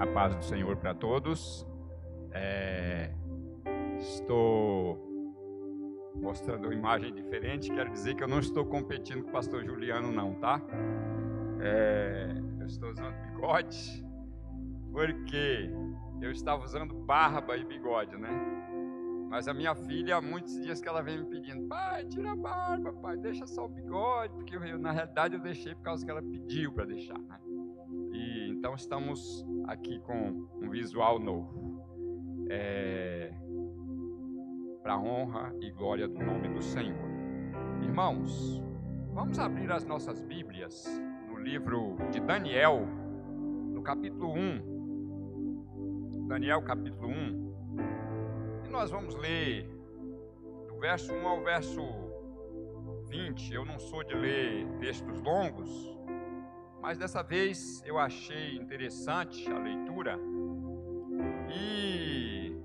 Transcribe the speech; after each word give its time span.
A 0.00 0.06
paz 0.06 0.34
do 0.34 0.42
Senhor 0.42 0.74
para 0.78 0.94
todos. 0.94 1.66
É, 2.32 3.12
estou 3.98 4.98
mostrando 6.16 6.64
uma 6.64 6.74
imagem 6.74 7.12
diferente. 7.12 7.70
Quero 7.70 7.90
dizer 7.90 8.14
que 8.14 8.24
eu 8.24 8.28
não 8.28 8.38
estou 8.38 8.64
competindo 8.64 9.22
com 9.22 9.28
o 9.28 9.32
pastor 9.32 9.62
Juliano, 9.62 10.10
não, 10.10 10.34
tá? 10.36 10.58
É, 11.60 12.34
eu 12.60 12.66
estou 12.66 12.90
usando 12.90 13.14
bigode 13.26 14.02
porque 14.90 15.70
eu 16.22 16.30
estava 16.30 16.64
usando 16.64 16.94
barba 16.94 17.54
e 17.58 17.64
bigode, 17.64 18.16
né? 18.16 18.30
Mas 19.28 19.48
a 19.48 19.54
minha 19.54 19.74
filha, 19.74 20.16
há 20.16 20.20
muitos 20.22 20.54
dias 20.62 20.80
que 20.80 20.88
ela 20.88 21.02
vem 21.02 21.18
me 21.18 21.26
pedindo, 21.26 21.68
pai, 21.68 22.06
tira 22.06 22.32
a 22.32 22.36
barba, 22.36 22.92
pai, 22.94 23.18
deixa 23.18 23.46
só 23.46 23.66
o 23.66 23.68
bigode, 23.68 24.34
porque 24.34 24.56
eu, 24.56 24.78
na 24.78 24.92
realidade 24.92 25.34
eu 25.34 25.40
deixei 25.40 25.74
por 25.74 25.82
causa 25.82 26.04
que 26.04 26.10
ela 26.10 26.22
pediu 26.22 26.72
para 26.72 26.86
deixar, 26.86 27.18
né? 27.18 27.38
E 28.12 28.48
então 28.50 28.74
estamos 28.74 29.46
aqui 29.70 30.00
com 30.00 30.48
um 30.60 30.68
visual 30.68 31.18
novo. 31.18 31.80
É, 32.50 33.32
para 34.82 34.98
honra 34.98 35.54
e 35.60 35.70
glória 35.70 36.08
do 36.08 36.18
nome 36.18 36.48
do 36.48 36.60
Senhor. 36.60 37.08
Irmãos, 37.82 38.62
vamos 39.12 39.38
abrir 39.38 39.70
as 39.70 39.84
nossas 39.84 40.20
Bíblias 40.20 40.86
no 41.28 41.38
livro 41.38 41.96
de 42.10 42.20
Daniel, 42.20 42.86
no 43.72 43.82
capítulo 43.82 44.32
1. 44.34 46.26
Daniel, 46.26 46.62
capítulo 46.62 47.08
1 47.08 47.50
nós 48.70 48.90
vamos 48.90 49.16
ler 49.16 49.68
do 50.68 50.78
verso 50.78 51.12
1 51.12 51.28
ao 51.28 51.42
verso 51.42 51.82
20. 53.08 53.52
Eu 53.52 53.64
não 53.64 53.78
sou 53.78 54.04
de 54.04 54.14
ler 54.14 54.66
textos 54.78 55.20
longos, 55.22 55.98
mas 56.80 56.98
dessa 56.98 57.22
vez 57.22 57.82
eu 57.84 57.98
achei 57.98 58.56
interessante 58.56 59.50
a 59.50 59.58
leitura 59.58 60.18
e 61.52 62.56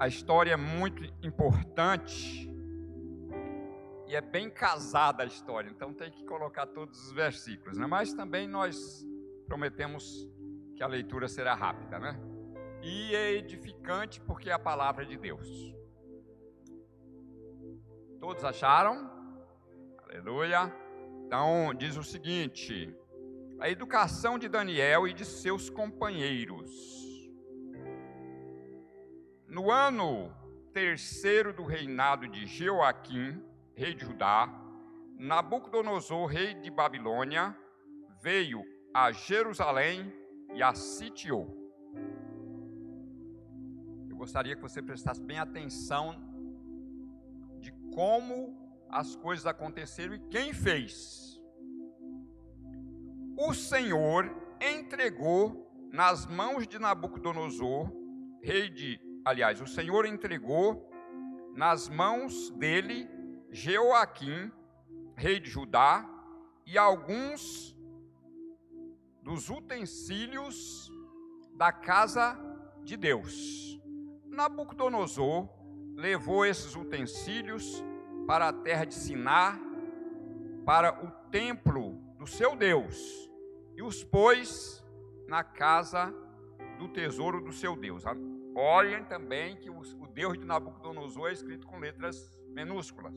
a 0.00 0.08
história 0.08 0.52
é 0.52 0.56
muito 0.56 1.04
importante 1.22 2.48
e 4.06 4.14
é 4.16 4.20
bem 4.20 4.50
casada 4.50 5.22
a 5.22 5.26
história, 5.26 5.68
então 5.70 5.92
tem 5.92 6.10
que 6.10 6.24
colocar 6.24 6.66
todos 6.66 7.06
os 7.06 7.12
versículos, 7.12 7.76
né? 7.76 7.86
Mas 7.86 8.14
também 8.14 8.48
nós 8.48 9.06
prometemos 9.46 10.26
que 10.76 10.82
a 10.82 10.86
leitura 10.86 11.28
será 11.28 11.54
rápida, 11.54 11.98
né? 11.98 12.18
e 12.82 13.14
é 13.14 13.32
edificante 13.32 14.20
porque 14.20 14.50
é 14.50 14.52
a 14.52 14.58
palavra 14.58 15.04
de 15.04 15.16
Deus. 15.16 15.74
Todos 18.20 18.44
acharam? 18.44 19.10
Aleluia. 20.04 20.87
Então, 21.28 21.74
diz 21.74 21.94
o 21.98 22.02
seguinte: 22.02 22.92
a 23.60 23.68
educação 23.68 24.38
de 24.38 24.48
Daniel 24.48 25.06
e 25.06 25.12
de 25.12 25.26
seus 25.26 25.68
companheiros. 25.68 26.70
No 29.46 29.70
ano 29.70 30.34
terceiro 30.72 31.52
do 31.52 31.64
reinado 31.64 32.26
de 32.26 32.46
Jeoaquim, 32.46 33.42
rei 33.74 33.92
de 33.92 34.06
Judá, 34.06 34.48
Nabucodonosor, 35.18 36.26
rei 36.26 36.54
de 36.54 36.70
Babilônia, 36.70 37.54
veio 38.22 38.64
a 38.94 39.12
Jerusalém 39.12 40.10
e 40.54 40.62
a 40.62 40.74
sitiou 40.74 41.68
gostaria 44.18 44.56
que 44.56 44.62
você 44.62 44.82
prestasse 44.82 45.22
bem 45.22 45.38
atenção 45.38 46.16
de 47.60 47.70
como 47.94 48.67
as 48.90 49.16
coisas 49.16 49.46
aconteceram 49.46 50.14
e 50.14 50.18
quem 50.30 50.52
fez. 50.52 51.40
O 53.36 53.54
Senhor 53.54 54.30
entregou 54.60 55.68
nas 55.92 56.26
mãos 56.26 56.66
de 56.66 56.78
Nabucodonosor, 56.78 57.90
rei 58.42 58.68
de, 58.68 59.00
aliás, 59.24 59.60
o 59.60 59.66
Senhor 59.66 60.06
entregou 60.06 60.90
nas 61.54 61.88
mãos 61.88 62.50
dele 62.50 63.08
Jeoaquim, 63.50 64.50
rei 65.16 65.40
de 65.40 65.50
Judá, 65.50 66.08
e 66.66 66.76
alguns 66.76 67.76
dos 69.22 69.48
utensílios 69.48 70.90
da 71.54 71.72
casa 71.72 72.38
de 72.82 72.96
Deus. 72.96 73.80
Nabucodonosor 74.26 75.48
levou 75.94 76.44
esses 76.44 76.76
utensílios 76.76 77.82
para 78.28 78.48
a 78.48 78.52
terra 78.52 78.84
de 78.84 78.92
Siná, 78.92 79.58
para 80.66 81.02
o 81.02 81.10
templo 81.30 81.94
do 82.18 82.26
seu 82.26 82.54
Deus, 82.54 82.94
e 83.74 83.82
os 83.82 84.04
pôs 84.04 84.84
na 85.26 85.42
casa 85.42 86.14
do 86.78 86.88
tesouro 86.88 87.40
do 87.40 87.54
seu 87.54 87.74
Deus. 87.74 88.04
Olhem 88.54 89.02
também 89.04 89.56
que 89.56 89.70
o 89.70 89.82
Deus 90.12 90.38
de 90.38 90.44
Nabucodonosor 90.44 91.30
é 91.30 91.32
escrito 91.32 91.66
com 91.66 91.78
letras 91.78 92.38
minúsculas, 92.48 93.16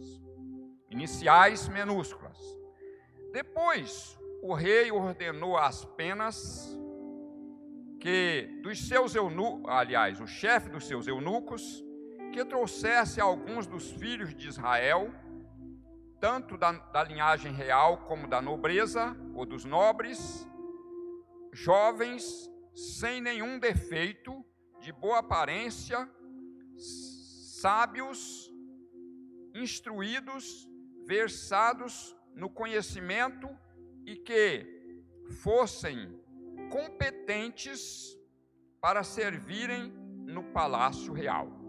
iniciais 0.89 1.67
minúsculas. 1.67 2.39
Depois, 3.33 4.17
o 4.41 4.53
rei 4.53 4.93
ordenou 4.93 5.57
as 5.57 5.83
penas 5.83 6.79
que 7.99 8.61
dos 8.63 8.87
seus 8.87 9.13
eunucos, 9.13 9.69
aliás, 9.69 10.21
o 10.21 10.25
chefe 10.25 10.69
dos 10.69 10.87
seus 10.87 11.05
eunucos, 11.05 11.83
que 12.31 12.45
trouxesse 12.45 13.19
alguns 13.19 13.67
dos 13.67 13.91
filhos 13.91 14.33
de 14.33 14.47
Israel, 14.47 15.13
tanto 16.19 16.57
da, 16.57 16.71
da 16.71 17.03
linhagem 17.03 17.51
real 17.51 18.05
como 18.05 18.27
da 18.27 18.41
nobreza 18.41 19.15
ou 19.35 19.45
dos 19.45 19.65
nobres, 19.65 20.47
jovens 21.51 22.49
sem 22.73 23.21
nenhum 23.21 23.59
defeito, 23.59 24.45
de 24.79 24.91
boa 24.91 25.19
aparência, 25.19 26.09
sábios, 27.61 28.51
instruídos, 29.53 30.67
versados 31.05 32.15
no 32.33 32.49
conhecimento 32.49 33.47
e 34.05 34.15
que 34.15 35.03
fossem 35.43 36.19
competentes 36.71 38.17
para 38.79 39.03
servirem 39.03 39.91
no 40.25 40.43
palácio 40.45 41.13
real. 41.13 41.60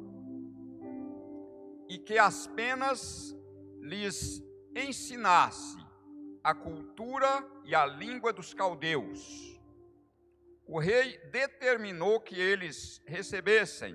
E 1.93 1.99
que 1.99 2.17
as 2.17 2.47
penas 2.47 3.37
lhes 3.79 4.43
ensinasse 4.75 5.77
a 6.43 6.55
cultura 6.55 7.47
e 7.67 7.75
a 7.75 7.85
língua 7.85 8.33
dos 8.33 8.55
caldeus. 8.55 9.61
O 10.67 10.79
rei 10.79 11.19
determinou 11.31 12.19
que 12.19 12.35
eles 12.35 13.03
recebessem 13.05 13.95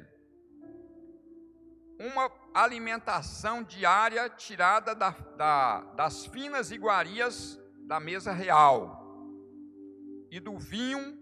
uma 2.00 2.32
alimentação 2.54 3.64
diária 3.64 4.30
tirada 4.30 4.94
da, 4.94 5.10
da, 5.10 5.82
das 5.96 6.28
finas 6.28 6.70
iguarias 6.70 7.60
da 7.88 8.00
mesa 8.00 8.32
real 8.32 9.08
e 10.30 10.40
do 10.40 10.56
vinho 10.60 11.18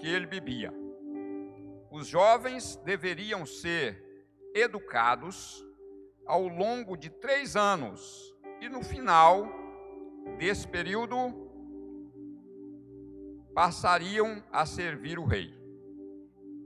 que 0.00 0.08
ele 0.08 0.26
bebia. 0.26 0.74
Os 1.92 2.08
jovens 2.08 2.74
deveriam 2.78 3.46
ser 3.46 4.04
educados 4.52 5.64
ao 6.28 6.46
longo 6.46 6.96
de 6.96 7.10
três 7.10 7.56
anos 7.56 8.32
e 8.60 8.68
no 8.68 8.82
final 8.84 9.48
desse 10.38 10.68
período 10.68 11.16
passariam 13.54 14.40
a 14.52 14.64
servir 14.64 15.18
o 15.18 15.24
rei. 15.24 15.52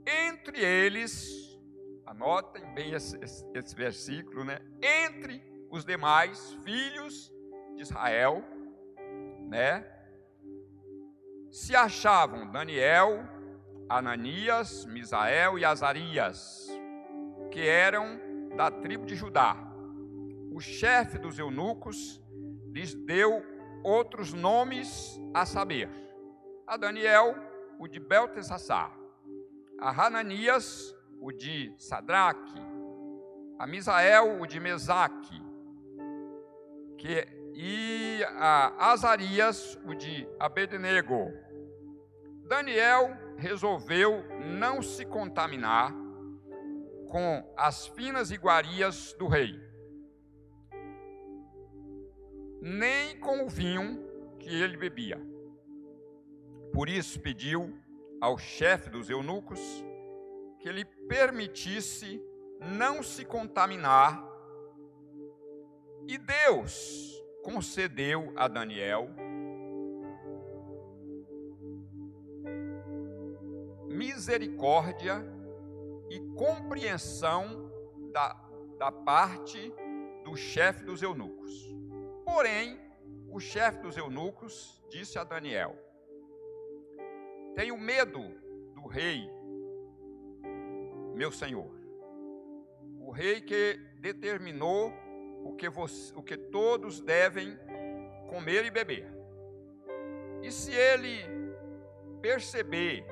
Entre 0.05 0.59
eles, 0.59 1.57
anotem 2.05 2.63
bem 2.75 2.93
esse, 2.93 3.17
esse, 3.23 3.43
esse 3.55 3.73
versículo, 3.73 4.43
né? 4.43 4.59
Entre 4.81 5.41
os 5.71 5.83
demais 5.83 6.53
filhos 6.63 7.33
de 7.75 7.81
Israel, 7.81 8.43
né? 9.47 9.89
se 11.53 11.75
achavam 11.75 12.49
Daniel, 12.49 13.23
Ananias, 13.87 14.85
Misael 14.85 15.59
e 15.59 15.63
Azarias, 15.63 16.67
que 17.51 17.61
eram 17.61 18.19
da 18.55 18.69
tribo 18.69 19.05
de 19.05 19.15
Judá. 19.15 19.55
O 20.51 20.59
chefe 20.59 21.17
dos 21.17 21.39
eunucos 21.39 22.21
lhes 22.71 22.93
deu 22.93 23.43
outros 23.83 24.33
nomes 24.33 25.19
a 25.33 25.45
saber: 25.45 25.89
a 26.65 26.77
Daniel, 26.77 27.35
o 27.79 27.87
de 27.87 27.99
Beltesassar, 27.99 28.95
a 29.79 29.89
Hananias, 29.89 30.95
o 31.19 31.31
de 31.31 31.73
Sadraque, 31.77 32.61
a 33.57 33.65
Misael, 33.65 34.41
o 34.41 34.45
de 34.45 34.59
Mesaque, 34.59 35.41
que, 36.97 37.27
e 37.55 38.23
a 38.27 38.91
Azarias, 38.91 39.79
o 39.85 39.93
de 39.93 40.27
Abednego. 40.39 41.31
Daniel 42.45 43.17
resolveu 43.37 44.23
não 44.59 44.81
se 44.81 45.05
contaminar 45.05 46.02
com 47.13 47.47
as 47.55 47.85
finas 47.89 48.31
iguarias 48.31 49.13
do 49.19 49.27
rei, 49.27 49.53
nem 52.59 53.19
com 53.19 53.45
o 53.45 53.47
vinho 53.47 54.03
que 54.39 54.49
ele 54.49 54.75
bebia. 54.75 55.21
Por 56.73 56.89
isso 56.89 57.19
pediu 57.19 57.71
ao 58.19 58.35
chefe 58.35 58.89
dos 58.89 59.11
eunucos 59.11 59.59
que 60.57 60.67
ele 60.67 60.83
permitisse 61.07 62.19
não 62.59 63.03
se 63.03 63.23
contaminar. 63.23 64.19
E 66.07 66.17
Deus 66.17 67.23
concedeu 67.43 68.33
a 68.35 68.47
Daniel 68.47 69.07
misericórdia 73.87 75.32
e 76.13 76.19
compreensão 76.35 77.71
da, 78.11 78.39
da 78.77 78.91
parte 78.91 79.73
do 80.23 80.35
chefe 80.35 80.83
dos 80.83 81.01
eunucos. 81.01 81.75
Porém, 82.23 82.79
o 83.27 83.39
chefe 83.39 83.79
dos 83.79 83.97
eunucos 83.97 84.79
disse 84.91 85.17
a 85.17 85.23
Daniel: 85.23 85.75
Tenho 87.55 87.75
medo 87.79 88.19
do 88.75 88.85
rei, 88.85 89.27
meu 91.15 91.31
senhor. 91.31 91.73
O 92.99 93.09
rei 93.09 93.41
que 93.41 93.79
determinou 93.99 94.93
o 95.43 95.55
que, 95.55 95.67
você, 95.67 96.13
o 96.15 96.21
que 96.21 96.37
todos 96.37 97.01
devem 97.01 97.57
comer 98.29 98.65
e 98.65 98.69
beber. 98.69 99.11
E 100.43 100.51
se 100.51 100.71
ele 100.71 101.25
perceber 102.21 103.03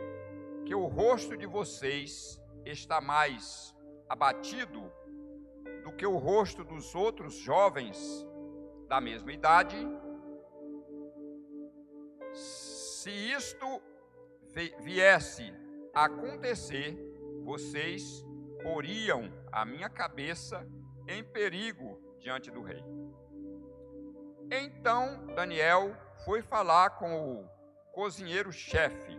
que 0.66 0.76
o 0.76 0.86
rosto 0.86 1.36
de 1.36 1.48
vocês 1.48 2.41
está 2.66 3.02
mais 3.02 3.76
abatido 4.10 4.92
do 5.84 5.92
que 5.92 6.06
o 6.06 6.18
rosto 6.18 6.64
dos 6.64 6.94
outros 6.94 7.36
jovens 7.36 8.26
da 8.88 9.00
mesma 9.00 9.32
idade, 9.32 9.78
se 12.34 13.10
isto 13.10 13.82
viesse 14.82 15.54
a 15.94 16.06
acontecer, 16.06 16.98
vocês 17.44 18.26
poriam 18.62 19.32
a 19.52 19.66
minha 19.66 19.90
cabeça 19.90 20.68
em 21.08 21.24
perigo 21.24 22.00
diante 22.20 22.52
do 22.52 22.62
rei. 22.62 22.84
Então 24.52 25.26
Daniel 25.36 25.96
foi 26.26 26.42
falar 26.42 26.92
com 26.92 27.40
o 27.40 27.50
cozinheiro-chefe 27.94 29.18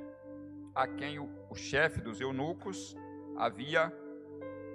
a 0.75 0.87
quem 0.87 1.19
o, 1.19 1.29
o 1.51 1.55
chefe 1.55 2.01
dos 2.01 2.21
eunucos 2.21 2.95
havia 3.37 3.93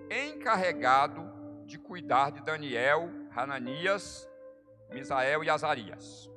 encarregado 0.10 1.22
de 1.66 1.78
cuidar 1.78 2.32
de 2.32 2.42
Daniel, 2.42 3.10
Hananias, 3.36 4.28
Misael 4.90 5.44
e 5.44 5.50
Azarias. 5.50 6.30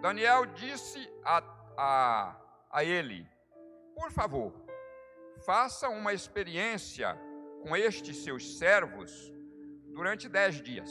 Daniel 0.00 0.46
disse 0.46 0.98
a, 1.24 1.42
a, 1.76 2.36
a 2.70 2.84
ele: 2.84 3.26
Por 3.94 4.10
favor, 4.12 4.52
faça 5.44 5.88
uma 5.88 6.14
experiência 6.14 7.18
com 7.62 7.76
estes 7.76 8.18
seus 8.18 8.58
servos 8.58 9.32
durante 9.92 10.28
dez 10.28 10.62
dias. 10.62 10.90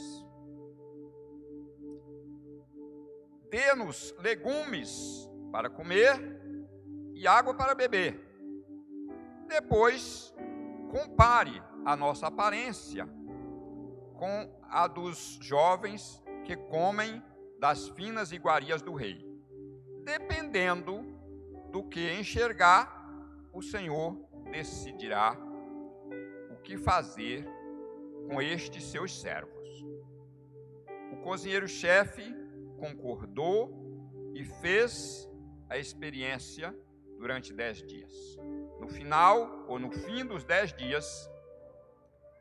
Dê-nos 3.50 4.14
legumes 4.18 5.28
para 5.50 5.68
comer 5.68 6.20
e 7.14 7.26
água 7.26 7.52
para 7.54 7.74
beber. 7.74 8.18
Depois, 9.48 10.32
compare 10.90 11.62
a 11.84 11.96
nossa 11.96 12.26
aparência 12.26 13.08
com 14.14 14.60
a 14.68 14.86
dos 14.86 15.38
jovens 15.40 16.22
que 16.44 16.56
comem 16.56 17.22
das 17.58 17.88
finas 17.88 18.32
iguarias 18.32 18.82
do 18.82 18.92
rei. 18.94 19.24
Dependendo 20.04 21.02
do 21.70 21.84
que 21.84 22.12
enxergar, 22.12 23.00
o 23.52 23.62
Senhor 23.62 24.16
decidirá 24.50 25.36
o 26.50 26.56
que 26.56 26.76
fazer 26.76 27.46
com 28.28 28.42
estes 28.42 28.84
seus 28.84 29.20
servos. 29.20 29.84
O 31.12 31.16
cozinheiro-chefe 31.22 32.34
concordou 32.78 33.72
e 34.34 34.44
fez 34.44 35.28
a 35.68 35.78
experiência 35.78 36.74
durante 37.18 37.52
dez 37.52 37.82
dias. 37.82 38.38
No 38.80 38.88
final, 38.88 39.64
ou 39.68 39.78
no 39.78 39.90
fim 39.90 40.24
dos 40.24 40.42
dez 40.42 40.72
dias, 40.72 41.30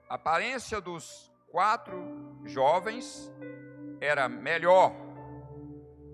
a 0.07 0.15
aparência 0.15 0.79
dos 0.79 1.31
quatro 1.51 2.01
jovens 2.45 3.31
era 3.99 4.29
melhor 4.29 4.95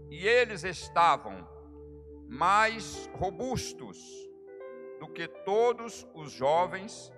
e 0.10 0.27
eles 0.27 0.63
estavam 0.63 1.48
mais 2.27 3.10
robustos 3.13 3.98
do 5.00 5.07
que 5.07 5.27
todos 5.27 6.07
os 6.13 6.31
jovens 6.31 7.13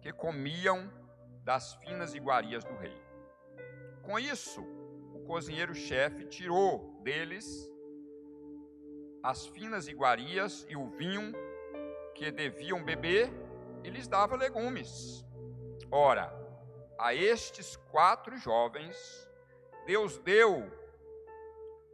que 0.00 0.12
comiam 0.12 0.90
das 1.42 1.74
finas 1.74 2.14
iguarias 2.14 2.62
do 2.62 2.76
rei. 2.76 2.96
Com 4.02 4.18
isso, 4.18 4.62
o 5.12 5.24
cozinheiro-chefe 5.26 6.26
tirou 6.26 7.00
deles 7.02 7.68
as 9.22 9.46
finas 9.46 9.88
iguarias 9.88 10.64
e 10.68 10.76
o 10.76 10.88
vinho 10.90 11.32
que 12.16 12.30
deviam 12.30 12.82
beber 12.82 13.30
e 13.84 13.90
lhes 13.90 14.08
dava 14.08 14.36
legumes. 14.36 15.22
Ora, 15.90 16.32
a 16.98 17.14
estes 17.14 17.76
quatro 17.90 18.36
jovens, 18.38 18.96
Deus 19.84 20.16
deu 20.18 20.64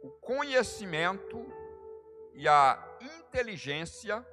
o 0.01 0.09
conhecimento 0.21 1.45
e 2.33 2.47
a 2.47 2.81
inteligência 3.01 4.25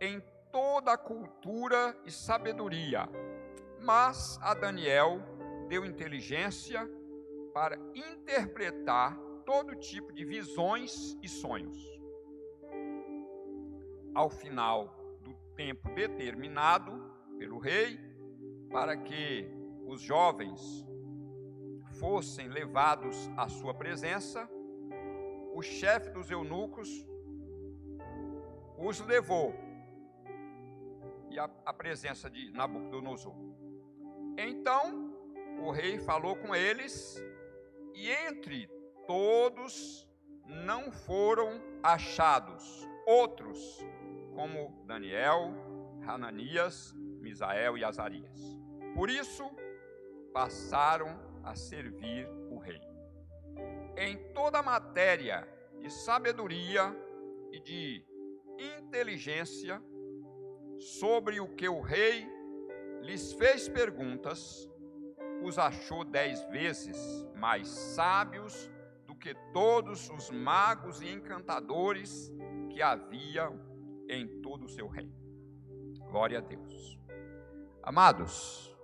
em 0.00 0.22
toda 0.52 0.92
a 0.92 0.98
cultura 0.98 1.96
e 2.04 2.10
sabedoria, 2.12 3.08
mas 3.80 4.38
a 4.40 4.54
Daniel 4.54 5.20
deu 5.68 5.84
inteligência 5.84 6.88
para 7.52 7.76
interpretar 7.94 9.18
todo 9.44 9.74
tipo 9.74 10.12
de 10.12 10.24
visões 10.24 11.16
e 11.20 11.28
sonhos. 11.28 11.95
Ao 14.16 14.30
final 14.30 14.86
do 15.20 15.34
tempo 15.54 15.90
determinado 15.90 16.90
pelo 17.38 17.58
rei, 17.58 18.00
para 18.70 18.96
que 18.96 19.46
os 19.84 20.00
jovens 20.00 20.86
fossem 22.00 22.48
levados 22.48 23.30
à 23.36 23.46
sua 23.46 23.74
presença, 23.74 24.48
o 25.52 25.60
chefe 25.60 26.08
dos 26.08 26.30
eunucos 26.30 26.88
os 28.78 29.00
levou 29.00 29.54
e 31.28 31.38
a, 31.38 31.50
a 31.66 31.74
presença 31.74 32.30
de 32.30 32.50
Nabucodonosor. 32.52 33.34
Então 34.38 35.14
o 35.60 35.70
rei 35.70 35.98
falou 35.98 36.36
com 36.36 36.54
eles, 36.54 37.22
e 37.92 38.10
entre 38.10 38.66
todos 39.06 40.08
não 40.46 40.90
foram 40.90 41.60
achados 41.82 42.88
outros 43.06 43.84
como 44.36 44.84
Daniel, 44.86 45.52
Hananias, 46.06 46.94
Misael 47.20 47.76
e 47.76 47.82
Azarias. 47.82 48.56
Por 48.94 49.10
isso, 49.10 49.44
passaram 50.32 51.18
a 51.42 51.56
servir 51.56 52.28
o 52.48 52.58
rei. 52.58 52.80
Em 53.96 54.16
toda 54.32 54.62
matéria 54.62 55.48
de 55.80 55.90
sabedoria 55.90 56.94
e 57.50 57.58
de 57.58 58.04
inteligência, 58.78 59.82
sobre 60.78 61.40
o 61.40 61.48
que 61.56 61.68
o 61.68 61.80
rei 61.80 62.28
lhes 63.00 63.32
fez 63.32 63.68
perguntas, 63.68 64.70
os 65.42 65.58
achou 65.58 66.04
dez 66.04 66.44
vezes 66.50 67.26
mais 67.34 67.66
sábios 67.66 68.70
que 69.26 69.34
todos 69.52 70.08
os 70.10 70.30
magos 70.30 71.02
e 71.02 71.10
encantadores 71.10 72.32
que 72.70 72.80
havia 72.80 73.50
em 74.08 74.40
todo 74.40 74.64
o 74.64 74.68
seu 74.68 74.88
reino. 74.88 75.14
Glória 76.10 76.38
a 76.38 76.40
Deus. 76.40 76.98
Amados, 77.82 78.74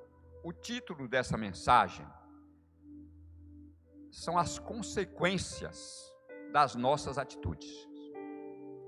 o 0.44 0.52
título 0.52 1.08
dessa 1.08 1.36
mensagem 1.36 2.06
são 4.10 4.36
as 4.36 4.58
consequências 4.58 6.12
das 6.52 6.74
nossas 6.74 7.16
atitudes. 7.18 7.88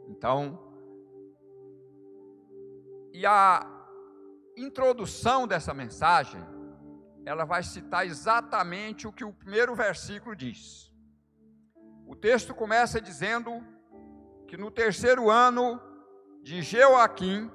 Então, 0.08 0.58
e 3.12 3.24
a 3.24 3.66
introdução 4.56 5.46
dessa 5.46 5.72
mensagem, 5.72 6.40
ela 7.24 7.44
vai 7.44 7.62
citar 7.62 8.06
exatamente 8.06 9.06
o 9.06 9.12
que 9.12 9.24
o 9.24 9.32
primeiro 9.32 9.74
versículo 9.74 10.36
diz. 10.36 10.92
O 12.06 12.14
texto 12.14 12.54
começa 12.54 13.00
dizendo 13.00 13.50
que 14.46 14.56
no 14.56 14.70
terceiro 14.70 15.30
ano 15.30 15.80
de 16.44 16.60
Jeoaquim, 16.60 17.50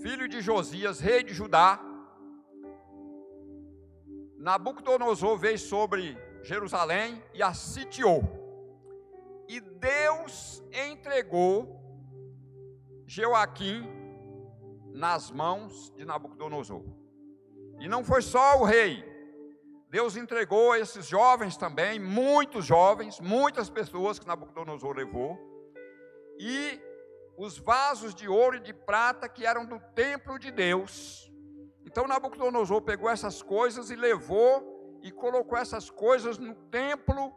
filho 0.00 0.28
de 0.28 0.40
Josias, 0.40 1.00
rei 1.00 1.24
de 1.24 1.34
Judá, 1.34 1.80
Nabucodonosor 4.36 5.36
veio 5.36 5.58
sobre 5.58 6.16
Jerusalém 6.44 7.20
e 7.34 7.42
a 7.42 7.52
sitiou. 7.52 8.22
E 9.48 9.58
Deus 9.58 10.62
entregou 10.88 11.80
Joaquim 13.04 13.82
nas 14.92 15.32
mãos 15.32 15.92
de 15.96 16.04
Nabucodonosor. 16.04 16.84
E 17.80 17.88
não 17.88 18.04
foi 18.04 18.22
só 18.22 18.60
o 18.60 18.64
rei, 18.64 19.04
Deus 19.90 20.16
entregou 20.16 20.76
esses 20.76 21.08
jovens 21.08 21.56
também, 21.56 21.98
muitos 21.98 22.64
jovens, 22.64 23.18
muitas 23.18 23.68
pessoas 23.68 24.20
que 24.20 24.28
Nabucodonosor 24.28 24.94
levou, 24.96 25.55
e 26.38 26.80
os 27.36 27.58
vasos 27.58 28.14
de 28.14 28.28
ouro 28.28 28.56
e 28.56 28.60
de 28.60 28.72
prata 28.72 29.28
que 29.28 29.44
eram 29.44 29.66
do 29.66 29.78
templo 29.94 30.38
de 30.38 30.50
Deus. 30.50 31.30
Então 31.84 32.08
Nabucodonosor 32.08 32.82
pegou 32.82 33.08
essas 33.08 33.42
coisas 33.42 33.90
e 33.90 33.96
levou 33.96 34.98
e 35.02 35.10
colocou 35.10 35.56
essas 35.56 35.90
coisas 35.90 36.38
no 36.38 36.54
templo 36.54 37.32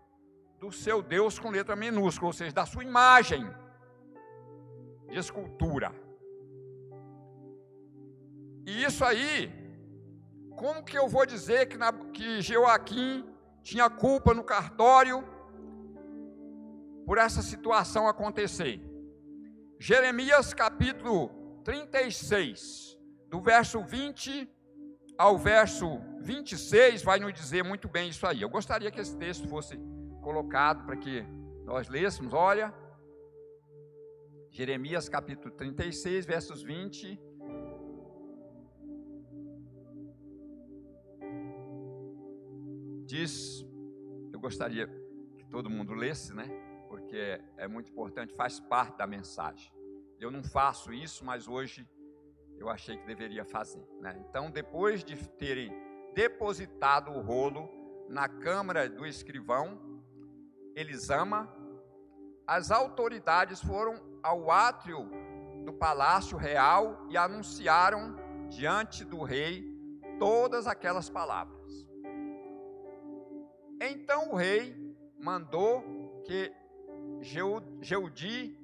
do 0.59 0.71
seu 0.71 1.01
Deus 1.01 1.37
com 1.37 1.49
letra 1.49 1.75
minúscula, 1.75 2.29
ou 2.29 2.33
seja, 2.33 2.51
da 2.51 2.65
sua 2.65 2.83
imagem 2.83 3.45
de 5.07 5.17
escultura. 5.17 5.93
E 8.65 8.83
isso 8.83 9.03
aí, 9.05 9.51
como 10.57 10.83
que 10.83 10.97
eu 10.97 11.07
vou 11.07 11.25
dizer 11.25 11.67
que, 11.67 11.77
na, 11.77 11.91
que 11.91 12.41
Joaquim 12.41 13.25
tinha 13.63 13.89
culpa 13.89 14.33
no 14.33 14.43
cartório 14.43 15.23
por 17.05 17.17
essa 17.17 17.41
situação 17.41 18.07
acontecer? 18.07 18.88
Jeremias 19.81 20.53
capítulo 20.53 21.29
36, 21.63 22.99
do 23.29 23.39
verso 23.39 23.81
20 23.81 24.45
ao 25.17 25.37
verso 25.37 26.01
26, 26.19 27.01
vai 27.01 27.17
nos 27.17 27.33
dizer 27.33 27.63
muito 27.63 27.87
bem 27.87 28.09
isso 28.09 28.27
aí. 28.27 28.41
Eu 28.41 28.49
gostaria 28.49 28.91
que 28.91 28.99
esse 28.99 29.15
texto 29.17 29.47
fosse 29.47 29.79
colocado 30.21 30.85
para 30.85 30.97
que 30.97 31.25
nós 31.63 31.87
lêssemos. 31.87 32.33
Olha, 32.33 32.73
Jeremias 34.49 35.07
capítulo 35.07 35.55
36, 35.55 36.25
versos 36.25 36.61
20. 36.61 37.17
Diz, 43.05 43.65
eu 44.33 44.39
gostaria 44.41 44.87
que 45.37 45.45
todo 45.45 45.69
mundo 45.69 45.93
lesse, 45.93 46.33
né? 46.33 46.68
Porque 47.09 47.17
é, 47.17 47.41
é 47.57 47.67
muito 47.67 47.89
importante, 47.89 48.35
faz 48.35 48.59
parte 48.59 48.95
da 48.99 49.07
mensagem. 49.07 49.73
Eu 50.19 50.29
não 50.29 50.43
faço 50.43 50.93
isso, 50.93 51.25
mas 51.25 51.47
hoje 51.47 51.89
eu 52.55 52.69
achei 52.69 52.97
que 52.97 53.07
deveria 53.07 53.43
fazer. 53.43 53.83
Né? 53.99 54.23
Então, 54.29 54.51
depois 54.51 55.03
de 55.03 55.15
terem 55.27 55.73
depositado 56.13 57.09
o 57.09 57.19
rolo 57.19 57.67
na 58.07 58.29
câmara 58.29 58.87
do 58.87 59.07
escrivão, 59.07 59.81
Elisama, 60.75 61.51
as 62.45 62.69
autoridades 62.69 63.59
foram 63.59 63.99
ao 64.21 64.51
átrio 64.51 65.09
do 65.65 65.73
palácio 65.73 66.37
real 66.37 67.07
e 67.09 67.17
anunciaram 67.17 68.15
diante 68.49 69.03
do 69.03 69.23
rei 69.23 69.65
todas 70.19 70.67
aquelas 70.67 71.09
palavras. 71.09 71.89
Então 73.81 74.31
o 74.31 74.35
rei 74.35 74.75
mandou 75.17 76.21
que 76.23 76.58
Jeudi 77.21 78.57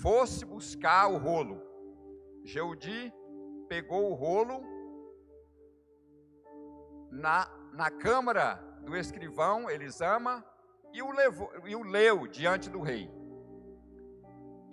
fosse 0.00 0.44
buscar 0.44 1.08
o 1.08 1.16
rolo. 1.16 1.60
Jeudi 2.44 3.12
pegou 3.68 4.10
o 4.10 4.14
rolo 4.14 4.62
na, 7.10 7.48
na 7.72 7.90
câmara 7.90 8.56
do 8.84 8.96
escrivão 8.96 9.70
Elisama 9.70 10.44
e 10.92 11.02
o, 11.02 11.10
levou, 11.10 11.50
e 11.66 11.74
o 11.74 11.82
leu 11.82 12.26
diante 12.26 12.68
do 12.68 12.80
rei 12.80 13.10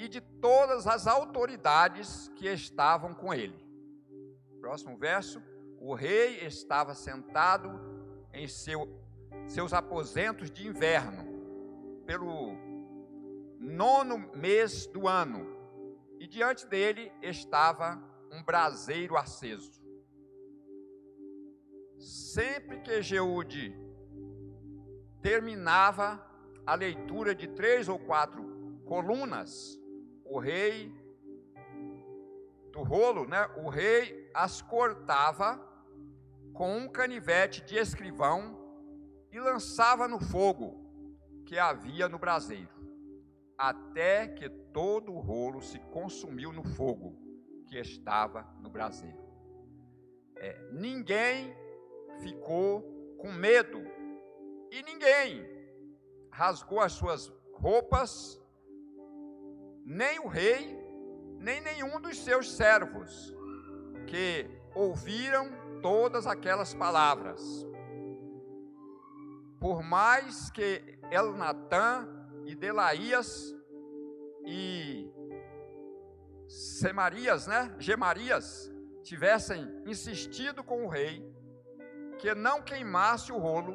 e 0.02 0.08
de 0.08 0.20
todas 0.20 0.88
as 0.88 1.06
autoridades 1.06 2.32
que 2.36 2.48
estavam 2.48 3.14
com 3.14 3.32
ele. 3.32 3.64
Próximo 4.60 4.98
verso: 4.98 5.42
o 5.80 5.94
rei 5.94 6.40
estava 6.40 6.96
sentado 6.96 7.80
em 8.34 8.48
seu, 8.48 8.90
seus 9.48 9.74
aposentos 9.74 10.50
de 10.50 10.68
inverno, 10.68 11.24
pelo 12.06 12.56
nono 13.62 14.18
mês 14.36 14.88
do 14.88 15.08
ano, 15.08 15.46
e 16.20 16.28
diante 16.28 16.66
dele 16.68 17.12
estava 17.22 18.02
um 18.32 18.44
braseiro 18.44 19.16
aceso. 19.16 19.80
Sempre 22.00 22.82
que 22.82 23.02
Jeude 23.02 23.76
terminava 25.22 26.26
a 26.66 26.74
leitura 26.74 27.36
de 27.36 27.48
três 27.48 27.88
ou 27.88 28.00
quatro 28.00 28.82
colunas, 28.86 29.80
o 30.26 30.40
rei 30.40 30.92
do 32.72 32.82
rolo, 32.82 33.28
né? 33.28 33.48
O 33.58 33.70
rei 33.70 34.30
as 34.34 34.62
cortava 34.62 35.60
com 36.54 36.78
um 36.78 36.88
canivete 36.88 37.64
de 37.64 37.76
escrivão 37.76 38.58
e 39.32 39.40
lançava 39.40 40.08
no 40.08 40.20
fogo 40.20 40.82
que 41.46 41.58
havia 41.60 42.08
no 42.08 42.18
braseiro, 42.18 42.70
até 43.62 44.28
que 44.28 44.50
todo 44.50 45.14
o 45.14 45.20
rolo 45.20 45.62
se 45.62 45.78
consumiu 45.92 46.52
no 46.52 46.64
fogo 46.64 47.16
que 47.68 47.78
estava 47.78 48.42
no 48.60 48.72
braseiro. 48.72 49.22
É, 50.36 50.72
ninguém 50.72 51.56
ficou 52.22 52.82
com 53.20 53.32
medo 53.32 53.80
e 54.72 54.82
ninguém 54.82 55.46
rasgou 56.32 56.80
as 56.80 56.94
suas 56.94 57.32
roupas 57.54 58.42
nem 59.86 60.18
o 60.20 60.28
rei, 60.28 60.76
nem 61.38 61.62
nenhum 61.62 62.02
dos 62.02 62.18
seus 62.18 62.52
servos, 62.52 63.32
que 64.08 64.50
ouviram 64.74 65.52
todas 65.84 66.26
aquelas 66.26 66.74
palavras. 66.74 67.64
Por 69.60 69.84
mais 69.84 70.50
que 70.50 70.98
Elnatã 71.12 72.21
e 72.52 72.56
Delaías 72.56 73.56
e 74.46 75.10
Semarias, 76.50 77.48
né, 77.48 77.74
Gemarias, 77.80 78.70
tivessem 79.04 79.64
insistido 79.88 80.62
com 80.62 80.86
o 80.86 80.90
rei 80.90 81.24
que 82.20 82.36
não 82.36 82.62
queimasse 82.62 83.32
o 83.32 83.38
rolo, 83.38 83.74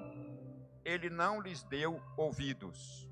ele 0.85 1.09
não 1.09 1.41
lhes 1.41 1.63
deu 1.65 1.99
ouvidos. 2.19 3.11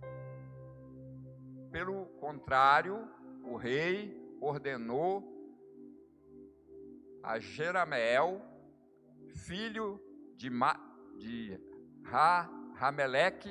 Pelo 1.73 2.07
contrário, 2.21 3.09
o 3.43 3.57
rei 3.57 4.15
ordenou 4.43 5.25
a 7.23 7.39
Jerameel, 7.39 8.43
filho 9.35 9.99
de, 10.37 10.51
Ma, 10.51 10.79
de 11.19 11.59
ha, 12.13 12.51
Rameleque, 12.75 13.49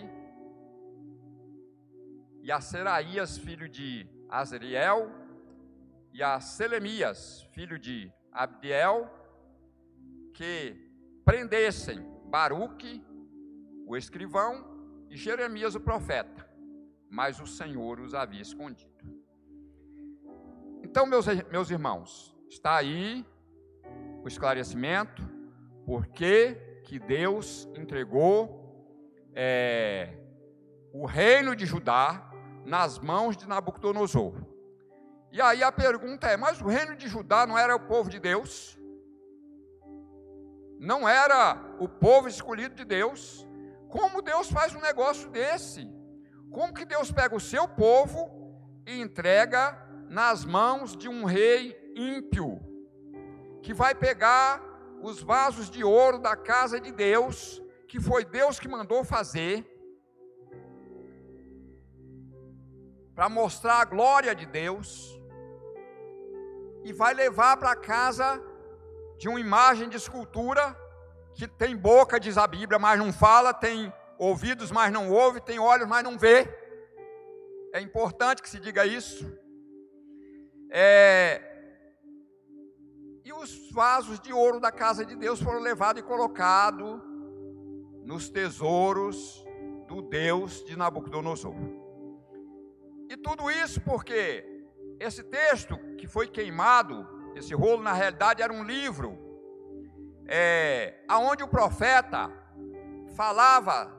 e 2.43 2.51
a 2.51 2.61
Seraías, 2.61 3.37
filho 3.39 3.67
de 3.67 4.07
Azriel, 4.29 5.09
e 6.13 6.21
a 6.21 6.39
Selemias, 6.39 7.41
filho 7.53 7.79
de 7.79 8.13
Abdiel, 8.31 9.09
que 10.35 10.75
prendessem 11.25 12.05
Baruque, 12.29 13.03
o 13.87 13.97
escrivão, 13.97 14.71
e 15.09 15.17
Jeremias, 15.17 15.73
o 15.73 15.79
profeta 15.79 16.43
mas 17.13 17.39
o 17.39 17.45
Senhor 17.45 17.99
os 17.99 18.15
havia 18.15 18.41
escondido. 18.41 18.91
Então, 20.83 21.05
meus, 21.05 21.27
meus 21.51 21.69
irmãos, 21.69 22.35
está 22.49 22.75
aí 22.75 23.23
o 24.23 24.27
esclarecimento, 24.27 25.21
porque 25.85 26.55
que 26.85 26.97
Deus 26.97 27.69
entregou 27.77 28.91
é, 29.35 30.17
o 30.91 31.05
reino 31.05 31.55
de 31.55 31.67
Judá 31.67 32.31
nas 32.65 32.99
mãos 32.99 33.35
de 33.35 33.47
Nabucodonosor. 33.47 34.33
E 35.31 35.41
aí 35.41 35.63
a 35.63 35.71
pergunta 35.71 36.27
é: 36.27 36.37
mas 36.37 36.61
o 36.61 36.67
reino 36.67 36.95
de 36.95 37.07
Judá 37.07 37.45
não 37.45 37.57
era 37.57 37.75
o 37.75 37.79
povo 37.79 38.09
de 38.09 38.19
Deus? 38.19 38.77
Não 40.79 41.07
era 41.07 41.75
o 41.79 41.87
povo 41.87 42.27
escolhido 42.27 42.75
de 42.75 42.85
Deus? 42.85 43.47
Como 43.89 44.21
Deus 44.21 44.49
faz 44.49 44.75
um 44.75 44.81
negócio 44.81 45.29
desse? 45.29 45.89
Como 46.51 46.73
que 46.73 46.85
Deus 46.85 47.11
pega 47.11 47.35
o 47.35 47.39
seu 47.39 47.67
povo 47.67 48.29
e 48.85 48.99
entrega 48.99 49.77
nas 50.09 50.45
mãos 50.45 50.95
de 50.95 51.09
um 51.09 51.23
rei 51.23 51.75
ímpio, 51.95 52.59
que 53.61 53.73
vai 53.73 53.95
pegar 53.95 54.61
os 55.01 55.21
vasos 55.21 55.69
de 55.69 55.83
ouro 55.83 56.19
da 56.19 56.35
casa 56.35 56.79
de 56.79 56.91
Deus, 56.91 57.61
que 57.87 57.99
foi 57.99 58.23
Deus 58.23 58.59
que 58.59 58.67
mandou 58.67 59.03
fazer, 59.03 59.65
para 63.15 63.29
mostrar 63.29 63.81
a 63.81 63.85
glória 63.85 64.33
de 64.33 64.45
Deus, 64.45 65.19
e 66.83 66.91
vai 66.91 67.13
levar 67.13 67.57
para 67.57 67.75
casa 67.75 68.41
de 69.17 69.29
uma 69.29 69.39
imagem 69.39 69.87
de 69.87 69.97
escultura 69.97 70.77
que 71.33 71.47
tem 71.47 71.75
boca, 71.75 72.19
diz 72.19 72.37
a 72.37 72.45
Bíblia, 72.45 72.77
mas 72.77 72.99
não 72.99 73.13
fala, 73.13 73.53
tem 73.53 73.91
ouvidos, 74.17 74.71
mas 74.71 74.91
não 74.91 75.09
ouve, 75.09 75.39
tem 75.39 75.59
olhos, 75.59 75.87
mas 75.87 76.03
não 76.03 76.17
vê. 76.17 76.47
É 77.73 77.79
importante 77.79 78.41
que 78.41 78.49
se 78.49 78.59
diga 78.59 78.85
isso. 78.85 79.25
É, 80.69 81.41
e 83.23 83.31
os 83.31 83.71
vasos 83.71 84.19
de 84.19 84.33
ouro 84.33 84.59
da 84.59 84.71
casa 84.71 85.05
de 85.05 85.15
Deus 85.15 85.41
foram 85.41 85.59
levados 85.59 86.01
e 86.01 86.05
colocados 86.05 87.01
nos 88.03 88.29
tesouros 88.29 89.43
do 89.87 90.01
Deus 90.01 90.63
de 90.65 90.75
Nabucodonosor. 90.75 91.55
E 93.13 93.17
tudo 93.17 93.51
isso 93.51 93.79
porque 93.79 94.43
esse 94.99 95.21
texto 95.21 95.77
que 95.99 96.07
foi 96.07 96.27
queimado, 96.27 97.07
esse 97.35 97.53
rolo 97.53 97.83
na 97.83 97.93
realidade 97.93 98.41
era 98.41 98.51
um 98.51 98.63
livro, 98.63 99.15
é, 100.27 100.95
aonde 101.07 101.43
o 101.43 101.47
profeta 101.47 102.31
falava 103.15 103.93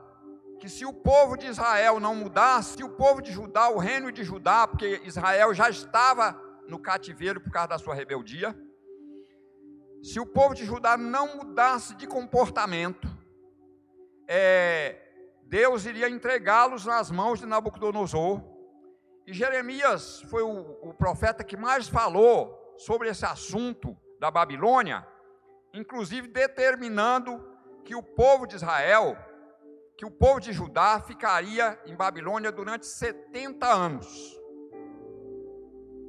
que 0.59 0.67
se 0.67 0.85
o 0.85 0.91
povo 0.91 1.37
de 1.37 1.47
Israel 1.47 1.97
não 1.97 2.13
mudasse, 2.13 2.75
se 2.75 2.83
o 2.83 2.89
povo 2.89 3.21
de 3.21 3.31
Judá, 3.31 3.69
o 3.69 3.77
reino 3.77 4.11
de 4.11 4.21
Judá, 4.21 4.67
porque 4.67 5.01
Israel 5.05 5.53
já 5.53 5.69
estava 5.69 6.37
no 6.67 6.77
cativeiro 6.77 7.39
por 7.39 7.53
causa 7.53 7.69
da 7.69 7.77
sua 7.77 7.95
rebeldia, 7.95 8.53
se 10.03 10.19
o 10.19 10.25
povo 10.25 10.53
de 10.53 10.65
Judá 10.65 10.97
não 10.97 11.37
mudasse 11.37 11.95
de 11.95 12.05
comportamento, 12.05 13.07
é, 14.27 14.99
Deus 15.43 15.85
iria 15.85 16.09
entregá-los 16.09 16.85
nas 16.85 17.09
mãos 17.09 17.39
de 17.39 17.45
Nabucodonosor. 17.45 18.54
E 19.25 19.33
Jeremias 19.33 20.21
foi 20.29 20.43
o, 20.43 20.77
o 20.81 20.93
profeta 20.93 21.43
que 21.43 21.57
mais 21.57 21.87
falou 21.87 22.75
sobre 22.77 23.09
esse 23.09 23.25
assunto 23.25 23.97
da 24.19 24.29
Babilônia, 24.29 25.05
inclusive 25.73 26.27
determinando 26.27 27.43
que 27.83 27.95
o 27.95 28.03
povo 28.03 28.45
de 28.45 28.55
Israel, 28.55 29.17
que 29.97 30.05
o 30.05 30.11
povo 30.11 30.39
de 30.39 30.53
Judá 30.53 30.99
ficaria 30.99 31.79
em 31.85 31.95
Babilônia 31.95 32.51
durante 32.51 32.85
70 32.85 33.65
anos. 33.65 34.39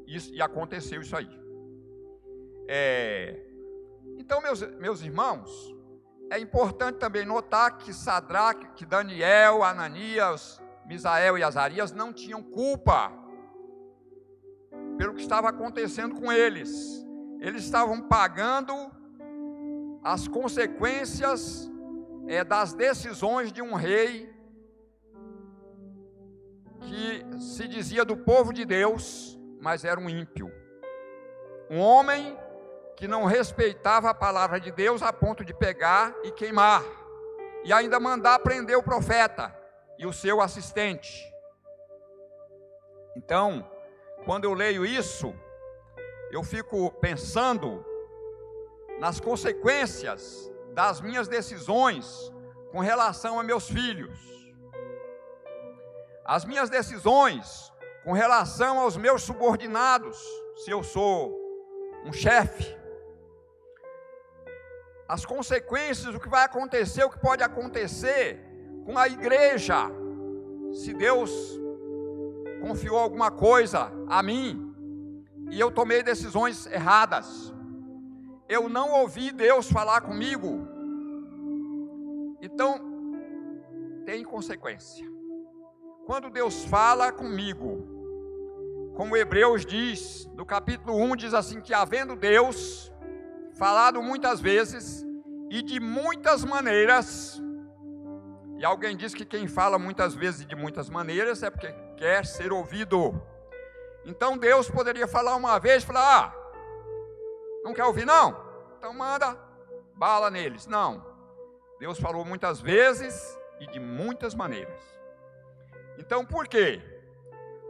Isso, 0.07 0.33
e 0.33 0.43
aconteceu 0.43 1.01
isso 1.01 1.17
aí. 1.17 1.29
É, 2.69 3.41
então, 4.19 4.41
meus, 4.41 4.61
meus 4.77 5.03
irmãos, 5.03 5.75
é 6.31 6.39
importante 6.39 6.99
também 6.99 7.25
notar 7.25 7.79
que 7.79 7.93
Sadraque, 7.93 8.73
que 8.75 8.85
Daniel, 8.85 9.63
Ananias, 9.63 10.61
Misael 10.87 11.37
e 11.37 11.43
Azarias 11.43 11.90
não 11.93 12.12
tinham 12.12 12.43
culpa 12.43 13.12
pelo 14.97 15.14
que 15.14 15.21
estava 15.21 15.49
acontecendo 15.49 16.14
com 16.14 16.31
eles. 16.31 17.05
Eles 17.40 17.64
estavam 17.64 18.00
pagando 18.02 18.73
as 20.02 20.28
consequências 20.28 21.69
é, 22.28 22.45
das 22.45 22.73
decisões 22.73 23.52
de 23.52 23.61
um 23.61 23.75
rei 23.75 24.33
que 26.81 27.40
se 27.40 27.66
dizia 27.66 28.05
do 28.05 28.16
povo 28.16 28.52
de 28.52 28.64
Deus, 28.64 29.37
mas 29.61 29.85
era 29.85 29.99
um 29.99 30.09
ímpio. 30.09 30.52
Um 31.69 31.81
homem 31.81 32.38
que 32.97 33.09
não 33.09 33.25
respeitava 33.25 34.11
a 34.11 34.14
palavra 34.14 34.61
de 34.61 34.71
Deus 34.71 35.02
a 35.02 35.12
ponto 35.12 35.45
de 35.45 35.52
pegar 35.52 36.14
e 36.23 36.31
queimar, 36.31 36.85
e 37.64 37.73
ainda 37.73 37.99
mandar 37.99 38.38
prender 38.38 38.78
o 38.78 38.83
profeta 38.83 39.56
e 39.99 40.07
o 40.07 40.12
seu 40.12 40.41
assistente. 40.41 41.25
Então, 43.17 43.69
quando 44.25 44.45
eu 44.45 44.53
leio 44.53 44.85
isso, 44.85 45.35
eu 46.31 46.43
fico 46.43 46.91
pensando 47.00 47.85
nas 48.99 49.21
consequências 49.21 50.50
das 50.73 51.00
minhas 51.00 51.29
decisões 51.29 52.33
com 52.71 52.81
relação 52.81 53.41
a 53.41 53.43
meus 53.43 53.69
filhos, 53.69 54.19
as 56.25 56.45
minhas 56.45 56.69
decisões 56.69 57.73
com 58.05 58.12
relação 58.12 58.81
aos 58.81 58.97
meus 58.97 59.23
subordinados, 59.23 60.19
se 60.57 60.71
eu 60.71 60.83
sou 60.83 61.35
um 62.05 62.12
chefe, 62.12 62.76
as 65.09 65.25
consequências, 65.25 66.15
o 66.15 66.21
que 66.21 66.28
vai 66.28 66.45
acontecer, 66.45 67.04
o 67.04 67.11
que 67.11 67.19
pode 67.19 67.43
acontecer 67.43 68.46
com 68.87 68.97
a 68.97 69.09
igreja, 69.09 69.91
se 70.73 70.95
Deus 70.95 71.61
confiou 72.61 72.97
alguma 72.97 73.33
coisa 73.33 73.93
a 74.09 74.23
mim 74.23 74.73
e 75.51 75.59
eu 75.59 75.73
tomei 75.73 76.05
decisões 76.05 76.67
erradas, 76.67 77.53
eu 78.49 78.69
não 78.69 78.93
ouvi 78.93 79.33
Deus 79.33 79.69
falar 79.69 80.03
comigo, 80.03 80.69
então 82.41 82.81
tem 84.05 84.23
consequência. 84.23 85.05
Quando 86.07 86.31
Deus 86.31 86.65
fala 86.65 87.11
comigo, 87.11 87.85
como 88.95 89.17
Hebreus 89.17 89.67
diz, 89.67 90.31
no 90.37 90.47
capítulo 90.47 90.97
1 90.97 91.17
diz 91.17 91.35
assim 91.35 91.61
que 91.61 91.75
havendo 91.75 92.15
Deus 92.15 92.93
falado 93.59 94.01
muitas 94.01 94.41
vezes 94.41 95.05
e 95.51 95.61
de 95.61 95.81
muitas 95.81 96.45
maneiras. 96.45 97.43
E 98.58 98.64
alguém 98.64 98.97
diz 98.97 99.14
que 99.14 99.25
quem 99.25 99.47
fala 99.47 99.78
muitas 99.78 100.14
vezes 100.14 100.40
e 100.40 100.45
de 100.47 100.56
muitas 100.56 100.88
maneiras 100.88 101.42
é 101.42 101.50
porque 101.50 101.73
quer 101.97 102.25
ser 102.25 102.52
ouvido. 102.52 103.21
Então 104.04 104.38
Deus 104.38 104.71
poderia 104.71 105.06
falar 105.06 105.36
uma 105.36 105.58
vez 105.58 105.82
e 105.82 105.86
falar: 105.86 106.19
Ah, 106.19 106.34
não 107.62 107.75
quer 107.75 107.84
ouvir 107.84 108.06
não? 108.06 108.36
Então 108.78 108.95
manda 108.95 109.38
bala 109.95 110.30
neles. 110.30 110.66
Não. 110.66 111.04
Deus 111.78 111.99
falou 111.99 112.25
muitas 112.25 112.60
vezes 112.60 113.38
e 113.60 113.66
de 113.66 113.78
muitas 113.78 114.34
maneiras. 114.34 114.80
Então 115.99 116.25
por 116.25 116.49
quê? 116.49 116.80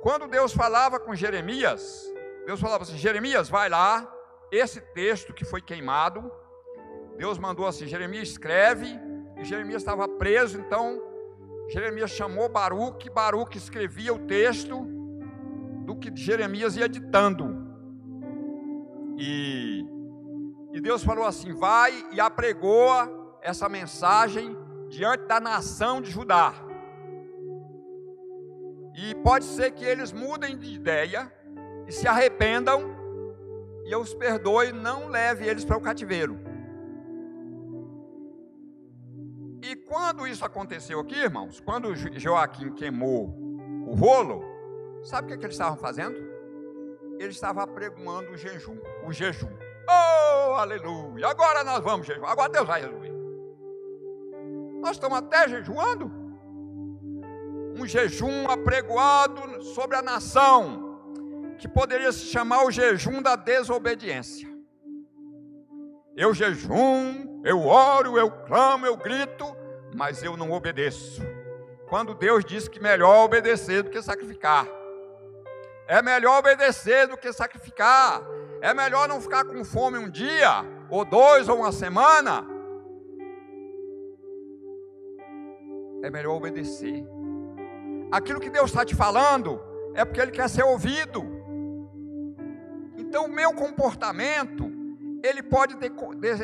Quando 0.02 0.28
Deus 0.28 0.52
falava 0.52 1.00
com 1.00 1.16
Jeremias, 1.16 2.04
Deus 2.44 2.60
falava 2.60 2.84
assim: 2.84 2.96
Jeremias, 2.96 3.48
vai 3.48 3.68
lá, 3.68 4.08
esse 4.52 4.80
texto 4.80 5.34
que 5.34 5.44
foi 5.44 5.60
queimado, 5.60 6.30
Deus 7.16 7.38
mandou 7.38 7.66
assim: 7.66 7.88
Jeremias 7.88 8.28
escreve, 8.28 9.00
e 9.36 9.44
Jeremias 9.44 9.82
estava 9.82 10.08
preso, 10.08 10.58
então 10.58 11.02
Jeremias 11.68 12.10
chamou 12.10 12.48
Baruque, 12.48 13.10
Baruque 13.10 13.58
escrevia 13.58 14.14
o 14.14 14.18
texto 14.20 14.86
do 15.84 15.96
que 15.96 16.14
Jeremias 16.14 16.76
ia 16.76 16.88
ditando. 16.88 17.66
E, 19.18 19.84
e 20.72 20.80
Deus 20.80 21.02
falou 21.02 21.24
assim: 21.24 21.52
vai 21.52 21.92
e 22.12 22.20
apregoa 22.20 23.38
essa 23.42 23.68
mensagem 23.68 24.56
diante 24.88 25.24
da 25.24 25.40
nação 25.40 26.00
de 26.00 26.10
Judá. 26.10 26.54
E 28.94 29.14
pode 29.16 29.44
ser 29.44 29.72
que 29.72 29.84
eles 29.84 30.12
mudem 30.12 30.56
de 30.56 30.74
ideia 30.74 31.30
e 31.86 31.92
se 31.92 32.08
arrependam 32.08 32.96
e 33.86 33.92
eu 33.92 34.00
os 34.00 34.12
perdoe, 34.12 34.72
não 34.72 35.06
leve 35.06 35.46
eles 35.46 35.64
para 35.64 35.76
o 35.76 35.80
cativeiro. 35.80 36.40
E 39.62 39.74
quando 39.76 40.26
isso 40.26 40.44
aconteceu 40.44 41.00
aqui, 41.00 41.16
irmãos, 41.16 41.60
quando 41.60 41.94
Joaquim 41.94 42.72
queimou 42.72 43.34
o 43.86 43.94
rolo, 43.94 44.44
sabe 45.04 45.26
o 45.26 45.28
que, 45.28 45.34
é 45.34 45.36
que 45.36 45.44
eles 45.44 45.54
estavam 45.54 45.76
fazendo? 45.76 46.16
Eles 47.18 47.36
estavam 47.36 47.62
apregoando 47.62 48.32
o 48.32 48.36
jejum, 48.36 48.78
o 49.04 49.12
jejum. 49.12 49.50
Oh, 49.88 50.54
aleluia! 50.54 51.28
Agora 51.28 51.64
nós 51.64 51.82
vamos 51.82 52.06
jejuar, 52.06 52.32
agora 52.32 52.50
Deus 52.50 52.66
vai 52.66 52.82
resolver. 52.82 53.12
Nós 54.80 54.96
estamos 54.96 55.18
até 55.18 55.48
jejuando. 55.48 56.10
Um 57.78 57.86
jejum 57.86 58.48
apregoado 58.48 59.62
sobre 59.62 59.96
a 59.96 60.02
nação 60.02 60.86
que 61.58 61.68
poderia 61.68 62.12
se 62.12 62.26
chamar 62.26 62.64
o 62.64 62.70
jejum 62.70 63.22
da 63.22 63.36
desobediência. 63.36 64.55
Eu 66.16 66.32
jejum, 66.32 67.42
eu 67.44 67.66
oro, 67.66 68.16
eu 68.16 68.30
clamo, 68.30 68.86
eu 68.86 68.96
grito, 68.96 69.44
mas 69.94 70.22
eu 70.22 70.34
não 70.34 70.50
obedeço. 70.50 71.22
Quando 71.88 72.14
Deus 72.14 72.42
diz 72.42 72.66
que 72.68 72.80
melhor 72.80 73.24
obedecer 73.24 73.82
do 73.82 73.90
que 73.90 74.00
sacrificar. 74.00 74.66
É 75.86 76.00
melhor 76.00 76.38
obedecer 76.38 77.06
do 77.06 77.18
que 77.18 77.32
sacrificar. 77.32 78.22
É 78.62 78.72
melhor 78.72 79.06
não 79.06 79.20
ficar 79.20 79.44
com 79.44 79.62
fome 79.62 79.98
um 79.98 80.08
dia, 80.08 80.64
ou 80.88 81.04
dois, 81.04 81.48
ou 81.48 81.58
uma 81.58 81.70
semana. 81.70 82.46
É 86.02 86.10
melhor 86.10 86.34
obedecer. 86.34 87.04
Aquilo 88.10 88.40
que 88.40 88.48
Deus 88.48 88.70
está 88.70 88.84
te 88.84 88.94
falando 88.94 89.60
é 89.94 90.04
porque 90.04 90.20
Ele 90.20 90.32
quer 90.32 90.48
ser 90.48 90.64
ouvido. 90.64 91.24
Então, 92.96 93.26
o 93.26 93.30
meu 93.30 93.52
comportamento, 93.52 94.65
ele 95.26 95.42
pode 95.42 95.76
ter 95.76 95.92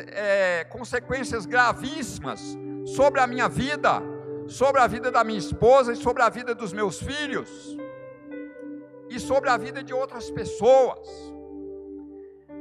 é, 0.09 0.63
consequências 0.65 1.45
gravíssimas 1.45 2.57
sobre 2.85 3.19
a 3.19 3.27
minha 3.27 3.47
vida, 3.47 4.01
sobre 4.47 4.81
a 4.81 4.87
vida 4.87 5.11
da 5.11 5.23
minha 5.23 5.39
esposa 5.39 5.93
e 5.93 5.95
sobre 5.95 6.21
a 6.21 6.29
vida 6.29 6.53
dos 6.53 6.73
meus 6.73 6.99
filhos 6.99 7.77
e 9.09 9.19
sobre 9.19 9.49
a 9.49 9.57
vida 9.57 9.83
de 9.83 9.93
outras 9.93 10.29
pessoas. 10.29 11.07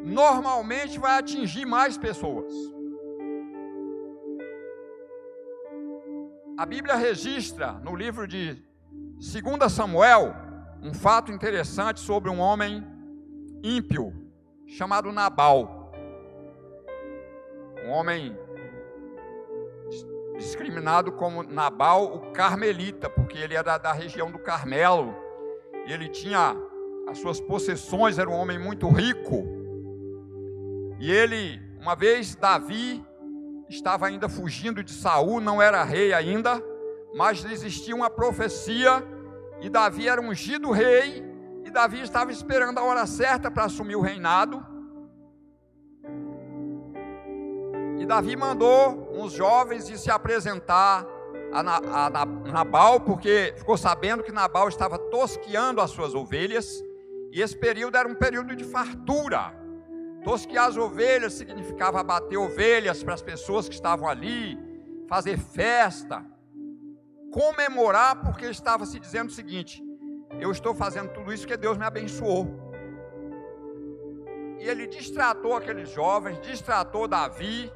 Normalmente 0.04 0.98
vai 0.98 1.18
atingir 1.18 1.64
mais 1.64 1.96
pessoas. 1.96 2.52
A 6.58 6.66
Bíblia 6.66 6.96
registra 6.96 7.72
no 7.72 7.96
livro 7.96 8.26
de 8.28 8.62
2 8.92 9.72
Samuel, 9.72 10.35
um 10.82 10.92
fato 10.92 11.32
interessante 11.32 12.00
sobre 12.00 12.28
um 12.30 12.38
homem 12.38 12.87
ímpio 13.62 14.12
chamado 14.66 15.11
Nabal. 15.12 15.81
Um 17.84 17.90
homem 17.90 18.36
discriminado 20.36 21.12
como 21.12 21.42
Nabal, 21.42 22.14
o 22.14 22.32
carmelita, 22.32 23.08
porque 23.08 23.38
ele 23.38 23.54
era 23.54 23.78
da 23.78 23.92
região 23.92 24.30
do 24.30 24.38
Carmelo. 24.38 25.14
E 25.86 25.92
ele 25.92 26.08
tinha 26.08 26.56
as 27.08 27.18
suas 27.18 27.40
possessões, 27.40 28.18
era 28.18 28.28
um 28.28 28.34
homem 28.34 28.58
muito 28.58 28.88
rico. 28.88 29.44
E 30.98 31.10
ele, 31.10 31.60
uma 31.80 31.94
vez 31.94 32.34
Davi 32.34 33.04
estava 33.68 34.06
ainda 34.06 34.28
fugindo 34.28 34.82
de 34.84 34.92
Saul, 34.92 35.40
não 35.40 35.60
era 35.60 35.82
rei 35.82 36.12
ainda, 36.12 36.62
mas 37.14 37.44
existia 37.44 37.94
uma 37.94 38.10
profecia 38.10 39.02
e 39.60 39.68
Davi 39.68 40.08
era 40.08 40.20
ungido 40.20 40.70
rei 40.70 41.24
e 41.64 41.70
Davi 41.70 42.00
estava 42.00 42.30
esperando 42.30 42.78
a 42.78 42.82
hora 42.82 43.06
certa 43.06 43.50
para 43.50 43.64
assumir 43.64 43.96
o 43.96 44.00
reinado. 44.00 44.64
E 48.02 48.04
Davi 48.04 48.34
mandou 48.34 49.08
uns 49.12 49.32
jovens 49.32 49.88
ir 49.88 49.96
se 49.96 50.10
apresentar 50.10 51.06
a, 51.52 52.26
Nabal, 52.50 52.98
porque 52.98 53.54
ficou 53.56 53.78
sabendo 53.78 54.24
que 54.24 54.32
Nabal 54.32 54.68
estava 54.68 54.98
tosqueando 54.98 55.80
as 55.80 55.92
suas 55.92 56.12
ovelhas, 56.12 56.82
e 57.30 57.40
esse 57.40 57.56
período 57.56 57.96
era 57.96 58.08
um 58.08 58.14
período 58.16 58.56
de 58.56 58.64
fartura. 58.64 59.54
Tosquear 60.24 60.66
as 60.66 60.76
ovelhas 60.76 61.34
significava 61.34 62.00
abater 62.00 62.36
ovelhas 62.36 63.04
para 63.04 63.14
as 63.14 63.22
pessoas 63.22 63.68
que 63.68 63.74
estavam 63.76 64.08
ali, 64.08 64.58
fazer 65.08 65.38
festa, 65.38 66.26
comemorar, 67.30 68.20
porque 68.20 68.46
estava 68.46 68.84
se 68.84 68.98
dizendo 68.98 69.28
o 69.28 69.32
seguinte: 69.32 69.80
eu 70.40 70.50
estou 70.50 70.74
fazendo 70.74 71.10
tudo 71.10 71.32
isso 71.32 71.44
porque 71.44 71.56
Deus 71.56 71.78
me 71.78 71.84
abençoou. 71.84 72.48
E 74.58 74.68
ele 74.68 74.88
distratou 74.88 75.54
aqueles 75.54 75.88
jovens, 75.88 76.40
distratou 76.40 77.06
Davi, 77.06 77.72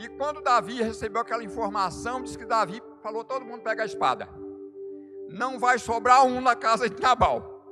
e 0.00 0.08
quando 0.08 0.40
Davi 0.40 0.82
recebeu 0.82 1.20
aquela 1.20 1.44
informação, 1.44 2.22
disse 2.22 2.38
que 2.38 2.46
Davi 2.46 2.82
falou: 3.02 3.22
todo 3.22 3.44
mundo 3.44 3.60
pega 3.60 3.82
a 3.82 3.86
espada. 3.86 4.26
Não 5.28 5.58
vai 5.58 5.78
sobrar 5.78 6.24
um 6.24 6.40
na 6.40 6.56
casa 6.56 6.88
de 6.88 7.00
Nabal. 7.00 7.62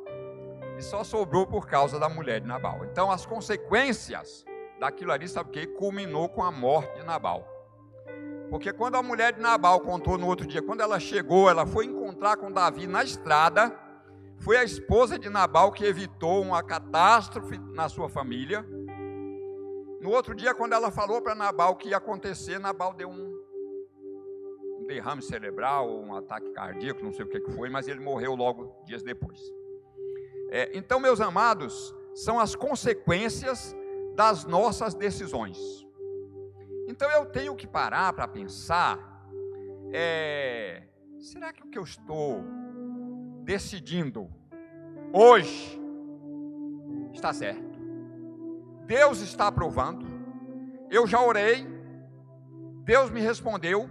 E 0.77 0.83
só 0.83 1.03
sobrou 1.03 1.47
por 1.47 1.67
causa 1.67 1.99
da 1.99 2.09
mulher 2.09 2.41
de 2.41 2.47
Nabal. 2.47 2.85
Então 2.85 3.11
as 3.11 3.25
consequências 3.25 4.45
daquilo 4.79 5.11
ali, 5.11 5.27
sabe 5.27 5.49
o 5.49 5.53
que? 5.53 5.67
Culminou 5.67 6.29
com 6.29 6.43
a 6.43 6.53
morte 6.53 7.01
de 7.01 7.07
Nabal. 7.07 7.49
Porque 8.51 8.75
quando 8.75 8.97
a 8.97 9.03
mulher 9.03 9.33
de 9.33 9.41
Nabal 9.41 9.81
contou 9.81 10.19
no 10.19 10.27
outro 10.27 10.47
dia, 10.47 10.63
quando 10.63 10.83
ela 10.83 11.01
chegou, 11.01 11.49
ela 11.49 11.67
foi 11.67 11.87
encontrar 11.87 12.37
com 12.37 12.53
Davi 12.53 12.87
na 12.87 13.03
estrada, 13.03 13.75
foi 14.37 14.59
a 14.59 14.65
esposa 14.65 15.19
de 15.19 15.31
Nabal 15.31 15.73
que 15.73 15.85
evitou 15.85 16.43
uma 16.43 16.63
catástrofe 16.63 17.59
na 17.75 17.89
sua 17.89 18.09
família 18.09 18.65
no 20.01 20.11
outro 20.11 20.35
dia, 20.35 20.55
quando 20.55 20.73
ela 20.73 20.91
falou 20.91 21.21
para 21.21 21.35
Nabal 21.35 21.73
o 21.73 21.77
que 21.77 21.89
ia 21.89 21.97
acontecer, 21.97 22.59
Nabal 22.59 22.95
deu 22.95 23.09
um, 23.09 23.39
derrame 24.89 25.23
cerebral, 25.23 26.01
um 26.01 26.15
ataque 26.15 26.51
cardíaco, 26.53 27.05
não 27.05 27.13
sei 27.13 27.25
o 27.25 27.29
que, 27.29 27.41
que 27.41 27.53
foi, 27.53 27.69
mas 27.69 27.87
ele 27.87 28.01
morreu 28.01 28.35
logo 28.35 28.75
dias 28.85 29.03
depois. 29.03 29.39
É, 30.51 30.71
então, 30.77 30.99
meus 30.99 31.21
amados, 31.21 31.95
são 32.15 32.41
as 32.41 32.55
consequências 32.55 33.77
das 34.15 34.45
nossas 34.45 34.95
decisões. 34.95 35.87
Então 36.89 37.09
eu 37.11 37.27
tenho 37.27 37.55
que 37.55 37.67
parar 37.67 38.13
para 38.15 38.27
pensar: 38.27 38.99
é, 39.93 40.83
será 41.21 41.53
que 41.53 41.63
o 41.63 41.69
que 41.69 41.79
eu 41.79 41.85
estou 41.85 42.43
decidindo 43.45 44.29
hoje 45.13 45.79
está 47.13 47.33
certo? 47.33 47.68
Deus 48.89 49.21
está 49.21 49.49
aprovando. 49.49 50.07
Eu 50.91 51.07
já 51.07 51.21
orei, 51.21 51.67
Deus 52.85 53.11
me 53.11 53.21
respondeu, 53.21 53.91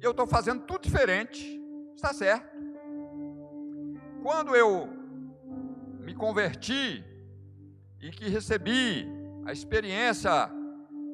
eu 0.00 0.10
estou 0.10 0.26
fazendo 0.26 0.64
tudo 0.64 0.82
diferente, 0.82 1.62
está 1.94 2.12
certo. 2.12 2.48
Quando 4.20 4.56
eu 4.56 4.88
me 6.00 6.12
converti 6.16 7.04
e 8.00 8.10
que 8.10 8.28
recebi 8.28 9.08
a 9.46 9.52
experiência 9.52 10.50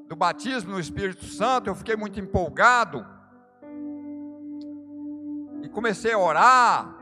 do 0.09 0.17
batismo 0.17 0.73
no 0.73 0.81
Espírito 0.81 1.27
Santo, 1.27 1.69
eu 1.69 1.75
fiquei 1.75 1.97
muito 1.97 2.19
empolgado 2.19 3.07
e 5.63 5.69
comecei 5.69 6.13
a 6.13 6.19
orar, 6.19 6.97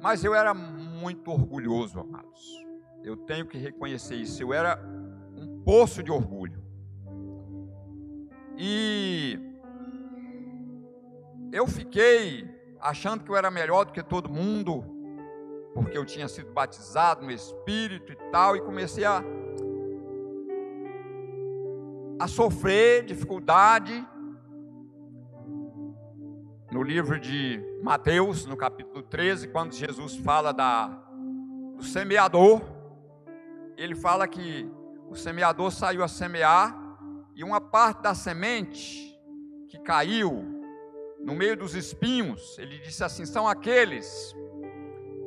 mas 0.00 0.24
eu 0.24 0.34
era 0.34 0.52
muito 0.52 1.30
orgulhoso, 1.30 2.00
amados. 2.00 2.69
Eu 3.02 3.16
tenho 3.16 3.46
que 3.46 3.56
reconhecer 3.56 4.16
isso. 4.16 4.42
Eu 4.42 4.52
era 4.52 4.78
um 5.36 5.62
poço 5.62 6.02
de 6.02 6.12
orgulho. 6.12 6.62
E 8.56 9.38
eu 11.52 11.66
fiquei 11.66 12.48
achando 12.78 13.24
que 13.24 13.30
eu 13.30 13.36
era 13.36 13.50
melhor 13.50 13.84
do 13.84 13.92
que 13.92 14.02
todo 14.02 14.28
mundo, 14.28 14.84
porque 15.74 15.96
eu 15.96 16.04
tinha 16.04 16.28
sido 16.28 16.52
batizado 16.52 17.24
no 17.24 17.30
Espírito 17.30 18.12
e 18.12 18.16
tal, 18.30 18.56
e 18.56 18.60
comecei 18.60 19.04
a, 19.04 19.22
a 22.18 22.28
sofrer 22.28 23.04
dificuldade. 23.04 24.06
No 26.70 26.82
livro 26.82 27.18
de 27.18 27.60
Mateus, 27.82 28.46
no 28.46 28.56
capítulo 28.56 29.02
13, 29.02 29.48
quando 29.48 29.72
Jesus 29.72 30.16
fala 30.16 30.52
da, 30.52 30.86
do 31.76 31.82
semeador, 31.82 32.62
ele 33.82 33.94
fala 33.94 34.28
que 34.28 34.70
o 35.08 35.16
semeador 35.16 35.70
saiu 35.70 36.04
a 36.04 36.08
semear 36.08 36.76
e 37.34 37.42
uma 37.42 37.62
parte 37.62 38.02
da 38.02 38.14
semente 38.14 39.18
que 39.70 39.78
caiu 39.78 40.44
no 41.18 41.34
meio 41.34 41.56
dos 41.56 41.74
espinhos, 41.74 42.58
ele 42.58 42.78
disse 42.78 43.02
assim: 43.02 43.24
são 43.24 43.48
aqueles 43.48 44.36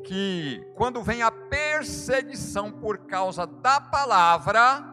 que, 0.04 0.63
quando 0.76 1.02
vem 1.02 1.24
a 1.24 1.32
perseguição 1.32 2.72
por 2.72 3.00
causa 3.00 3.48
da 3.48 3.82
palavra, 3.82 4.84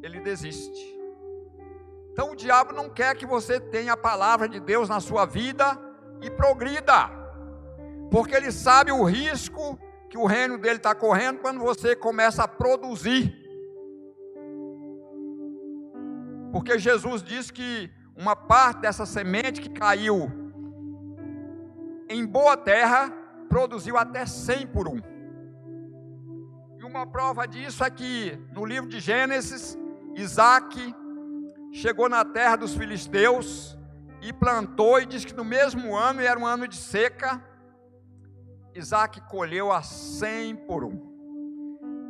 ele 0.00 0.20
desiste. 0.20 1.00
Então 2.12 2.30
o 2.30 2.36
diabo 2.36 2.72
não 2.72 2.88
quer 2.88 3.16
que 3.16 3.26
você 3.26 3.58
tenha 3.58 3.94
a 3.94 3.96
palavra 3.96 4.48
de 4.48 4.60
Deus 4.60 4.88
na 4.88 5.00
sua 5.00 5.26
vida 5.26 5.76
e 6.22 6.30
progrida, 6.30 7.10
porque 8.08 8.36
ele 8.36 8.52
sabe 8.52 8.92
o 8.92 9.02
risco 9.02 9.76
que 10.10 10.18
o 10.18 10.26
reino 10.26 10.58
dele 10.58 10.76
está 10.76 10.92
correndo 10.92 11.38
quando 11.38 11.60
você 11.60 11.94
começa 11.94 12.42
a 12.42 12.48
produzir. 12.48 13.32
Porque 16.52 16.76
Jesus 16.80 17.22
disse 17.22 17.52
que 17.52 17.88
uma 18.16 18.34
parte 18.34 18.80
dessa 18.80 19.06
semente 19.06 19.60
que 19.60 19.70
caiu 19.70 20.28
em 22.08 22.26
boa 22.26 22.56
terra 22.56 23.08
produziu 23.48 23.96
até 23.96 24.26
100 24.26 24.66
por 24.66 24.88
um. 24.88 25.00
E 26.76 26.84
uma 26.84 27.06
prova 27.06 27.46
disso 27.46 27.84
é 27.84 27.90
que 27.90 28.36
no 28.52 28.64
livro 28.64 28.88
de 28.88 28.98
Gênesis, 28.98 29.78
Isaac 30.16 30.92
chegou 31.72 32.08
na 32.08 32.24
terra 32.24 32.56
dos 32.56 32.74
filisteus 32.74 33.78
e 34.20 34.32
plantou, 34.32 35.00
e 35.00 35.06
diz 35.06 35.24
que 35.24 35.32
no 35.32 35.44
mesmo 35.44 35.96
ano, 35.96 36.20
e 36.20 36.26
era 36.26 36.38
um 36.38 36.46
ano 36.46 36.66
de 36.66 36.76
seca, 36.76 37.40
Isaac 38.74 39.20
colheu 39.22 39.72
a 39.72 39.82
cem 39.82 40.54
por 40.54 40.84
um. 40.84 41.10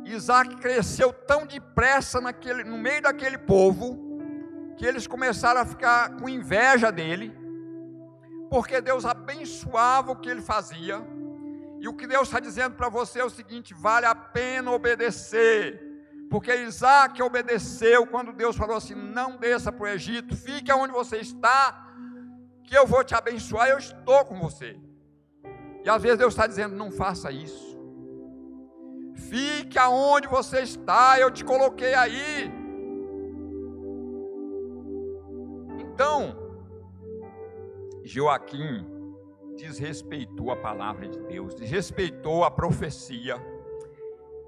Isaac 0.05 0.55
cresceu 0.57 1.13
tão 1.13 1.45
depressa 1.45 2.19
naquele, 2.19 2.63
no 2.63 2.77
meio 2.77 3.01
daquele 3.01 3.37
povo, 3.37 4.11
que 4.77 4.85
eles 4.85 5.07
começaram 5.07 5.61
a 5.61 5.65
ficar 5.65 6.17
com 6.17 6.27
inveja 6.27 6.91
dele, 6.91 7.35
porque 8.49 8.81
Deus 8.81 9.05
abençoava 9.05 10.11
o 10.11 10.15
que 10.15 10.29
ele 10.29 10.41
fazia, 10.41 11.01
e 11.79 11.87
o 11.87 11.93
que 11.93 12.05
Deus 12.05 12.27
está 12.27 12.39
dizendo 12.39 12.75
para 12.75 12.89
você 12.89 13.19
é 13.19 13.25
o 13.25 13.29
seguinte: 13.29 13.73
vale 13.73 14.05
a 14.05 14.13
pena 14.13 14.71
obedecer, 14.71 15.81
porque 16.29 16.53
Isaac 16.55 17.21
obedeceu 17.21 18.05
quando 18.05 18.33
Deus 18.33 18.55
falou 18.55 18.77
assim: 18.77 18.95
não 18.95 19.37
desça 19.37 19.71
para 19.71 19.83
o 19.83 19.87
Egito, 19.87 20.35
fique 20.35 20.71
onde 20.71 20.93
você 20.93 21.17
está, 21.17 21.87
que 22.63 22.77
eu 22.77 22.85
vou 22.85 23.03
te 23.03 23.15
abençoar, 23.15 23.69
eu 23.69 23.77
estou 23.77 24.25
com 24.25 24.39
você. 24.39 24.79
E 25.83 25.89
às 25.89 26.01
vezes 26.01 26.17
Deus 26.17 26.33
está 26.33 26.47
dizendo: 26.47 26.75
não 26.75 26.91
faça 26.91 27.31
isso. 27.31 27.79
Fique 29.15 29.77
aonde 29.77 30.27
você 30.27 30.61
está, 30.61 31.19
eu 31.19 31.31
te 31.31 31.43
coloquei 31.43 31.93
aí. 31.93 32.51
Então, 35.79 36.35
Joaquim 38.03 38.85
desrespeitou 39.55 40.51
a 40.51 40.55
palavra 40.55 41.07
de 41.07 41.19
Deus, 41.21 41.55
desrespeitou 41.55 42.43
a 42.43 42.51
profecia. 42.51 43.35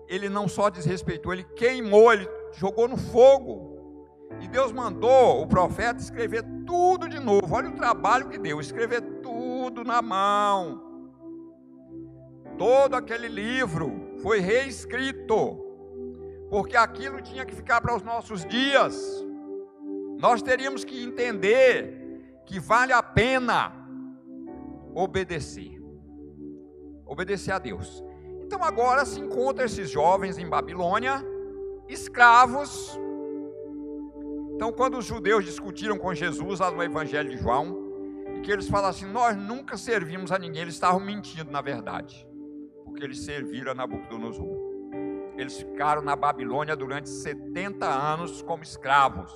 Ele 0.08 0.28
não 0.28 0.48
só 0.48 0.70
desrespeitou, 0.70 1.34
ele 1.34 1.44
queimou, 1.44 2.12
ele 2.12 2.28
jogou 2.54 2.88
no 2.88 2.98
fogo. 2.98 3.72
E 4.42 4.48
Deus 4.48 4.72
mandou 4.72 5.42
o 5.42 5.48
profeta 5.48 6.00
escrever 6.00 6.44
tudo 6.66 7.08
de 7.08 7.20
novo. 7.20 7.56
Olha 7.56 7.70
o 7.70 7.76
trabalho 7.76 8.28
que 8.28 8.38
deu, 8.38 8.60
escrever 8.60 9.02
tudo 9.22 9.84
na 9.84 10.02
mão 10.02 10.93
todo 12.64 12.96
aquele 12.96 13.28
livro 13.28 13.92
foi 14.22 14.40
reescrito, 14.40 15.60
porque 16.50 16.78
aquilo 16.78 17.22
tinha 17.22 17.44
que 17.44 17.54
ficar 17.54 17.82
para 17.82 17.94
os 17.94 18.02
nossos 18.02 18.46
dias. 18.46 18.96
Nós 20.18 20.42
teríamos 20.42 20.86
que 20.86 21.04
entender 21.04 22.42
que 22.46 22.62
vale 22.62 22.94
a 22.94 23.04
pena 23.04 23.74
obedecer. 24.96 25.78
Obedecer 27.06 27.52
a 27.52 27.60
Deus. 27.60 28.02
Então 28.46 28.64
agora 28.64 29.04
se 29.04 29.20
encontram 29.20 29.66
esses 29.66 29.90
jovens 29.90 30.38
em 30.38 30.48
Babilônia, 30.48 31.22
escravos. 31.90 32.98
Então, 34.56 34.72
quando 34.72 35.00
os 35.00 35.04
judeus 35.04 35.44
discutiram 35.44 35.98
com 35.98 36.14
Jesus 36.14 36.62
lá 36.62 36.72
no 36.72 36.82
Evangelho 36.82 37.30
de 37.30 37.36
João, 37.36 37.78
e 38.38 38.40
que 38.40 38.50
eles 38.50 38.70
falam 38.70 38.90
assim: 38.90 39.06
Nós 39.06 39.36
nunca 39.36 39.76
servimos 39.76 40.32
a 40.32 40.40
ninguém, 40.40 40.62
eles 40.62 40.76
estavam 40.76 41.02
mentindo, 41.02 41.52
na 41.52 41.60
verdade, 41.60 42.26
porque 42.94 43.04
eles 43.04 43.26
serviram 43.26 43.72
a 43.72 43.76
Nabucodonosor. 43.76 44.56
Eles 45.36 45.58
ficaram 45.58 46.04
na 46.04 46.16
Babilônia 46.16 46.76
durante 46.76 47.10
70 47.10 47.88
anos 47.88 48.44
como 48.44 48.62
escravos. 48.62 49.34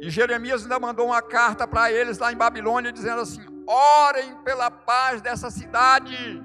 E 0.00 0.08
Jeremias 0.08 0.62
ainda 0.62 0.78
mandou 0.78 1.06
uma 1.06 1.20
carta 1.20 1.66
para 1.66 1.90
eles 1.90 2.18
lá 2.18 2.32
em 2.32 2.36
Babilônia, 2.36 2.92
dizendo 2.92 3.22
assim: 3.22 3.44
orem 3.66 4.36
pela 4.44 4.70
paz 4.70 5.20
dessa 5.20 5.50
cidade. 5.50 6.40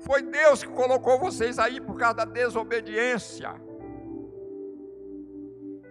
Foi 0.00 0.22
Deus 0.22 0.62
que 0.62 0.70
colocou 0.70 1.18
vocês 1.18 1.58
aí 1.58 1.78
por 1.78 1.98
causa 1.98 2.14
da 2.14 2.24
desobediência. 2.24 3.54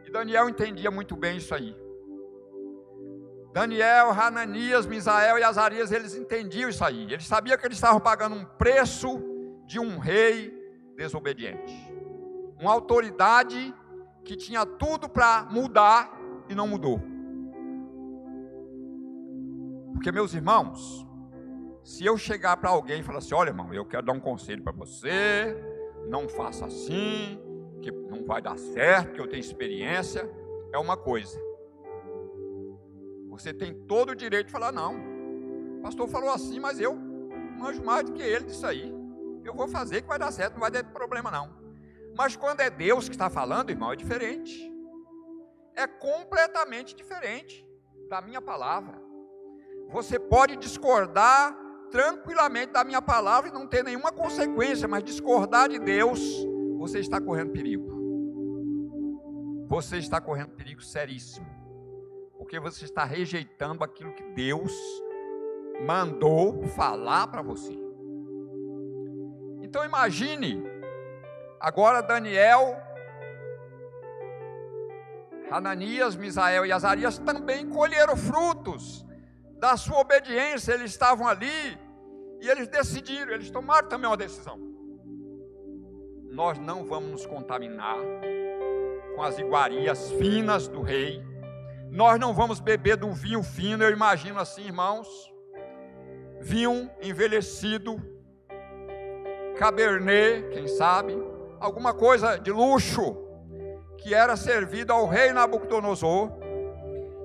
E 0.06 0.10
Daniel 0.10 0.50
entendia 0.50 0.90
muito 0.90 1.16
bem 1.16 1.38
isso 1.38 1.54
aí. 1.54 1.76
Daniel, 3.58 4.12
Hananias, 4.12 4.86
Misael 4.86 5.40
e 5.40 5.44
Azarias, 5.44 5.92
eles 5.92 6.14
entendiam 6.14 6.70
isso 6.70 6.86
aí. 6.86 7.12
Eles 7.12 7.26
sabiam 7.26 7.58
que 7.58 7.66
eles 7.66 7.78
estavam 7.78 8.00
pagando 8.00 8.36
um 8.36 8.46
preço 8.46 9.20
de 9.66 9.80
um 9.80 9.98
rei 9.98 10.54
desobediente. 10.96 11.74
Uma 12.62 12.72
autoridade 12.72 13.74
que 14.24 14.36
tinha 14.36 14.64
tudo 14.64 15.10
para 15.10 15.48
mudar 15.50 16.16
e 16.48 16.54
não 16.54 16.68
mudou. 16.68 17.02
Porque, 19.92 20.12
meus 20.12 20.36
irmãos, 20.36 21.04
se 21.84 22.06
eu 22.06 22.16
chegar 22.16 22.58
para 22.58 22.70
alguém 22.70 23.00
e 23.00 23.04
falar 23.04 23.18
assim: 23.18 23.34
olha, 23.34 23.50
irmão, 23.50 23.74
eu 23.74 23.86
quero 23.88 24.06
dar 24.06 24.14
um 24.14 24.20
conselho 24.20 24.62
para 24.62 24.72
você, 24.72 25.58
não 26.08 26.30
faça 26.30 26.68
assim, 26.68 27.42
que 27.82 27.90
não 27.90 28.24
vai 28.24 28.40
dar 28.40 28.60
certo, 28.60 29.14
que 29.14 29.20
eu 29.20 29.28
tenho 29.28 29.42
experiência, 29.42 30.30
é 30.72 30.78
uma 30.78 30.96
coisa. 30.96 31.47
Você 33.38 33.54
tem 33.54 33.74
todo 33.74 34.12
o 34.12 34.16
direito 34.16 34.48
de 34.48 34.52
falar: 34.52 34.72
não, 34.72 34.96
o 35.80 35.82
pastor 35.82 36.08
falou 36.08 36.30
assim, 36.30 36.60
mas 36.60 36.80
eu 36.80 36.96
manjo 36.96 37.84
mais 37.84 38.06
do 38.06 38.14
que 38.14 38.22
ele 38.22 38.46
disso 38.46 38.66
aí. 38.66 38.94
Eu 39.44 39.54
vou 39.54 39.68
fazer 39.68 40.02
que 40.02 40.08
vai 40.08 40.20
dar 40.20 40.32
certo, 40.32 40.54
não 40.54 40.62
vai 40.62 40.72
ter 40.72 40.84
problema 40.86 41.32
não. 41.32 41.56
Mas 42.18 42.36
quando 42.36 42.62
é 42.62 42.70
Deus 42.70 43.08
que 43.08 43.16
está 43.16 43.30
falando, 43.30 43.70
irmão, 43.70 43.92
é 43.92 43.96
diferente 43.96 44.76
é 45.78 45.86
completamente 45.86 46.96
diferente 46.96 47.64
da 48.10 48.20
minha 48.20 48.42
palavra. 48.42 49.00
Você 49.92 50.18
pode 50.18 50.58
discordar 50.58 51.56
tranquilamente 51.92 52.74
da 52.74 52.84
minha 52.84 53.02
palavra 53.02 53.50
e 53.50 53.54
não 53.54 53.68
ter 53.68 53.84
nenhuma 53.84 54.12
consequência, 54.12 54.88
mas 54.88 55.04
discordar 55.04 55.70
de 55.70 55.78
Deus, 55.78 56.20
você 56.80 57.00
está 57.00 57.22
correndo 57.22 57.52
perigo. 57.52 57.96
Você 59.68 59.98
está 59.98 60.20
correndo 60.20 60.50
perigo 60.50 60.82
seríssimo. 60.82 61.46
Porque 62.48 62.62
você 62.62 62.86
está 62.86 63.04
rejeitando 63.04 63.84
aquilo 63.84 64.14
que 64.14 64.24
Deus 64.24 64.72
mandou 65.86 66.64
falar 66.64 67.28
para 67.28 67.42
você. 67.42 67.78
Então 69.62 69.84
imagine 69.84 70.64
agora 71.60 72.02
Daniel 72.02 72.82
Hananias, 75.52 76.16
Misael 76.16 76.66
e 76.66 76.72
Azarias 76.72 77.18
também 77.18 77.68
colheram 77.68 78.16
frutos 78.16 79.06
da 79.60 79.76
sua 79.76 80.00
obediência, 80.00 80.72
eles 80.72 80.92
estavam 80.92 81.28
ali 81.28 81.78
e 82.40 82.48
eles 82.48 82.70
decidiram, 82.70 83.34
eles 83.34 83.52
tomaram 83.52 83.90
também 83.90 84.10
uma 84.10 84.16
decisão. 84.16 84.58
Nós 86.32 86.58
não 86.58 86.86
vamos 86.86 87.10
nos 87.12 87.26
contaminar 87.26 87.98
com 89.18 89.22
as 89.22 89.38
iguarias 89.38 90.10
finas 90.14 90.70
do 90.70 90.82
rei, 90.82 91.22
nós 91.90 92.20
não 92.20 92.34
vamos 92.34 92.60
beber 92.60 92.98
do 92.98 93.12
vinho 93.12 93.44
fino, 93.44 93.84
eu 93.84 93.92
imagino 93.92 94.40
assim, 94.40 94.66
irmãos, 94.66 95.08
vinho 96.42 96.90
envelhecido, 97.02 98.02
cabernet, 99.58 100.50
quem 100.50 100.68
sabe, 100.68 101.18
alguma 101.60 101.94
coisa 101.94 102.38
de 102.38 102.52
luxo 102.52 103.18
que 103.98 104.14
era 104.14 104.36
servido 104.36 104.94
ao 104.94 105.08
rei 105.08 105.34
Nabucodonosor. 105.34 106.32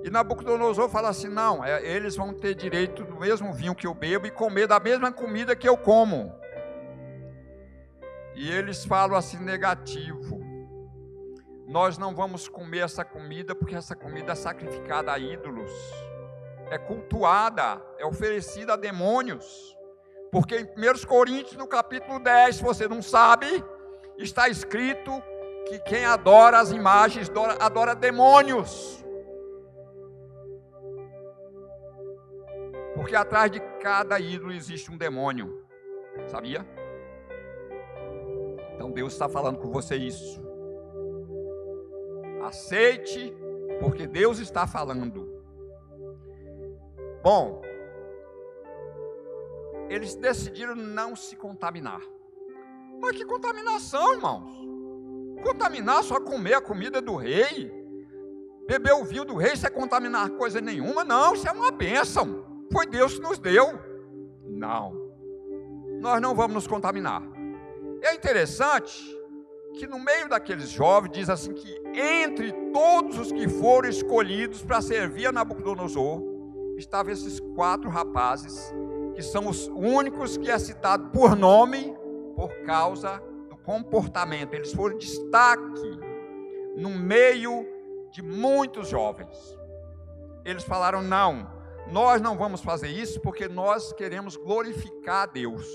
E 0.03 0.11
Nabucodonosor 0.11 0.89
fala 0.89 1.11
assim: 1.11 1.29
não, 1.29 1.65
é, 1.65 1.87
eles 1.87 2.17
vão 2.17 2.35
ter 2.35 2.55
direito 2.55 3.05
do 3.05 3.21
mesmo 3.21 3.53
vinho 3.53 3.75
que 3.75 3.87
eu 3.87 3.95
bebo 3.95 4.27
e 4.27 4.31
comer 4.31 4.67
da 4.67 4.81
mesma 4.81 5.13
comida 5.13 5.55
que 5.55 5.69
eu 5.69 5.77
como. 5.77 6.35
E 8.35 8.51
eles 8.51 8.85
falam 8.85 9.17
assim: 9.17 9.39
negativo. 9.39 10.42
Nós 11.73 11.97
não 11.97 12.15
vamos 12.15 12.49
comer 12.49 12.81
essa 12.81 13.03
comida 13.03 13.55
porque 13.55 13.75
essa 13.75 13.97
comida 13.97 14.33
é 14.33 14.35
sacrificada 14.35 15.11
a 15.11 15.19
ídolos, 15.19 15.73
é 16.71 16.77
cultuada, 16.77 17.83
é 17.97 18.05
oferecida 18.05 18.75
a 18.75 18.77
demônios. 18.77 19.75
Porque 20.31 20.55
em 20.59 20.65
1 20.65 21.07
Coríntios, 21.07 21.57
no 21.57 21.67
capítulo 21.67 22.19
10, 22.19 22.57
se 22.57 22.63
você 22.63 22.87
não 22.87 23.01
sabe, 23.01 23.65
está 24.19 24.51
escrito 24.51 25.11
que 25.67 25.79
quem 25.79 26.05
adora 26.05 26.61
as 26.61 26.73
imagens 26.73 27.31
adora, 27.31 27.57
adora 27.59 27.95
demônios. 27.95 29.03
Porque 32.95 33.17
atrás 33.17 33.51
de 33.51 33.61
cada 33.81 34.21
ídolo 34.21 34.53
existe 34.53 34.93
um 34.93 34.99
demônio. 34.99 35.67
Sabia? 36.27 36.67
Então 38.75 38.91
Deus 38.91 39.15
está 39.15 39.27
falando 39.27 39.57
com 39.57 39.71
você 39.71 39.97
isso. 39.97 40.52
Aceite, 42.43 43.35
porque 43.81 44.07
Deus 44.07 44.39
está 44.39 44.67
falando. 44.67 45.31
Bom, 47.23 47.63
eles 49.89 50.15
decidiram 50.15 50.75
não 50.75 51.15
se 51.15 51.37
contaminar. 51.37 52.01
Mas 53.01 53.17
que 53.17 53.25
contaminação, 53.25 54.15
irmãos? 54.15 54.51
Contaminar 55.43 56.03
só 56.03 56.21
comer 56.21 56.55
a 56.55 56.61
comida 56.61 57.01
do 57.01 57.17
rei, 57.17 57.71
beber 58.67 58.95
o 58.95 59.05
vinho 59.05 59.25
do 59.25 59.37
rei, 59.37 59.53
isso 59.53 59.67
é 59.67 59.71
contaminar 59.71 60.31
coisa 60.31 60.61
nenhuma? 60.61 61.05
Não, 61.05 61.35
isso 61.35 61.49
é 61.49 61.53
uma 61.53 61.71
bênção. 61.71 62.65
Foi 62.73 62.87
Deus 62.87 63.15
que 63.15 63.21
nos 63.21 63.39
deu. 63.39 63.79
Não, 64.45 64.95
nós 66.01 66.21
não 66.21 66.35
vamos 66.35 66.55
nos 66.55 66.67
contaminar. 66.67 67.23
É 68.03 68.15
interessante 68.15 69.22
que 69.75 69.87
no 69.87 69.99
meio 69.99 70.29
daqueles 70.29 70.71
jovens 70.71 71.13
diz 71.13 71.31
assim 71.31 71.53
que 71.53 71.81
entre 71.95 72.53
todos 72.73 73.19
os 73.19 73.33
que 73.33 73.49
foram 73.49 73.89
escolhidos 73.89 74.63
para 74.63 74.81
servir 74.81 75.27
a 75.27 75.33
Nabucodonosor, 75.33 76.23
estavam 76.77 77.13
esses 77.13 77.41
quatro 77.55 77.89
rapazes, 77.89 78.73
que 79.15 79.23
são 79.23 79.49
os 79.49 79.69
únicos 79.69 80.37
que 80.37 80.51
é 80.51 80.59
citado 80.59 81.11
por 81.11 81.37
nome 81.37 81.95
por 82.35 82.51
causa 82.65 83.23
comportamento, 83.65 84.55
eles 84.55 84.73
foram 84.73 84.99
destaque 84.99 85.99
no 86.77 86.91
meio 86.91 87.67
de 88.11 88.23
muitos 88.23 88.89
jovens. 88.89 89.59
Eles 90.45 90.65
falaram: 90.65 91.03
não, 91.03 91.51
nós 91.91 92.21
não 92.21 92.37
vamos 92.37 92.61
fazer 92.61 92.89
isso 92.89 93.21
porque 93.21 93.49
nós 93.49 93.93
queremos 93.93 94.37
glorificar 94.37 95.23
a 95.23 95.27
Deus. 95.27 95.67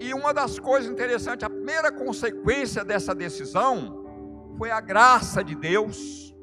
E 0.00 0.14
uma 0.14 0.32
das 0.32 0.58
coisas 0.58 0.90
interessantes, 0.90 1.44
a 1.44 1.50
primeira 1.68 1.92
consequência 1.92 2.82
dessa 2.82 3.14
decisão 3.14 4.54
foi 4.56 4.70
a 4.70 4.80
graça 4.80 5.44
de 5.44 5.54
Deus 5.54 6.34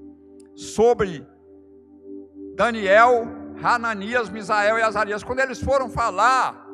sobre 0.56 1.28
Daniel, 2.54 3.26
Hananias, 3.60 4.30
Misael 4.30 4.78
e 4.78 4.84
Azarias. 4.84 5.24
Quando 5.24 5.40
eles 5.40 5.60
foram 5.60 5.90
falar 5.90 6.68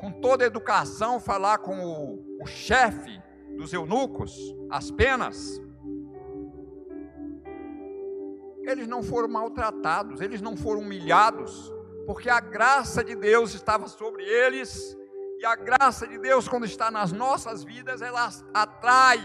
com 0.00 0.10
toda 0.20 0.42
a 0.42 0.48
educação, 0.48 1.20
falar 1.20 1.58
com 1.58 1.78
o, 1.78 2.42
o 2.42 2.46
chefe 2.46 3.22
dos 3.56 3.72
eunucos, 3.72 4.34
as 4.68 4.90
penas, 4.90 5.62
eles 8.64 8.88
não 8.88 9.00
foram 9.00 9.28
maltratados, 9.28 10.20
eles 10.20 10.42
não 10.42 10.56
foram 10.56 10.80
humilhados, 10.80 11.72
porque 12.04 12.28
a 12.28 12.40
graça 12.40 13.04
de 13.04 13.14
Deus 13.14 13.54
estava 13.54 13.86
sobre 13.86 14.24
eles, 14.24 14.98
e 15.38 15.44
a 15.44 15.54
graça 15.54 16.06
de 16.06 16.18
Deus, 16.18 16.48
quando 16.48 16.64
está 16.64 16.90
nas 16.90 17.12
nossas 17.12 17.62
vidas, 17.62 18.00
ela 18.00 18.28
atrai. 18.54 19.20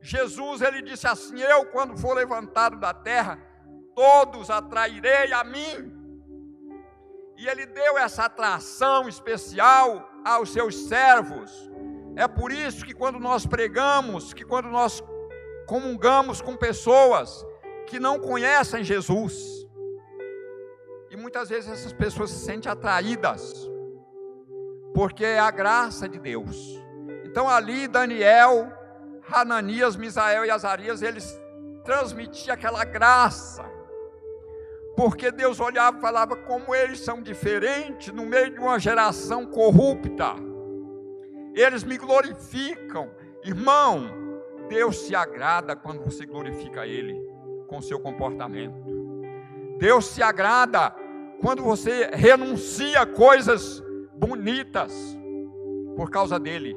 Jesus, 0.00 0.60
ele 0.60 0.82
disse 0.82 1.06
assim: 1.06 1.40
Eu, 1.40 1.66
quando 1.66 1.96
for 1.96 2.14
levantado 2.14 2.78
da 2.78 2.92
terra, 2.92 3.38
todos 3.94 4.50
atrairei 4.50 5.32
a 5.32 5.44
mim. 5.44 5.96
E 7.36 7.46
ele 7.46 7.64
deu 7.64 7.96
essa 7.96 8.24
atração 8.24 9.08
especial 9.08 10.10
aos 10.24 10.52
seus 10.52 10.74
servos. 10.88 11.50
É 12.16 12.26
por 12.26 12.50
isso 12.50 12.84
que 12.84 12.92
quando 12.92 13.18
nós 13.18 13.46
pregamos, 13.46 14.34
que 14.34 14.44
quando 14.44 14.68
nós 14.68 15.02
comungamos 15.66 16.42
com 16.42 16.56
pessoas 16.56 17.46
que 17.86 18.00
não 18.00 18.18
conhecem 18.18 18.82
Jesus, 18.82 19.66
e 21.10 21.16
muitas 21.16 21.48
vezes 21.48 21.70
essas 21.70 21.92
pessoas 21.92 22.30
se 22.30 22.44
sentem 22.44 22.70
atraídas, 22.70 23.70
porque 24.94 25.24
é 25.24 25.38
a 25.38 25.50
graça 25.50 26.08
de 26.08 26.18
Deus. 26.18 26.78
Então 27.24 27.48
ali 27.48 27.86
Daniel, 27.86 28.72
Hananias, 29.32 29.96
Misael 29.96 30.44
e 30.44 30.50
Azarias, 30.50 31.02
eles 31.02 31.38
transmitiam 31.84 32.54
aquela 32.54 32.84
graça 32.84 33.70
porque 35.00 35.30
Deus 35.30 35.60
olhava 35.60 35.96
e 35.96 36.00
falava 36.02 36.36
como 36.36 36.74
eles 36.74 37.00
são 37.00 37.22
diferentes 37.22 38.12
no 38.12 38.26
meio 38.26 38.50
de 38.50 38.58
uma 38.58 38.78
geração 38.78 39.46
corrupta. 39.46 40.34
Eles 41.54 41.84
me 41.84 41.96
glorificam. 41.96 43.10
Irmão, 43.42 44.10
Deus 44.68 44.98
se 44.98 45.14
agrada 45.14 45.74
quando 45.74 46.04
você 46.04 46.26
glorifica 46.26 46.86
Ele 46.86 47.18
com 47.66 47.80
seu 47.80 47.98
comportamento. 47.98 48.76
Deus 49.78 50.04
se 50.04 50.22
agrada 50.22 50.94
quando 51.40 51.62
você 51.62 52.10
renuncia 52.12 53.06
coisas 53.06 53.82
bonitas 54.20 54.92
por 55.96 56.10
causa 56.10 56.38
dele. 56.38 56.76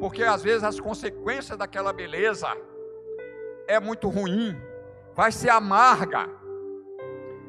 Porque 0.00 0.22
às 0.22 0.42
vezes 0.42 0.64
as 0.64 0.80
consequências 0.80 1.58
daquela 1.58 1.92
beleza 1.92 2.48
é 3.66 3.78
muito 3.78 4.08
ruim, 4.08 4.56
vai 5.14 5.30
ser 5.30 5.50
amarga 5.50 6.28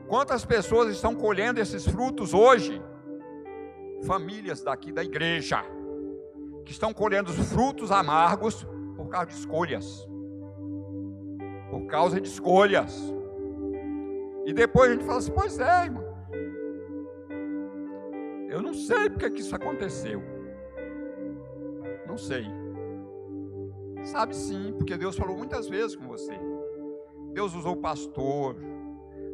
Quantas 0.08 0.46
pessoas 0.46 0.90
estão 0.90 1.16
colhendo 1.16 1.60
esses 1.60 1.88
frutos 1.88 2.34
hoje? 2.34 2.80
Famílias 4.06 4.62
daqui 4.62 4.92
da 4.92 5.04
igreja, 5.04 5.64
que 6.66 6.72
estão 6.72 6.94
colhendo 6.94 7.32
os 7.32 7.52
frutos 7.52 7.92
amargos 7.92 8.64
por 8.96 9.08
causa 9.08 9.28
de 9.28 9.34
escolhas. 9.34 10.08
Por 11.72 11.88
causa 11.88 12.20
de 12.22 12.28
escolhas. 12.28 13.02
E 14.46 14.54
depois 14.54 14.92
a 14.92 14.94
gente 14.94 15.06
fala 15.06 15.18
assim: 15.18 15.32
pois 15.32 15.58
é, 15.58 15.86
irmão. 15.86 16.03
Eu 18.54 18.62
não 18.62 18.72
sei 18.72 19.10
porque 19.10 19.32
que 19.32 19.42
isso 19.42 19.56
aconteceu. 19.56 20.22
Não 22.06 22.16
sei. 22.16 22.46
Sabe 24.04 24.36
sim, 24.36 24.76
porque 24.78 24.96
Deus 24.96 25.18
falou 25.18 25.36
muitas 25.36 25.68
vezes 25.68 25.96
com 25.96 26.08
você. 26.08 26.40
Deus 27.32 27.56
usou 27.56 27.76
pastor, 27.76 28.56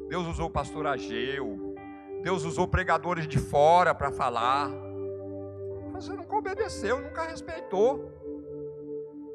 Deus 0.07 0.25
usou 0.25 0.49
pastor 0.49 0.87
Ageu. 0.87 1.75
Deus 2.23 2.45
usou 2.45 2.65
pregadores 2.65 3.27
de 3.27 3.37
fora 3.37 3.93
para 3.93 4.09
falar. 4.09 4.71
Você 5.91 6.13
nunca 6.13 6.37
obedeceu, 6.37 7.01
nunca 7.01 7.23
respeitou. 7.23 8.09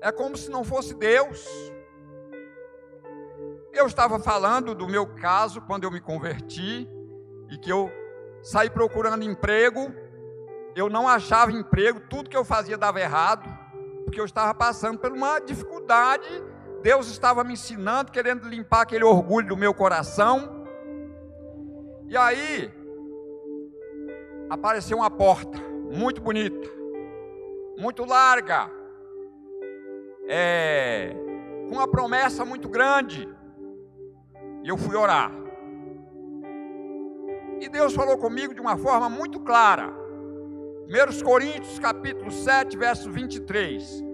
É 0.00 0.10
como 0.10 0.34
se 0.34 0.50
não 0.50 0.64
fosse 0.64 0.94
Deus. 0.94 1.46
Eu 3.70 3.86
estava 3.86 4.18
falando 4.18 4.74
do 4.74 4.88
meu 4.88 5.06
caso 5.06 5.60
quando 5.60 5.84
eu 5.84 5.90
me 5.90 6.00
converti 6.00 6.88
e 7.50 7.58
que 7.58 7.70
eu 7.70 7.90
saí 8.44 8.68
procurando 8.68 9.24
emprego. 9.24 9.92
Eu 10.76 10.90
não 10.90 11.08
achava 11.08 11.50
emprego, 11.50 12.00
tudo 12.10 12.28
que 12.28 12.36
eu 12.36 12.44
fazia 12.44 12.76
dava 12.76 13.00
errado, 13.00 13.48
porque 14.04 14.20
eu 14.20 14.24
estava 14.24 14.52
passando 14.54 14.98
por 14.98 15.10
uma 15.10 15.40
dificuldade. 15.40 16.28
Deus 16.82 17.08
estava 17.08 17.42
me 17.42 17.54
ensinando, 17.54 18.12
querendo 18.12 18.46
limpar 18.46 18.82
aquele 18.82 19.04
orgulho 19.04 19.48
do 19.48 19.56
meu 19.56 19.72
coração. 19.72 20.66
E 22.06 22.16
aí, 22.16 22.70
apareceu 24.50 24.98
uma 24.98 25.10
porta 25.10 25.58
muito 25.90 26.20
bonita, 26.20 26.68
muito 27.78 28.04
larga, 28.04 28.70
é, 30.28 31.14
com 31.68 31.76
uma 31.76 31.88
promessa 31.88 32.44
muito 32.44 32.68
grande. 32.68 33.26
E 34.62 34.68
eu 34.68 34.76
fui 34.76 34.96
orar. 34.96 35.43
E 37.60 37.68
Deus 37.68 37.94
falou 37.94 38.18
comigo 38.18 38.54
de 38.54 38.60
uma 38.60 38.76
forma 38.76 39.08
muito 39.08 39.40
clara. 39.40 39.92
1 40.86 41.24
Coríntios 41.24 41.78
capítulo 41.78 42.30
7, 42.30 42.76
verso 42.76 43.10
23. 43.10 44.04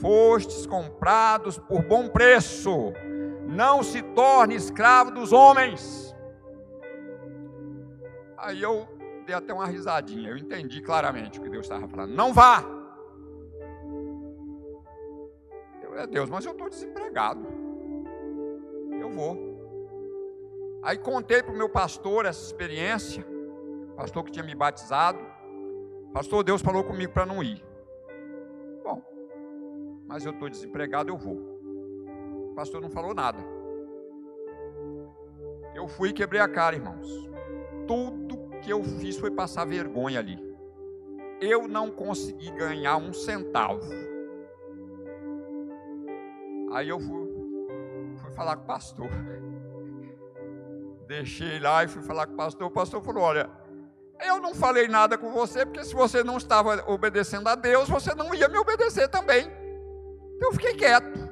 Fostes 0.00 0.66
comprados 0.66 1.58
por 1.58 1.82
bom 1.82 2.08
preço, 2.08 2.92
não 3.46 3.82
se 3.82 4.02
torne 4.02 4.54
escravo 4.54 5.10
dos 5.10 5.32
homens 5.32 6.08
Aí 8.38 8.62
eu 8.62 8.86
dei 9.26 9.34
até 9.34 9.52
uma 9.52 9.66
risadinha, 9.66 10.30
eu 10.30 10.36
entendi 10.36 10.80
claramente 10.80 11.38
o 11.38 11.42
que 11.42 11.50
Deus 11.50 11.66
estava 11.66 11.88
falando. 11.88 12.14
Não 12.14 12.32
vá! 12.32 12.64
Eu, 15.82 15.98
é 15.98 16.06
Deus, 16.06 16.30
mas 16.30 16.46
eu 16.46 16.52
estou 16.52 16.70
desempregado. 16.70 17.44
Eu 19.00 19.10
vou. 19.10 19.47
Aí 20.82 20.96
contei 20.98 21.42
para 21.42 21.52
o 21.52 21.56
meu 21.56 21.68
pastor 21.68 22.26
essa 22.26 22.44
experiência, 22.44 23.26
pastor 23.96 24.24
que 24.24 24.30
tinha 24.30 24.44
me 24.44 24.54
batizado. 24.54 25.18
Pastor, 26.12 26.42
Deus 26.42 26.62
falou 26.62 26.84
comigo 26.84 27.12
para 27.12 27.26
não 27.26 27.42
ir. 27.42 27.64
Bom, 28.82 29.02
mas 30.06 30.24
eu 30.24 30.32
estou 30.32 30.48
desempregado, 30.48 31.10
eu 31.10 31.16
vou. 31.16 31.36
O 32.50 32.54
pastor 32.54 32.80
não 32.80 32.90
falou 32.90 33.14
nada. 33.14 33.38
Eu 35.74 35.86
fui 35.86 36.10
e 36.10 36.12
quebrei 36.12 36.40
a 36.40 36.48
cara, 36.48 36.76
irmãos 36.76 37.28
tudo 37.88 38.36
que 38.60 38.70
eu 38.70 38.84
fiz 38.84 39.16
foi 39.16 39.30
passar 39.30 39.64
vergonha 39.64 40.20
ali. 40.20 40.38
Eu 41.40 41.66
não 41.66 41.90
consegui 41.90 42.50
ganhar 42.50 42.98
um 42.98 43.14
centavo. 43.14 43.90
Aí 46.72 46.90
eu 46.90 47.00
fui, 47.00 47.26
fui 48.18 48.30
falar 48.32 48.56
com 48.56 48.64
o 48.64 48.66
pastor. 48.66 49.08
Deixei 51.08 51.58
lá 51.58 51.82
e 51.82 51.88
fui 51.88 52.02
falar 52.02 52.26
com 52.26 52.34
o 52.34 52.36
pastor. 52.36 52.66
O 52.66 52.70
pastor 52.70 53.02
falou: 53.02 53.22
Olha, 53.22 53.50
eu 54.26 54.38
não 54.42 54.54
falei 54.54 54.86
nada 54.88 55.16
com 55.16 55.32
você, 55.32 55.64
porque 55.64 55.82
se 55.82 55.94
você 55.94 56.22
não 56.22 56.36
estava 56.36 56.84
obedecendo 56.86 57.48
a 57.48 57.54
Deus, 57.54 57.88
você 57.88 58.14
não 58.14 58.34
ia 58.34 58.46
me 58.46 58.58
obedecer 58.58 59.08
também. 59.08 59.50
Então 60.36 60.50
eu 60.50 60.52
fiquei 60.52 60.74
quieto. 60.74 61.26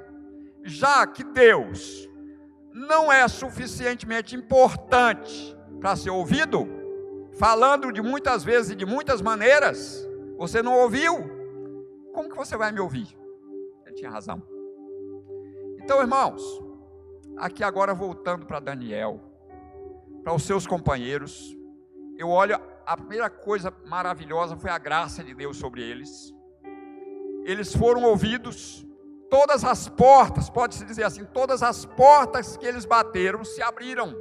Já 0.65 1.07
que 1.07 1.23
Deus 1.23 2.09
não 2.73 3.13
é 3.13 3.29
suficientemente 3.29 4.35
importante 4.35 5.55
para 5.79 5.95
ser 5.95 6.09
ouvido, 6.09 6.67
falando 7.39 7.93
de 7.93 8.01
muitas 8.01 8.43
vezes 8.43 8.71
e 8.71 8.75
de 8.75 8.87
muitas 8.87 9.21
maneiras, 9.21 10.09
você 10.39 10.63
não 10.63 10.73
ouviu, 10.73 11.19
como 12.15 12.31
que 12.31 12.37
você 12.37 12.57
vai 12.57 12.73
me 12.73 12.81
ouvir? 12.81 13.15
Ele 13.85 13.95
tinha 13.95 14.11
razão. 14.11 14.43
Então, 15.79 16.01
irmãos, 16.01 16.43
aqui 17.37 17.63
agora 17.63 17.93
voltando 17.93 18.47
para 18.47 18.59
Daniel, 18.59 19.21
para 20.27 20.35
os 20.35 20.43
seus 20.43 20.67
companheiros, 20.67 21.57
eu 22.19 22.29
olho, 22.29 22.61
a 22.85 22.97
primeira 22.97 23.31
coisa 23.31 23.73
maravilhosa 23.85 24.57
foi 24.57 24.71
a 24.71 24.77
graça 24.77 25.23
de 25.23 25.33
Deus 25.33 25.57
sobre 25.57 25.81
eles. 25.81 26.35
Eles 27.45 27.73
foram 27.73 28.03
ouvidos, 28.03 28.85
todas 29.31 29.63
as 29.63 29.89
portas, 29.89 30.51
pode-se 30.51 30.85
dizer 30.85 31.05
assim, 31.05 31.25
todas 31.27 31.63
as 31.63 31.85
portas 31.85 32.57
que 32.57 32.67
eles 32.67 32.85
bateram 32.85 33.45
se 33.45 33.63
abriram. 33.63 34.17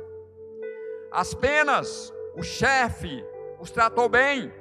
As 1.11 1.33
penas, 1.33 2.13
o 2.37 2.43
chefe 2.43 3.25
os 3.59 3.71
tratou 3.71 4.07
bem, 4.07 4.53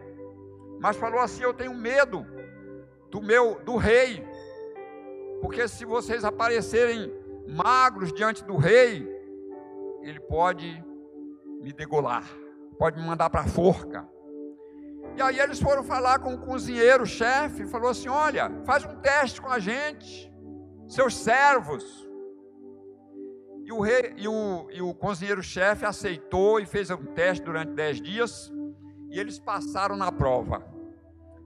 mas 0.80 0.96
falou 0.96 1.20
assim: 1.20 1.42
Eu 1.42 1.52
tenho 1.52 1.74
medo 1.74 2.24
do 3.11 3.20
meu 3.20 3.61
do 3.62 3.76
rei, 3.76 4.26
porque 5.42 5.68
se 5.68 5.85
vocês 5.85 6.24
aparecerem 6.24 7.12
magros 7.46 8.14
diante 8.14 8.42
do 8.42 8.57
rei, 8.57 9.07
ele 10.01 10.20
pode 10.20 10.82
me 11.65 11.73
degolar, 11.73 12.25
pode 12.79 13.01
me 13.01 13.07
mandar 13.07 13.31
para 13.31 13.41
a 13.41 13.47
forca. 13.47 14.07
E 15.17 15.23
aí 15.23 15.39
eles 15.41 15.59
foram 15.61 15.83
falar 15.83 16.19
com 16.19 16.35
o 16.35 16.39
cozinheiro, 16.39 17.05
o 17.05 17.07
chefe, 17.07 17.67
falou 17.67 17.89
assim: 17.89 18.09
Olha, 18.09 18.51
faz 18.67 18.85
um 18.85 18.97
teste 18.97 19.41
com 19.41 19.49
a 19.49 19.59
gente, 19.59 20.31
seus 20.87 21.17
servos. 21.17 22.05
E 23.65 23.73
o, 23.73 23.81
rei, 23.81 24.12
e 24.19 24.29
o, 24.29 24.69
e 24.71 24.83
o 24.83 24.93
cozinheiro-chefe 24.93 25.87
aceitou 25.87 26.61
e 26.61 26.67
fez 26.67 26.91
um 26.91 27.03
teste 27.15 27.43
durante 27.43 27.73
dez 27.73 27.99
dias. 27.99 28.53
E 29.09 29.19
eles 29.19 29.39
passaram 29.39 29.97
na 29.97 30.12
prova. 30.12 30.62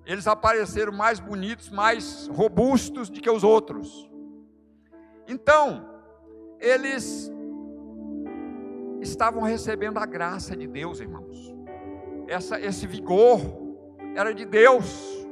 Eles 0.05 0.27
apareceram 0.27 0.93
mais 0.93 1.21
bonitos, 1.21 1.71
mais 1.71 2.27
robustos 2.27 3.09
do 3.09 3.21
que 3.21 3.31
os 3.31 3.45
outros. 3.45 4.11
Então, 5.29 5.89
eles 6.59 7.31
estavam 9.01 9.43
recebendo 9.43 9.99
a 9.99 10.07
graça 10.07 10.57
de 10.57 10.67
Deus, 10.67 11.01
irmãos. 11.01 11.55
Essa, 12.27 12.61
esse 12.61 12.87
vigor 12.87 13.41
era 14.15 14.33
de 14.35 14.45
Deus. 14.45 15.27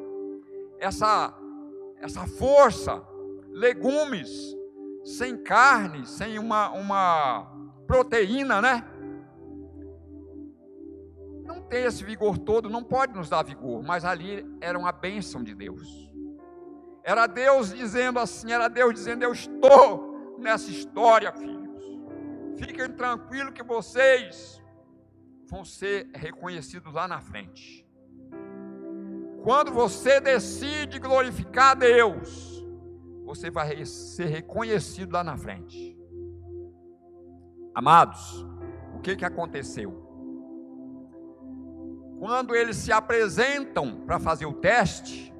Essa, 0.78 1.34
essa 1.98 2.26
força, 2.26 3.02
legumes, 3.50 4.56
sem 5.04 5.36
carne, 5.36 6.06
sem 6.06 6.38
uma, 6.38 6.70
uma 6.70 7.52
proteína, 7.86 8.60
né? 8.60 8.84
Não 11.44 11.60
tem 11.62 11.84
esse 11.84 12.04
vigor 12.04 12.38
todo, 12.38 12.68
não 12.68 12.82
pode 12.82 13.14
nos 13.14 13.28
dar 13.28 13.42
vigor, 13.42 13.82
mas 13.82 14.04
ali 14.04 14.44
era 14.60 14.78
uma 14.78 14.92
bênção 14.92 15.42
de 15.42 15.54
Deus. 15.54 16.10
Era 17.02 17.26
Deus 17.26 17.72
dizendo 17.72 18.18
assim, 18.18 18.50
era 18.50 18.68
Deus 18.68 18.92
dizendo: 18.92 19.22
Eu 19.22 19.32
estou 19.32 20.36
nessa 20.38 20.70
história, 20.70 21.32
filhos. 21.32 21.65
Fiquem 22.56 22.90
tranquilos 22.92 23.52
que 23.52 23.62
vocês 23.62 24.62
vão 25.48 25.64
ser 25.64 26.08
reconhecidos 26.14 26.92
lá 26.92 27.06
na 27.06 27.20
frente. 27.20 27.86
Quando 29.42 29.70
você 29.70 30.20
decide 30.20 30.98
glorificar 30.98 31.72
a 31.72 31.74
Deus, 31.74 32.66
você 33.24 33.50
vai 33.50 33.84
ser 33.84 34.26
reconhecido 34.26 35.12
lá 35.12 35.22
na 35.22 35.36
frente. 35.36 35.96
Amados, 37.74 38.44
o 38.94 39.00
que, 39.00 39.14
que 39.14 39.24
aconteceu? 39.24 40.04
Quando 42.18 42.54
eles 42.54 42.76
se 42.76 42.90
apresentam 42.90 44.00
para 44.06 44.18
fazer 44.18 44.46
o 44.46 44.54
teste, 44.54 45.34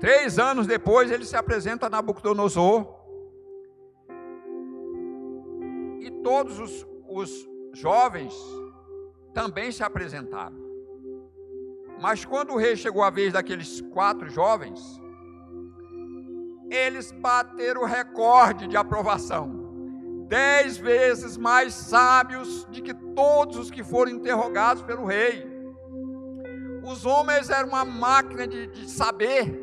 três 0.00 0.38
anos 0.38 0.66
depois 0.66 1.10
ele 1.10 1.24
se 1.24 1.36
apresenta 1.36 1.86
a 1.86 1.90
Nabucodonosor, 1.90 3.01
e 6.02 6.10
todos 6.10 6.58
os, 6.58 6.86
os 7.08 7.48
jovens 7.72 8.34
também 9.32 9.70
se 9.70 9.82
apresentaram. 9.82 10.60
Mas 12.00 12.24
quando 12.24 12.52
o 12.52 12.56
rei 12.56 12.76
chegou 12.76 13.02
a 13.02 13.10
vez 13.10 13.32
daqueles 13.32 13.80
quatro 13.80 14.28
jovens, 14.28 14.80
eles 16.68 17.12
bateram 17.12 17.82
o 17.82 17.86
recorde 17.86 18.66
de 18.66 18.76
aprovação. 18.76 19.60
Dez 20.26 20.76
vezes 20.76 21.36
mais 21.36 21.72
sábios 21.74 22.66
de 22.70 22.82
que 22.82 22.94
todos 23.14 23.56
os 23.56 23.70
que 23.70 23.84
foram 23.84 24.10
interrogados 24.10 24.82
pelo 24.82 25.04
rei. 25.04 25.46
Os 26.82 27.06
homens 27.06 27.50
eram 27.50 27.68
uma 27.68 27.84
máquina 27.84 28.48
de, 28.48 28.66
de 28.66 28.90
saber, 28.90 29.62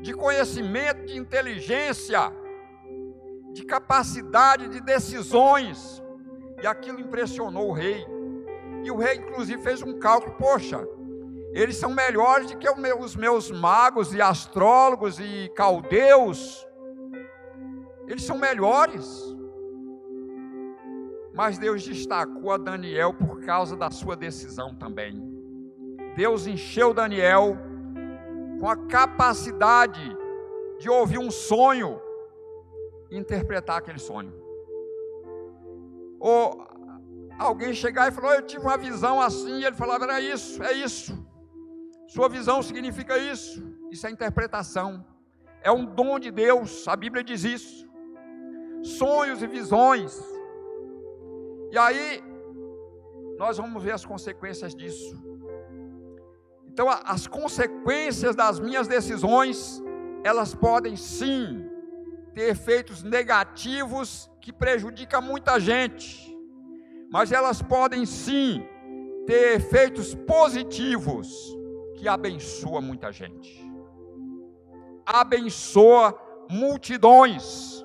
de 0.00 0.12
conhecimento, 0.14 1.06
de 1.06 1.16
inteligência, 1.16 2.32
de 3.58 3.64
capacidade 3.64 4.68
de 4.68 4.80
decisões. 4.80 6.02
E 6.62 6.66
aquilo 6.66 7.00
impressionou 7.00 7.68
o 7.68 7.72
rei. 7.72 8.06
E 8.84 8.90
o 8.90 8.96
rei, 8.96 9.16
inclusive, 9.16 9.60
fez 9.62 9.82
um 9.82 9.98
cálculo: 9.98 10.34
poxa, 10.36 10.86
eles 11.52 11.76
são 11.76 11.92
melhores 11.92 12.50
do 12.50 12.56
que 12.56 12.68
os 12.68 13.16
meus 13.16 13.50
magos 13.50 14.14
e 14.14 14.22
astrólogos 14.22 15.18
e 15.18 15.50
caldeus. 15.54 16.66
Eles 18.06 18.22
são 18.22 18.38
melhores. 18.38 19.36
Mas 21.34 21.58
Deus 21.58 21.84
destacou 21.84 22.50
a 22.50 22.56
Daniel 22.56 23.12
por 23.14 23.40
causa 23.40 23.76
da 23.76 23.90
sua 23.90 24.16
decisão 24.16 24.74
também. 24.74 25.12
Deus 26.16 26.46
encheu 26.46 26.92
Daniel 26.92 27.56
com 28.58 28.68
a 28.68 28.76
capacidade 28.76 30.16
de 30.80 30.90
ouvir 30.90 31.18
um 31.18 31.30
sonho 31.30 32.00
interpretar 33.10 33.78
aquele 33.78 33.98
sonho. 33.98 34.32
Ou 36.18 36.66
alguém 37.38 37.72
chegar 37.72 38.08
e 38.08 38.12
falar: 38.12 38.36
Eu 38.36 38.42
tive 38.42 38.62
uma 38.64 38.76
visão 38.76 39.20
assim, 39.20 39.60
e 39.60 39.64
ele 39.64 39.76
falava: 39.76 40.04
Era 40.04 40.20
isso, 40.20 40.62
é 40.62 40.72
isso. 40.72 41.26
Sua 42.08 42.28
visão 42.28 42.62
significa 42.62 43.18
isso. 43.18 43.62
Isso 43.90 44.06
é 44.06 44.10
interpretação. 44.10 45.04
É 45.62 45.70
um 45.70 45.84
dom 45.84 46.18
de 46.18 46.30
Deus. 46.30 46.86
A 46.88 46.96
Bíblia 46.96 47.22
diz 47.22 47.44
isso. 47.44 47.86
Sonhos 48.82 49.42
e 49.42 49.46
visões. 49.46 50.18
E 51.70 51.76
aí, 51.76 52.22
nós 53.36 53.58
vamos 53.58 53.82
ver 53.82 53.92
as 53.92 54.04
consequências 54.04 54.74
disso. 54.74 55.22
Então, 56.66 56.88
as 56.88 57.26
consequências 57.26 58.34
das 58.34 58.58
minhas 58.58 58.88
decisões, 58.88 59.82
elas 60.24 60.54
podem 60.54 60.96
sim 60.96 61.68
ter 62.38 62.50
efeitos 62.50 63.02
negativos 63.02 64.30
que 64.40 64.52
prejudicam 64.52 65.20
muita 65.20 65.58
gente, 65.58 66.38
mas 67.10 67.32
elas 67.32 67.60
podem 67.60 68.06
sim 68.06 68.64
ter 69.26 69.56
efeitos 69.56 70.14
positivos 70.14 71.28
que 71.96 72.06
abençoa 72.06 72.80
muita 72.80 73.10
gente. 73.10 73.68
Abençoa 75.04 76.16
multidões. 76.48 77.84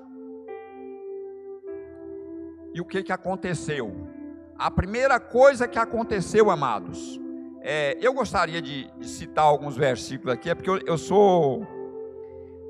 E 2.76 2.80
o 2.80 2.86
que, 2.86 3.01
que 3.01 3.12
aconteceu? 3.12 4.08
A 4.56 4.70
primeira 4.70 5.20
coisa 5.20 5.68
que 5.68 5.80
aconteceu, 5.80 6.51
amados, 6.51 7.20
é, 7.60 7.97
eu 7.99 8.14
gostaria 8.14 8.62
de, 8.62 8.88
de, 8.99 9.10
citar 9.10 9.45
alguns 9.45 9.76
versículos 9.76 10.32
aqui, 10.32 10.51
é 10.51 10.54
porque 10.54 10.70
eu, 10.70 10.80
eu 10.86 10.97
sou. 10.97 11.66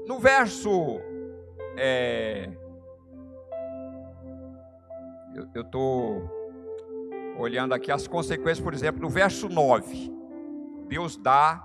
No 0.07 0.17
verso 0.17 1.01
é, 1.77 2.49
eu 5.53 5.61
estou 5.61 6.29
olhando 7.37 7.73
aqui 7.73 7.91
as 7.91 8.07
consequências, 8.07 8.59
por 8.59 8.73
exemplo, 8.73 9.01
no 9.01 9.09
verso 9.09 9.49
9. 9.49 10.11
Deus 10.87 11.17
dá 11.17 11.63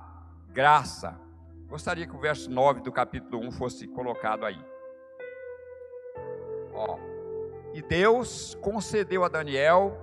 graça. 0.50 1.18
Gostaria 1.68 2.06
que 2.06 2.16
o 2.16 2.18
verso 2.18 2.50
9 2.50 2.80
do 2.80 2.90
capítulo 2.90 3.42
1 3.46 3.52
fosse 3.52 3.86
colocado 3.86 4.44
aí. 4.44 4.58
Ó, 6.72 6.98
e 7.74 7.82
Deus 7.82 8.56
concedeu 8.62 9.24
a 9.24 9.28
Daniel 9.28 9.96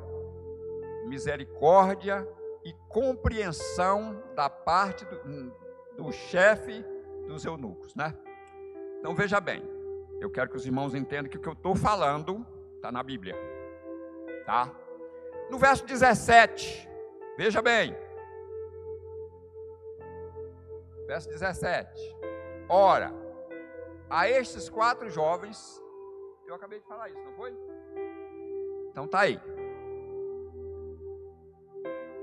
misericórdia 1.08 2.28
e 2.64 2.74
compreensão 2.90 4.24
da 4.36 4.50
parte 4.50 5.06
do, 5.06 5.52
do 5.98 6.12
chefe 6.12 6.84
dos 7.28 7.46
eunucos, 7.46 7.96
né? 7.96 8.14
Então 9.00 9.16
veja 9.16 9.40
bem, 9.40 9.64
eu 10.20 10.30
quero 10.30 10.50
que 10.50 10.56
os 10.56 10.66
irmãos 10.66 10.94
entendam 10.94 11.30
que 11.30 11.38
o 11.38 11.40
que 11.42 11.48
eu 11.48 11.54
estou 11.54 11.76
falando 11.76 12.46
está 12.76 12.92
na 12.92 13.04
Bíblia. 13.04 13.36
Tá? 14.46 14.72
No 15.50 15.58
verso 15.58 15.86
17, 15.86 16.90
veja 17.38 17.62
bem. 17.62 17.96
Verso 21.08 21.30
17. 21.30 21.90
Ora, 22.68 23.14
a 24.10 24.30
estes 24.30 24.70
quatro 24.70 25.10
jovens, 25.10 25.82
eu 26.48 26.56
acabei 26.56 26.80
de 26.80 26.86
falar 26.86 27.10
isso, 27.10 27.22
não 27.22 27.34
foi? 27.34 27.56
Então 28.90 29.08
tá 29.08 29.22
aí. 29.22 29.40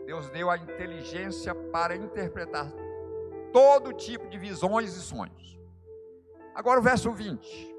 Deus 0.07 0.29
deu 0.31 0.51
a 0.51 0.57
inteligência 0.57 1.55
para 1.55 1.95
interpretar 1.95 2.73
todo 3.53 3.93
tipo 3.93 4.29
de 4.29 4.39
visões 4.39 4.97
e 4.97 5.01
sonhos. 5.01 5.59
Agora 6.55 6.81
o 6.81 6.83
verso 6.83 7.11
20. 7.13 7.72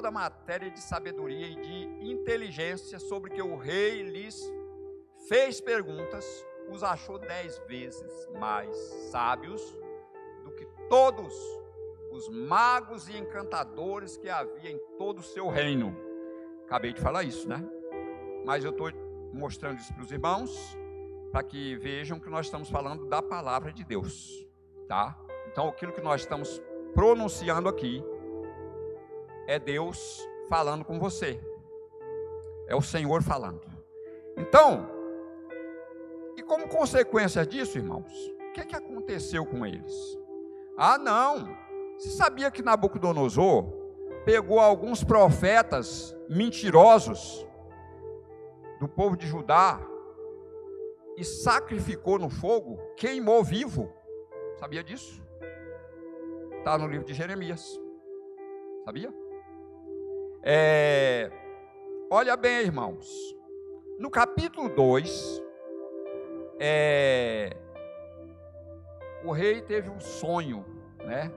Toda 0.00 0.10
matéria 0.10 0.70
de 0.70 0.80
sabedoria 0.80 1.46
e 1.46 1.56
de 1.56 2.10
inteligência 2.10 2.98
sobre 2.98 3.28
que 3.28 3.42
o 3.42 3.54
rei 3.54 4.00
lhes 4.00 4.50
fez 5.28 5.60
perguntas, 5.60 6.24
os 6.70 6.82
achou 6.82 7.18
dez 7.18 7.58
vezes 7.68 8.10
mais 8.38 8.74
sábios 9.10 9.60
do 10.42 10.52
que 10.52 10.64
todos 10.88 11.34
os 12.10 12.30
magos 12.30 13.10
e 13.10 13.18
encantadores 13.18 14.16
que 14.16 14.30
havia 14.30 14.70
em 14.70 14.78
todo 14.96 15.18
o 15.18 15.22
seu 15.22 15.48
reino. 15.48 15.94
Acabei 16.64 16.94
de 16.94 17.00
falar 17.02 17.22
isso, 17.22 17.46
né? 17.46 17.62
Mas 18.46 18.64
eu 18.64 18.70
estou 18.70 18.90
mostrando 19.34 19.80
isso 19.80 19.92
para 19.92 20.02
os 20.02 20.10
irmãos, 20.10 20.78
para 21.30 21.42
que 21.42 21.76
vejam 21.76 22.18
que 22.18 22.30
nós 22.30 22.46
estamos 22.46 22.70
falando 22.70 23.04
da 23.04 23.20
palavra 23.20 23.70
de 23.70 23.84
Deus, 23.84 24.48
tá? 24.88 25.14
Então, 25.52 25.68
aquilo 25.68 25.92
que 25.92 26.00
nós 26.00 26.22
estamos 26.22 26.58
pronunciando 26.94 27.68
aqui 27.68 28.02
é 29.50 29.58
Deus 29.58 30.24
falando 30.48 30.84
com 30.84 30.96
você. 30.96 31.40
É 32.68 32.76
o 32.76 32.80
Senhor 32.80 33.20
falando. 33.20 33.60
Então, 34.36 34.88
e 36.36 36.42
como 36.42 36.68
consequência 36.68 37.44
disso, 37.44 37.76
irmãos, 37.76 38.12
o 38.48 38.52
que, 38.52 38.60
é 38.60 38.64
que 38.64 38.76
aconteceu 38.76 39.44
com 39.44 39.66
eles? 39.66 39.92
Ah, 40.78 40.96
não. 40.96 41.48
Você 41.98 42.10
sabia 42.10 42.48
que 42.48 42.62
Nabucodonosor 42.62 43.64
pegou 44.24 44.60
alguns 44.60 45.02
profetas 45.02 46.16
mentirosos 46.28 47.44
do 48.78 48.86
povo 48.86 49.16
de 49.16 49.26
Judá 49.26 49.80
e 51.16 51.24
sacrificou 51.24 52.20
no 52.20 52.30
fogo, 52.30 52.78
queimou 52.96 53.42
vivo? 53.42 53.92
Sabia 54.60 54.84
disso? 54.84 55.20
Está 56.58 56.78
no 56.78 56.86
livro 56.86 57.04
de 57.04 57.14
Jeremias. 57.14 57.80
Sabia? 58.84 59.19
É, 60.42 61.30
olha 62.10 62.34
bem, 62.34 62.60
irmãos. 62.60 63.06
No 63.98 64.10
capítulo 64.10 64.70
2, 64.70 65.42
é, 66.58 67.54
o 69.22 69.32
rei 69.32 69.60
teve 69.60 69.90
um 69.90 70.00
sonho, 70.00 70.64
né? 71.04 71.30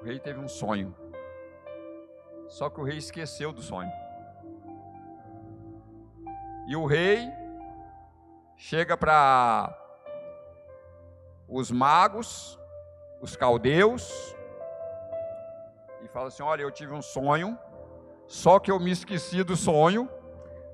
O 0.00 0.04
rei 0.04 0.20
teve 0.20 0.38
um 0.38 0.46
sonho. 0.46 0.94
Só 2.46 2.70
que 2.70 2.80
o 2.80 2.84
rei 2.84 2.98
esqueceu 2.98 3.52
do 3.52 3.60
sonho. 3.60 3.90
E 6.68 6.76
o 6.76 6.86
rei 6.86 7.28
chega 8.56 8.96
para 8.96 9.76
os 11.48 11.68
magos, 11.72 12.56
os 13.20 13.34
caldeus, 13.34 14.36
e 16.02 16.08
fala 16.08 16.28
assim: 16.28 16.42
Olha, 16.42 16.62
eu 16.62 16.70
tive 16.70 16.92
um 16.92 17.02
sonho, 17.02 17.58
só 18.26 18.58
que 18.58 18.70
eu 18.70 18.78
me 18.78 18.90
esqueci 18.90 19.42
do 19.42 19.56
sonho, 19.56 20.08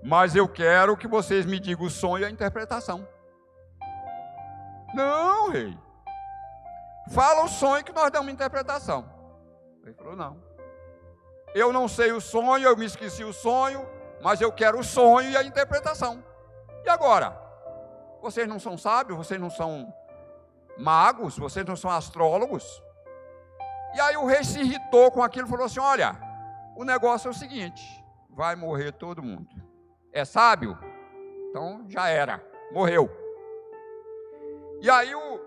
mas 0.02 0.34
eu 0.34 0.48
quero 0.48 0.96
que 0.96 1.08
vocês 1.08 1.44
me 1.46 1.58
digam 1.58 1.86
o 1.86 1.90
sonho 1.90 2.22
e 2.22 2.26
a 2.26 2.30
interpretação. 2.30 3.06
Não, 4.94 5.50
rei. 5.50 5.76
Fala 7.10 7.44
o 7.44 7.48
sonho 7.48 7.84
que 7.84 7.92
nós 7.92 8.10
damos 8.10 8.32
interpretação. 8.32 9.08
Ele 9.82 9.94
falou: 9.94 10.16
Não. 10.16 10.42
Eu 11.54 11.72
não 11.72 11.88
sei 11.88 12.12
o 12.12 12.20
sonho, 12.20 12.68
eu 12.68 12.76
me 12.76 12.84
esqueci 12.84 13.24
o 13.24 13.32
sonho, 13.32 13.88
mas 14.22 14.40
eu 14.40 14.52
quero 14.52 14.78
o 14.78 14.84
sonho 14.84 15.30
e 15.30 15.36
a 15.36 15.42
interpretação. 15.42 16.22
E 16.84 16.88
agora? 16.88 17.40
Vocês 18.20 18.46
não 18.46 18.58
são 18.58 18.76
sábios, 18.76 19.16
vocês 19.16 19.40
não 19.40 19.50
são 19.50 19.92
magos, 20.76 21.38
vocês 21.38 21.64
não 21.64 21.76
são 21.76 21.90
astrólogos. 21.90 22.82
E 23.94 24.00
aí 24.00 24.16
o 24.16 24.26
rei 24.26 24.44
se 24.44 24.60
irritou 24.60 25.10
com 25.10 25.22
aquilo 25.22 25.46
e 25.46 25.50
falou 25.50 25.66
assim: 25.66 25.80
Olha, 25.80 26.16
o 26.76 26.84
negócio 26.84 27.28
é 27.28 27.30
o 27.30 27.34
seguinte: 27.34 27.82
vai 28.30 28.54
morrer 28.54 28.92
todo 28.92 29.22
mundo. 29.22 29.48
É 30.12 30.24
sábio? 30.24 30.78
Então 31.48 31.84
já 31.88 32.08
era, 32.08 32.44
morreu. 32.72 33.10
E 34.80 34.90
aí 34.90 35.14
o, 35.14 35.40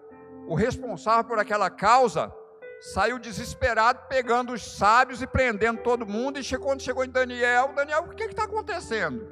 o 0.48 0.56
responsável 0.56 1.24
por 1.24 1.38
aquela 1.38 1.70
causa 1.70 2.34
saiu 2.82 3.20
desesperado, 3.20 4.08
pegando 4.08 4.54
os 4.54 4.76
sábios 4.78 5.22
e 5.22 5.28
prendendo 5.28 5.82
todo 5.82 6.08
mundo. 6.08 6.40
E 6.40 6.58
quando 6.58 6.82
chegou 6.82 7.04
em 7.04 7.10
Daniel, 7.10 7.74
Daniel, 7.76 8.04
o 8.04 8.10
que 8.10 8.24
está 8.24 8.46
acontecendo? 8.46 9.30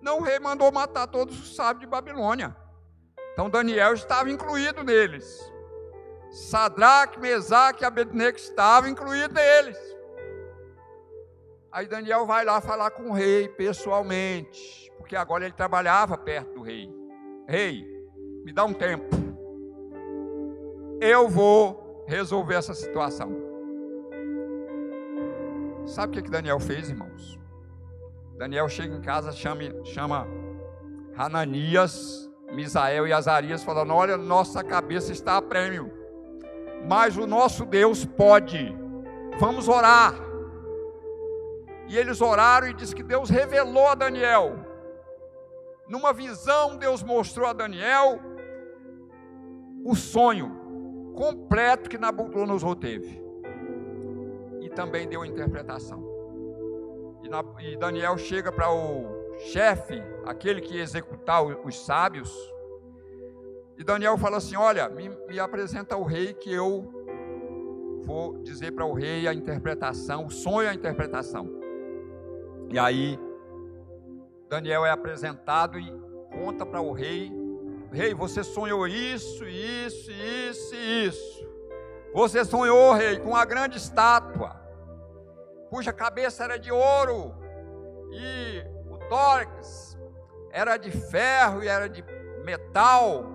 Não, 0.00 0.18
o 0.18 0.22
rei 0.22 0.38
mandou 0.38 0.70
matar 0.72 1.06
todos 1.06 1.38
os 1.38 1.54
sábios 1.54 1.80
de 1.80 1.86
Babilônia. 1.86 2.56
Então 3.32 3.48
Daniel 3.48 3.94
estava 3.94 4.30
incluído 4.30 4.82
neles. 4.82 5.52
Sadraque, 6.34 7.20
Mesaque 7.20 7.84
e 7.84 7.86
Abednego 7.86 8.36
estavam 8.36 8.90
incluídos 8.90 9.32
neles. 9.32 9.78
Aí 11.70 11.86
Daniel 11.86 12.26
vai 12.26 12.44
lá 12.44 12.60
falar 12.60 12.90
com 12.90 13.10
o 13.10 13.12
rei 13.12 13.48
pessoalmente, 13.48 14.92
porque 14.98 15.14
agora 15.14 15.44
ele 15.44 15.54
trabalhava 15.54 16.18
perto 16.18 16.54
do 16.54 16.62
rei. 16.62 16.92
Rei, 17.48 17.84
me 18.44 18.52
dá 18.52 18.64
um 18.64 18.74
tempo. 18.74 19.14
Eu 21.00 21.28
vou 21.28 22.04
resolver 22.08 22.56
essa 22.56 22.74
situação. 22.74 23.30
Sabe 25.86 26.08
o 26.08 26.14
que, 26.16 26.22
que 26.22 26.30
Daniel 26.30 26.58
fez, 26.58 26.90
irmãos? 26.90 27.38
Daniel 28.36 28.68
chega 28.68 28.92
em 28.92 29.00
casa, 29.00 29.30
chama, 29.30 29.62
chama 29.84 30.26
Hananias, 31.16 32.28
Misael 32.52 33.06
e 33.06 33.12
Azarias, 33.12 33.62
falando: 33.62 33.94
Olha, 33.94 34.16
nossa 34.16 34.64
cabeça 34.64 35.12
está 35.12 35.36
a 35.36 35.42
prêmio, 35.42 36.03
mas 36.86 37.16
o 37.16 37.26
nosso 37.26 37.64
Deus 37.64 38.04
pode, 38.04 38.74
vamos 39.38 39.68
orar. 39.68 40.14
E 41.88 41.96
eles 41.96 42.20
oraram 42.20 42.68
e 42.68 42.74
diz 42.74 42.94
que 42.94 43.02
Deus 43.02 43.28
revelou 43.28 43.88
a 43.88 43.94
Daniel. 43.94 44.56
Numa 45.88 46.12
visão, 46.12 46.76
Deus 46.76 47.02
mostrou 47.02 47.46
a 47.46 47.52
Daniel 47.52 48.18
o 49.84 49.94
sonho 49.94 51.12
completo 51.14 51.90
que 51.90 51.98
Nabucodonosor 51.98 52.76
teve. 52.76 53.22
E 54.60 54.70
também 54.70 55.06
deu 55.06 55.24
interpretação. 55.24 56.02
E, 57.22 57.28
na, 57.28 57.44
e 57.60 57.76
Daniel 57.76 58.16
chega 58.16 58.50
para 58.50 58.72
o 58.72 59.04
chefe, 59.52 60.02
aquele 60.24 60.60
que 60.60 60.76
ia 60.76 60.82
executar 60.82 61.42
os 61.42 61.84
sábios. 61.84 62.32
E 63.78 63.84
Daniel 63.84 64.16
fala 64.18 64.38
assim: 64.38 64.56
Olha, 64.56 64.88
me, 64.88 65.08
me 65.08 65.38
apresenta 65.38 65.96
o 65.96 66.04
rei 66.04 66.32
que 66.32 66.52
eu 66.52 66.92
vou 68.04 68.38
dizer 68.42 68.72
para 68.72 68.84
o 68.84 68.92
rei 68.92 69.26
a 69.26 69.34
interpretação, 69.34 70.26
o 70.26 70.30
sonho 70.30 70.66
e 70.66 70.68
a 70.68 70.74
interpretação. 70.74 71.48
E 72.70 72.78
aí, 72.78 73.18
Daniel 74.48 74.84
é 74.84 74.90
apresentado 74.90 75.78
e 75.78 75.92
conta 76.30 76.66
para 76.66 76.80
o 76.80 76.92
rei 76.92 77.32
Rei, 77.94 78.12
você 78.12 78.42
sonhou 78.42 78.88
isso, 78.88 79.46
isso, 79.46 80.10
isso 80.10 80.74
isso. 80.74 81.48
Você 82.12 82.44
sonhou, 82.44 82.92
rei, 82.92 83.20
com 83.20 83.30
uma 83.30 83.44
grande 83.44 83.76
estátua, 83.76 84.60
cuja 85.70 85.92
cabeça 85.92 86.42
era 86.42 86.58
de 86.58 86.72
ouro, 86.72 87.32
e 88.10 88.64
o 88.90 88.98
tórax 89.08 89.96
era 90.50 90.76
de 90.76 90.90
ferro 90.90 91.62
e 91.62 91.68
era 91.68 91.88
de 91.88 92.04
metal. 92.44 93.26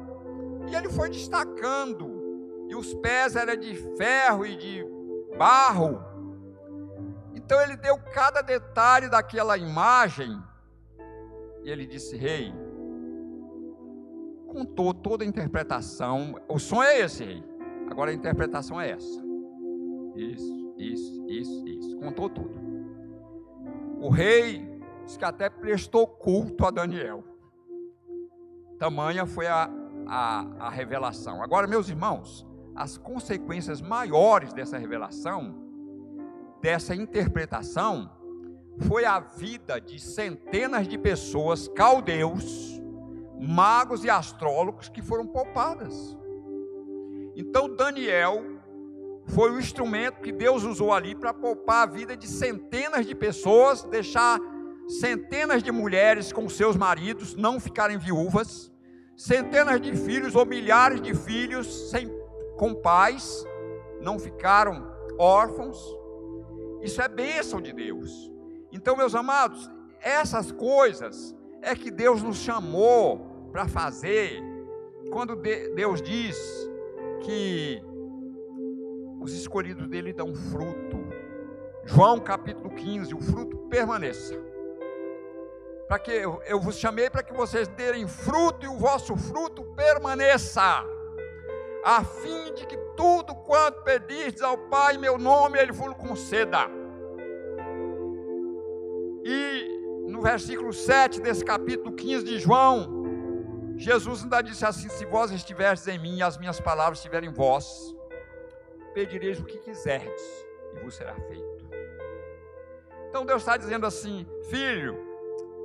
E 0.67 0.75
ele 0.75 0.89
foi 0.89 1.09
destacando, 1.09 2.67
e 2.67 2.75
os 2.75 2.93
pés 2.95 3.35
eram 3.35 3.55
de 3.55 3.75
ferro 3.97 4.45
e 4.45 4.55
de 4.55 4.85
barro. 5.37 6.03
Então 7.33 7.61
ele 7.61 7.77
deu 7.77 7.97
cada 8.13 8.41
detalhe 8.41 9.09
daquela 9.09 9.57
imagem, 9.57 10.37
e 11.63 11.69
ele 11.69 11.85
disse: 11.85 12.15
Rei, 12.15 12.53
contou 14.47 14.93
toda 14.93 15.23
a 15.23 15.27
interpretação. 15.27 16.35
O 16.47 16.59
sonho 16.59 16.83
é 16.83 16.99
esse, 16.99 17.23
rei. 17.23 17.43
Agora 17.89 18.11
a 18.11 18.13
interpretação 18.13 18.79
é 18.79 18.91
essa. 18.91 19.23
Isso, 20.15 20.75
isso, 20.77 21.25
isso, 21.27 21.67
isso. 21.67 21.97
Contou 21.97 22.29
tudo. 22.29 22.59
O 23.99 24.09
rei 24.09 24.79
disse 25.05 25.17
que 25.17 25.25
até 25.25 25.49
prestou 25.49 26.05
culto 26.07 26.65
a 26.65 26.71
Daniel. 26.71 27.23
Tamanha 28.77 29.25
foi 29.25 29.47
a, 29.47 29.69
a, 30.09 30.45
a 30.59 30.69
revelação. 30.69 31.41
Agora, 31.41 31.67
meus 31.67 31.89
irmãos, 31.89 32.45
as 32.75 32.97
consequências 32.97 33.81
maiores 33.81 34.53
dessa 34.53 34.77
revelação, 34.77 35.55
dessa 36.61 36.95
interpretação, 36.95 38.09
foi 38.79 39.05
a 39.05 39.19
vida 39.19 39.79
de 39.79 39.99
centenas 39.99 40.87
de 40.87 40.97
pessoas 40.97 41.67
caldeus 41.67 42.79
magos 43.39 44.03
e 44.03 44.09
astrólogos 44.09 44.89
que 44.89 45.01
foram 45.01 45.25
poupadas. 45.25 46.17
Então 47.35 47.73
Daniel 47.73 48.43
foi 49.27 49.51
o 49.51 49.59
instrumento 49.59 50.19
que 50.21 50.31
Deus 50.31 50.63
usou 50.63 50.91
ali 50.91 51.15
para 51.15 51.33
poupar 51.33 51.87
a 51.87 51.91
vida 51.91 52.17
de 52.17 52.27
centenas 52.27 53.05
de 53.05 53.15
pessoas, 53.15 53.83
deixar 53.83 54.39
centenas 54.87 55.63
de 55.63 55.71
mulheres 55.71 56.33
com 56.33 56.49
seus 56.49 56.75
maridos 56.75 57.35
não 57.35 57.59
ficarem 57.59 57.97
viúvas, 57.97 58.69
centenas 59.19 59.81
de 59.81 59.97
filhos 59.97 60.33
ou 60.33 60.45
milhares 60.45 61.01
de 61.01 61.13
filhos 61.13 61.89
sem 61.89 62.09
com 62.55 62.73
pais 62.73 63.45
não 63.99 64.17
ficaram 64.17 64.89
órfãos. 65.19 65.77
Isso 66.81 67.01
é 67.01 67.09
bênção 67.09 67.59
de 67.59 67.73
Deus. 67.73 68.31
Então, 68.71 68.95
meus 68.95 69.13
amados, 69.13 69.69
essas 70.01 70.53
coisas 70.53 71.35
é 71.61 71.75
que 71.75 71.91
Deus 71.91 72.23
nos 72.23 72.37
chamou 72.37 73.49
para 73.51 73.67
fazer, 73.67 74.41
quando 75.11 75.35
Deus 75.35 76.01
diz 76.01 76.37
que 77.21 77.83
os 79.19 79.33
escolhidos 79.33 79.89
dele 79.89 80.13
dão 80.13 80.33
fruto. 80.33 80.97
João 81.83 82.19
capítulo 82.19 82.69
15, 82.69 83.13
o 83.13 83.19
fruto 83.19 83.57
permaneça. 83.69 84.48
Para 85.89 85.97
que 85.97 86.11
eu, 86.11 86.39
eu 86.45 86.59
vos 86.59 86.77
chamei 86.77 87.09
para 87.09 87.23
que 87.23 87.33
vocês 87.33 87.67
derem 87.67 88.07
fruto 88.07 88.63
e 88.63 88.69
o 88.69 88.77
vosso 88.77 89.17
fruto 89.17 89.63
permaneça, 89.75 90.85
a 91.83 92.03
fim 92.03 92.53
de 92.53 92.67
que 92.67 92.77
tudo 92.95 93.33
quanto 93.33 93.81
pedistes 93.81 94.43
ao 94.43 94.55
Pai 94.55 94.99
meu 94.99 95.17
nome, 95.17 95.57
Ele 95.57 95.71
vos 95.71 95.91
conceda. 95.95 96.69
E 99.25 100.05
no 100.07 100.21
versículo 100.21 100.71
7 100.71 101.21
desse 101.21 101.43
capítulo 101.43 101.95
15 101.95 102.23
de 102.23 102.37
João, 102.37 103.73
Jesus 103.75 104.21
ainda 104.21 104.43
disse 104.43 104.63
assim: 104.63 104.89
Se 104.89 105.05
vós 105.05 105.31
estiverdes 105.31 105.87
em 105.87 105.97
mim 105.97 106.17
e 106.17 106.21
as 106.21 106.37
minhas 106.37 106.59
palavras 106.59 106.99
estiverem 106.99 107.29
em 107.29 107.33
vós, 107.33 107.95
pedireis 108.93 109.39
o 109.39 109.43
que 109.43 109.57
quiserdes 109.57 110.45
e 110.75 110.79
vos 110.81 110.93
será 110.93 111.15
feito. 111.15 111.67
Então 113.09 113.25
Deus 113.25 113.41
está 113.41 113.57
dizendo 113.57 113.87
assim: 113.87 114.27
Filho, 114.51 115.08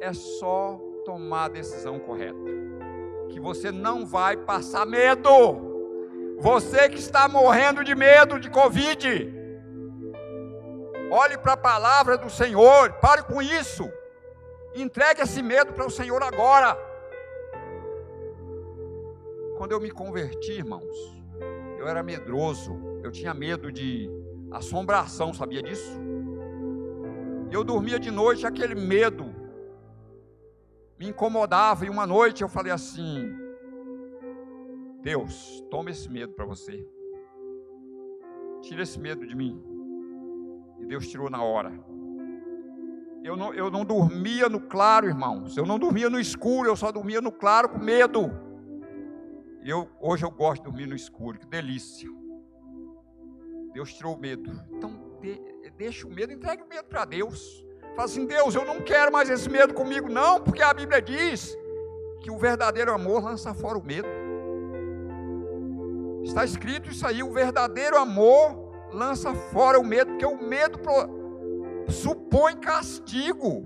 é 0.04 0.12
só 0.12 0.78
tomar 1.04 1.44
a 1.44 1.48
decisão 1.48 1.98
correta, 1.98 2.38
que 3.30 3.40
você 3.40 3.72
não 3.72 4.04
vai 4.04 4.36
passar 4.36 4.84
medo. 4.84 5.72
Você 6.38 6.90
que 6.90 6.98
está 6.98 7.26
morrendo 7.26 7.82
de 7.82 7.94
medo 7.94 8.38
de 8.38 8.50
Covid, 8.50 9.32
olhe 11.10 11.38
para 11.38 11.54
a 11.54 11.56
palavra 11.56 12.18
do 12.18 12.28
Senhor, 12.28 12.92
pare 12.94 13.22
com 13.22 13.40
isso, 13.40 13.90
entregue 14.74 15.22
esse 15.22 15.42
medo 15.42 15.72
para 15.72 15.86
o 15.86 15.90
Senhor 15.90 16.22
agora. 16.22 16.76
Quando 19.56 19.72
eu 19.72 19.80
me 19.80 19.90
converti, 19.90 20.52
irmãos, 20.52 21.24
eu 21.78 21.88
era 21.88 22.02
medroso, 22.02 22.78
eu 23.02 23.10
tinha 23.10 23.32
medo 23.32 23.72
de 23.72 24.10
assombração, 24.50 25.32
sabia 25.32 25.62
disso? 25.62 25.98
Eu 27.50 27.64
dormia 27.64 27.98
de 27.98 28.10
noite, 28.10 28.46
aquele 28.46 28.74
medo 28.74 29.33
me 30.98 31.08
incomodava. 31.08 31.84
E 31.84 31.90
uma 31.90 32.06
noite 32.06 32.42
eu 32.42 32.48
falei 32.48 32.72
assim: 32.72 33.34
Deus, 35.02 35.62
toma 35.70 35.90
esse 35.90 36.08
medo 36.08 36.32
para 36.32 36.44
você. 36.44 36.86
Tira 38.62 38.82
esse 38.82 38.98
medo 38.98 39.26
de 39.26 39.34
mim. 39.34 39.62
E 40.80 40.86
Deus 40.86 41.08
tirou 41.08 41.28
na 41.28 41.42
hora. 41.42 41.72
Eu 43.22 43.36
não, 43.36 43.54
eu 43.54 43.70
não 43.70 43.84
dormia 43.84 44.48
no 44.48 44.60
claro, 44.60 45.06
irmãos. 45.06 45.56
Eu 45.56 45.64
não 45.64 45.78
dormia 45.78 46.10
no 46.10 46.20
escuro, 46.20 46.68
eu 46.68 46.76
só 46.76 46.92
dormia 46.92 47.20
no 47.20 47.32
claro 47.32 47.70
com 47.70 47.78
medo. 47.78 48.30
Eu, 49.62 49.88
hoje 49.98 50.24
eu 50.24 50.30
gosto 50.30 50.62
de 50.62 50.68
dormir 50.68 50.86
no 50.86 50.94
escuro, 50.94 51.38
que 51.38 51.46
delícia. 51.46 52.08
Deus 53.72 53.94
tirou 53.94 54.14
o 54.14 54.18
medo. 54.18 54.52
Então, 54.70 55.18
de, 55.22 55.40
deixa 55.76 56.06
o 56.06 56.10
medo, 56.10 56.32
entregue 56.32 56.62
o 56.62 56.68
medo 56.68 56.84
para 56.84 57.06
Deus. 57.06 57.63
Fala 57.94 58.06
assim: 58.06 58.26
Deus, 58.26 58.54
eu 58.54 58.64
não 58.64 58.80
quero 58.80 59.12
mais 59.12 59.30
esse 59.30 59.48
medo 59.48 59.72
comigo, 59.72 60.08
não, 60.08 60.40
porque 60.40 60.62
a 60.62 60.74
Bíblia 60.74 61.00
diz 61.00 61.56
que 62.20 62.30
o 62.30 62.36
verdadeiro 62.36 62.92
amor 62.92 63.22
lança 63.22 63.54
fora 63.54 63.78
o 63.78 63.84
medo. 63.84 64.08
Está 66.24 66.44
escrito 66.44 66.90
isso 66.90 67.06
aí: 67.06 67.22
o 67.22 67.32
verdadeiro 67.32 67.96
amor 67.96 68.72
lança 68.92 69.32
fora 69.34 69.78
o 69.78 69.84
medo, 69.84 70.12
porque 70.12 70.26
o 70.26 70.42
medo 70.42 70.80
supõe 71.88 72.56
castigo. 72.56 73.64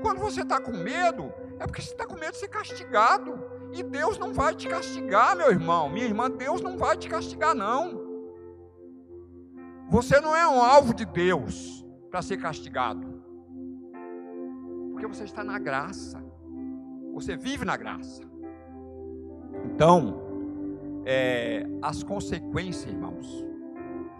Quando 0.00 0.18
você 0.18 0.40
está 0.40 0.58
com 0.60 0.72
medo, 0.72 1.32
é 1.60 1.66
porque 1.66 1.82
você 1.82 1.92
está 1.92 2.06
com 2.06 2.14
medo 2.14 2.32
de 2.32 2.38
ser 2.38 2.48
castigado. 2.48 3.52
E 3.72 3.82
Deus 3.82 4.18
não 4.18 4.34
vai 4.34 4.54
te 4.54 4.68
castigar, 4.68 5.34
meu 5.36 5.50
irmão, 5.50 5.88
minha 5.88 6.04
irmã. 6.04 6.30
Deus 6.30 6.60
não 6.60 6.76
vai 6.76 6.96
te 6.96 7.08
castigar, 7.08 7.54
não. 7.54 8.00
Você 9.88 10.20
não 10.20 10.34
é 10.36 10.46
um 10.46 10.62
alvo 10.62 10.94
de 10.94 11.04
Deus 11.04 11.81
para 12.12 12.20
ser 12.20 12.36
castigado. 12.36 13.24
Porque 14.92 15.06
você 15.06 15.24
está 15.24 15.42
na 15.42 15.58
graça. 15.58 16.22
Você 17.14 17.34
vive 17.36 17.64
na 17.64 17.74
graça. 17.74 18.22
Então, 19.64 20.20
é, 21.06 21.66
as 21.80 22.02
consequências, 22.02 22.92
irmãos, 22.92 23.46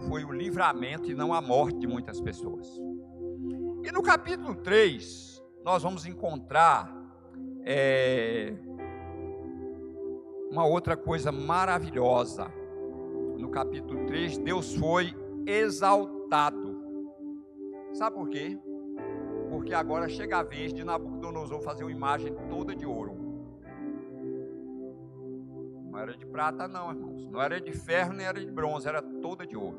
foi 0.09 0.25
o 0.25 0.33
livramento 0.33 1.11
e 1.11 1.15
não 1.15 1.35
a 1.35 1.43
morte 1.43 1.79
de 1.81 1.87
muitas 1.87 2.19
pessoas. 2.19 2.67
E 3.85 3.93
no 3.93 4.03
capítulo 4.03 4.55
3, 4.55 5.43
nós 5.63 5.83
vamos 5.83 6.07
encontrar 6.07 6.91
é, 7.63 8.55
uma 10.51 10.65
outra 10.65 10.97
coisa 10.97 11.31
maravilhosa. 11.31 12.51
No 13.39 13.51
capítulo 13.51 14.07
3, 14.07 14.39
Deus 14.39 14.75
foi 14.77 15.15
exaltado. 15.47 16.72
Sabe 17.93 18.17
por 18.17 18.29
quê? 18.29 18.59
Porque 19.51 19.75
agora 19.75 20.09
chega 20.09 20.39
a 20.39 20.43
vez 20.43 20.73
de 20.73 20.83
Nabucodonosor 20.83 21.61
fazer 21.61 21.85
uma 21.85 21.93
imagem 21.93 22.35
toda 22.49 22.75
de 22.75 22.87
ouro. 22.87 23.15
Não 25.91 25.99
era 25.99 26.17
de 26.17 26.25
prata, 26.25 26.67
não, 26.67 26.91
irmãos. 26.91 27.29
Não 27.31 27.41
era 27.41 27.61
de 27.61 27.73
ferro, 27.73 28.15
nem 28.15 28.27
era 28.27 28.41
de 28.41 28.51
bronze, 28.51 28.89
era 28.89 29.03
toda 29.03 29.47
de 29.47 29.57
ouro. 29.57 29.79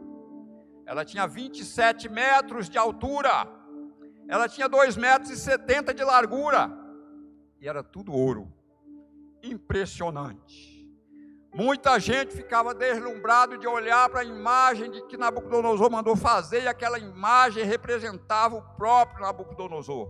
Ela 0.85 1.03
tinha 1.03 1.25
27 1.25 2.07
metros 2.07 2.69
de 2.69 2.77
altura. 2.77 3.47
Ela 4.27 4.47
tinha 4.47 4.69
2 4.69 4.95
metros 4.95 5.31
e 5.31 5.37
70 5.37 5.93
de 5.93 6.03
largura. 6.03 6.71
E 7.59 7.67
era 7.67 7.83
tudo 7.83 8.13
ouro. 8.13 8.47
Impressionante. 9.41 10.72
Muita 11.53 11.99
gente 11.99 12.33
ficava 12.33 12.73
deslumbrado 12.73 13.59
de 13.59 13.67
olhar 13.67 14.09
para 14.09 14.21
a 14.21 14.25
imagem 14.25 14.89
de 14.89 15.03
que 15.03 15.15
Nabucodonosor 15.15 15.91
mandou 15.91 16.15
fazer, 16.15 16.63
e 16.63 16.67
aquela 16.67 16.97
imagem 16.97 17.63
representava 17.63 18.55
o 18.55 18.61
próprio 18.75 19.21
Nabucodonosor. 19.21 20.09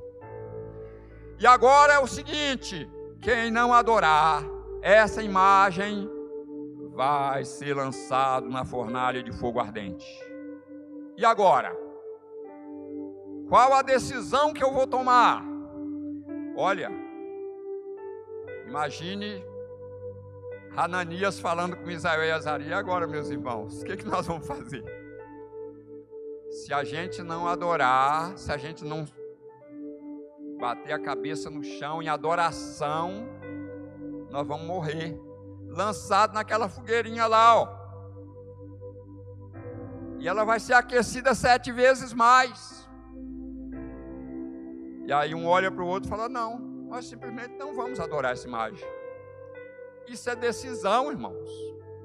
E 1.38 1.46
agora 1.46 1.94
é 1.94 2.00
o 2.00 2.08
seguinte: 2.08 2.90
quem 3.22 3.52
não 3.52 3.74
adorar 3.74 4.42
essa 4.82 5.22
imagem 5.22 6.10
vai 6.94 7.44
ser 7.44 7.74
lançado 7.74 8.50
na 8.50 8.64
fornalha 8.64 9.22
de 9.22 9.34
fogo 9.34 9.60
ardente. 9.60 10.08
E 11.18 11.26
agora? 11.26 11.76
Qual 13.50 13.74
a 13.74 13.82
decisão 13.82 14.54
que 14.54 14.64
eu 14.64 14.72
vou 14.72 14.88
tomar? 14.88 15.44
Olha, 16.56 16.90
imagine 18.66 19.44
Hananias 20.76 21.40
falando 21.40 21.76
com 21.78 21.90
Israel 21.90 22.24
e 22.24 22.32
Azaria. 22.32 22.68
E 22.68 22.74
agora, 22.74 23.06
meus 23.06 23.30
irmãos, 23.30 23.82
o 23.82 23.86
que, 23.86 23.98
que 23.98 24.06
nós 24.06 24.26
vamos 24.26 24.46
fazer? 24.48 24.84
Se 26.50 26.74
a 26.74 26.84
gente 26.84 27.22
não 27.22 27.48
adorar, 27.48 28.38
se 28.38 28.52
a 28.52 28.58
gente 28.58 28.84
não 28.84 29.06
bater 30.60 30.94
a 30.94 31.00
cabeça 31.00 31.50
no 31.50 31.64
chão 31.64 32.02
em 32.02 32.08
adoração, 32.08 33.28
nós 34.30 34.48
vamos 34.48 34.66
morrer. 34.66 35.20
Lançado 35.68 36.34
naquela 36.34 36.68
fogueirinha 36.68 37.28
lá, 37.28 37.62
ó. 37.62 37.84
E 40.20 40.28
ela 40.28 40.44
vai 40.44 40.60
ser 40.60 40.74
aquecida 40.74 41.36
sete 41.36 41.72
vezes 41.72 42.14
mais. 42.14 42.88
E 45.06 45.12
aí 45.12 45.36
um 45.36 45.46
olha 45.46 45.70
para 45.70 45.84
o 45.84 45.88
outro 45.88 46.08
e 46.08 46.10
fala: 46.10 46.30
Não, 46.30 46.58
nós 46.60 47.06
simplesmente 47.06 47.58
não 47.58 47.76
vamos 47.76 48.00
adorar 48.00 48.32
essa 48.32 48.48
imagem. 48.48 48.88
Isso 50.08 50.30
é 50.30 50.36
decisão, 50.36 51.12
irmãos. 51.12 51.50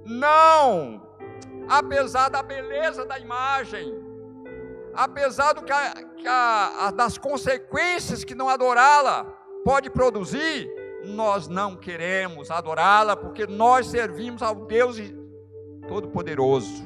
Não! 0.05 1.07
Apesar 1.69 2.29
da 2.29 2.43
beleza 2.43 3.05
da 3.05 3.19
imagem, 3.19 3.95
apesar 4.95 5.53
do 5.53 5.63
que, 5.63 5.73
a, 5.73 5.93
que 6.17 6.27
a, 6.27 6.91
das 6.91 7.19
consequências 7.19 8.25
que 8.25 8.35
não 8.35 8.49
adorá-la 8.49 9.25
pode 9.65 9.91
produzir, 9.91 10.71
nós 11.05 11.47
não 11.47 11.77
queremos 11.77 12.51
adorá-la 12.51 13.15
porque 13.15 13.47
nós 13.47 13.87
servimos 13.87 14.43
ao 14.43 14.55
Deus 14.55 14.97
Todo-Poderoso. 15.87 16.85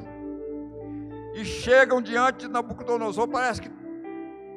E 1.35 1.45
chegam 1.45 2.03
diante 2.03 2.47
de 2.47 2.49
Nabucodonosor, 2.49 3.29
parece 3.29 3.63
que 3.63 3.71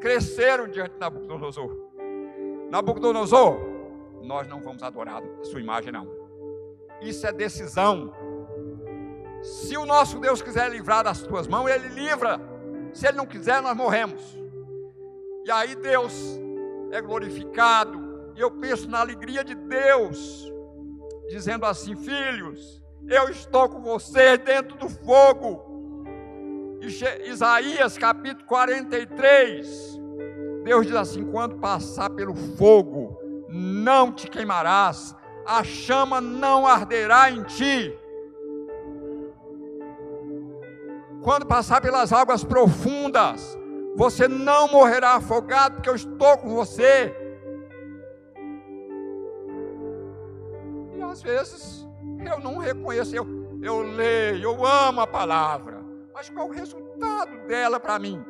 cresceram 0.02 0.68
diante 0.68 0.94
de 0.94 1.00
Nabucodonosor. 1.00 1.72
Nabucodonosor, 2.70 3.60
nós 4.22 4.48
não 4.48 4.62
vamos 4.62 4.84
adorar 4.84 5.22
a 5.24 5.44
sua 5.46 5.62
imagem, 5.62 5.92
não. 5.92 6.25
Isso 7.02 7.26
é 7.26 7.32
decisão. 7.32 8.14
Se 9.42 9.78
o 9.78 9.86
nosso 9.86 10.20
Deus 10.20 10.42
quiser 10.42 10.70
livrar 10.70 11.04
das 11.04 11.22
tuas 11.22 11.48
mãos, 11.48 11.70
Ele 11.70 11.88
livra. 11.90 12.40
Se 12.94 13.08
Ele 13.08 13.18
não 13.18 13.26
quiser, 13.26 13.62
nós 13.62 13.76
morremos. 13.76 14.22
E 15.46 15.52
aí 15.52 15.76
Deus 15.76 16.40
é 16.92 17.02
glorificado. 17.02 18.32
E 18.36 18.42
eu 18.42 18.52
penso 18.52 18.90
na 18.90 19.00
alegria 19.00 19.44
de 19.44 19.56
Deus, 19.56 20.52
dizendo 21.30 21.66
assim: 21.66 21.96
Filhos, 21.96 22.84
eu 23.08 23.30
estou 23.30 23.70
com 23.70 23.82
vocês 23.82 24.40
dentro 24.40 24.78
do 24.78 24.90
fogo. 24.90 25.74
Isaías 27.26 27.98
capítulo 27.98 28.46
43, 28.46 30.00
Deus 30.64 30.86
diz 30.86 30.96
assim: 30.96 31.24
quando 31.32 31.58
passar 31.58 32.10
pelo 32.10 32.36
fogo, 32.36 33.20
não 33.50 34.12
te 34.12 34.28
queimarás, 34.28 35.15
a 35.46 35.64
chama 35.64 36.20
não 36.20 36.66
arderá 36.66 37.30
em 37.30 37.44
ti. 37.44 37.98
Quando 41.22 41.46
passar 41.46 41.82
pelas 41.82 42.12
águas 42.12 42.44
profundas, 42.44 43.58
você 43.96 44.28
não 44.28 44.68
morrerá 44.68 45.16
afogado, 45.16 45.76
porque 45.76 45.90
eu 45.90 45.96
estou 45.96 46.38
com 46.38 46.50
você. 46.50 47.16
E 50.94 51.02
às 51.02 51.22
vezes 51.22 51.88
eu 52.26 52.40
não 52.40 52.58
reconheço, 52.58 53.16
eu, 53.16 53.26
eu 53.62 53.82
leio, 53.82 54.44
eu 54.44 54.66
amo 54.66 55.02
a 55.02 55.08
palavra, 55.08 55.84
mas 56.14 56.30
qual 56.30 56.48
o 56.48 56.52
resultado 56.52 57.38
dela 57.48 57.80
para 57.80 57.98
mim? 57.98 58.24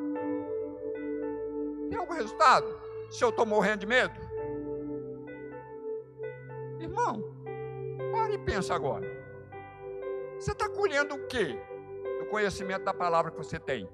Tem 1.90 1.98
algum 1.98 2.14
resultado? 2.14 2.66
Se 3.10 3.22
eu 3.22 3.28
estou 3.28 3.46
morrendo 3.46 3.80
de 3.80 3.86
medo? 3.86 4.25
Irmão, 6.78 7.22
pare 8.12 8.34
e 8.34 8.38
pensa 8.38 8.74
agora. 8.74 9.06
Você 10.38 10.52
está 10.52 10.68
colhendo 10.68 11.14
o 11.14 11.26
quê? 11.26 11.58
Do 12.20 12.26
conhecimento 12.26 12.84
da 12.84 12.92
palavra 12.92 13.30
que 13.30 13.38
você 13.38 13.58
tem. 13.58 13.88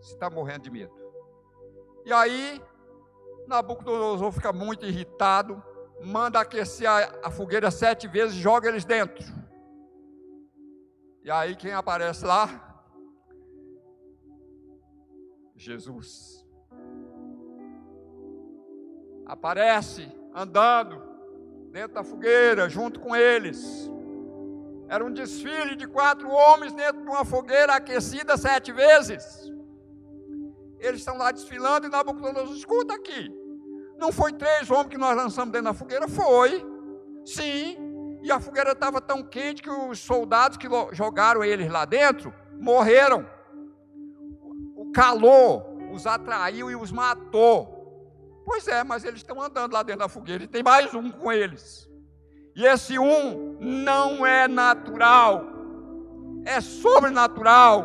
Você 0.00 0.14
está 0.14 0.28
morrendo 0.28 0.62
de 0.62 0.70
medo. 0.70 0.94
E 2.04 2.12
aí, 2.12 2.62
Nabucodonosor 3.46 4.32
fica 4.32 4.52
muito 4.52 4.84
irritado, 4.84 5.62
manda 6.04 6.40
aquecer 6.40 6.88
a, 6.88 7.26
a 7.28 7.30
fogueira 7.30 7.70
sete 7.70 8.06
vezes 8.06 8.36
e 8.36 8.40
joga 8.40 8.68
eles 8.68 8.84
dentro. 8.84 9.24
E 11.22 11.30
aí 11.30 11.56
quem 11.56 11.72
aparece 11.72 12.24
lá? 12.24 12.62
Jesus. 15.56 16.46
Aparece 19.24 20.06
andando 20.34 21.05
dentro 21.76 21.92
da 21.92 22.02
fogueira, 22.02 22.70
junto 22.70 22.98
com 22.98 23.14
eles. 23.14 23.90
Era 24.88 25.04
um 25.04 25.12
desfile 25.12 25.76
de 25.76 25.86
quatro 25.86 26.26
homens 26.26 26.72
dentro 26.72 27.02
de 27.02 27.06
uma 27.06 27.22
fogueira 27.22 27.74
aquecida 27.74 28.34
sete 28.38 28.72
vezes. 28.72 29.52
Eles 30.78 31.00
estão 31.00 31.18
lá 31.18 31.30
desfilando 31.30 31.86
e 31.86 31.90
Nabucodonosor, 31.90 32.56
escuta 32.56 32.94
aqui. 32.94 33.30
Não 33.98 34.10
foi 34.10 34.32
três 34.32 34.70
homens 34.70 34.88
que 34.88 34.96
nós 34.96 35.14
lançamos 35.14 35.52
dentro 35.52 35.66
da 35.66 35.74
fogueira? 35.74 36.08
Foi. 36.08 36.64
Sim. 37.26 37.76
E 38.22 38.32
a 38.32 38.40
fogueira 38.40 38.72
estava 38.72 38.98
tão 38.98 39.22
quente 39.22 39.62
que 39.62 39.68
os 39.68 39.98
soldados 39.98 40.56
que 40.56 40.68
jogaram 40.92 41.44
eles 41.44 41.70
lá 41.70 41.84
dentro 41.84 42.32
morreram. 42.58 43.26
O 44.74 44.92
calor 44.92 45.76
os 45.92 46.06
atraiu 46.06 46.70
e 46.70 46.76
os 46.76 46.90
matou. 46.90 47.75
Pois 48.46 48.68
é, 48.68 48.84
mas 48.84 49.02
eles 49.02 49.18
estão 49.18 49.42
andando 49.42 49.72
lá 49.72 49.82
dentro 49.82 50.02
da 50.02 50.08
fogueira 50.08 50.44
e 50.44 50.46
tem 50.46 50.62
mais 50.62 50.94
um 50.94 51.10
com 51.10 51.32
eles. 51.32 51.90
E 52.54 52.64
esse 52.64 52.96
um 52.96 53.58
não 53.60 54.24
é 54.24 54.46
natural, 54.46 55.44
é 56.44 56.60
sobrenatural. 56.60 57.84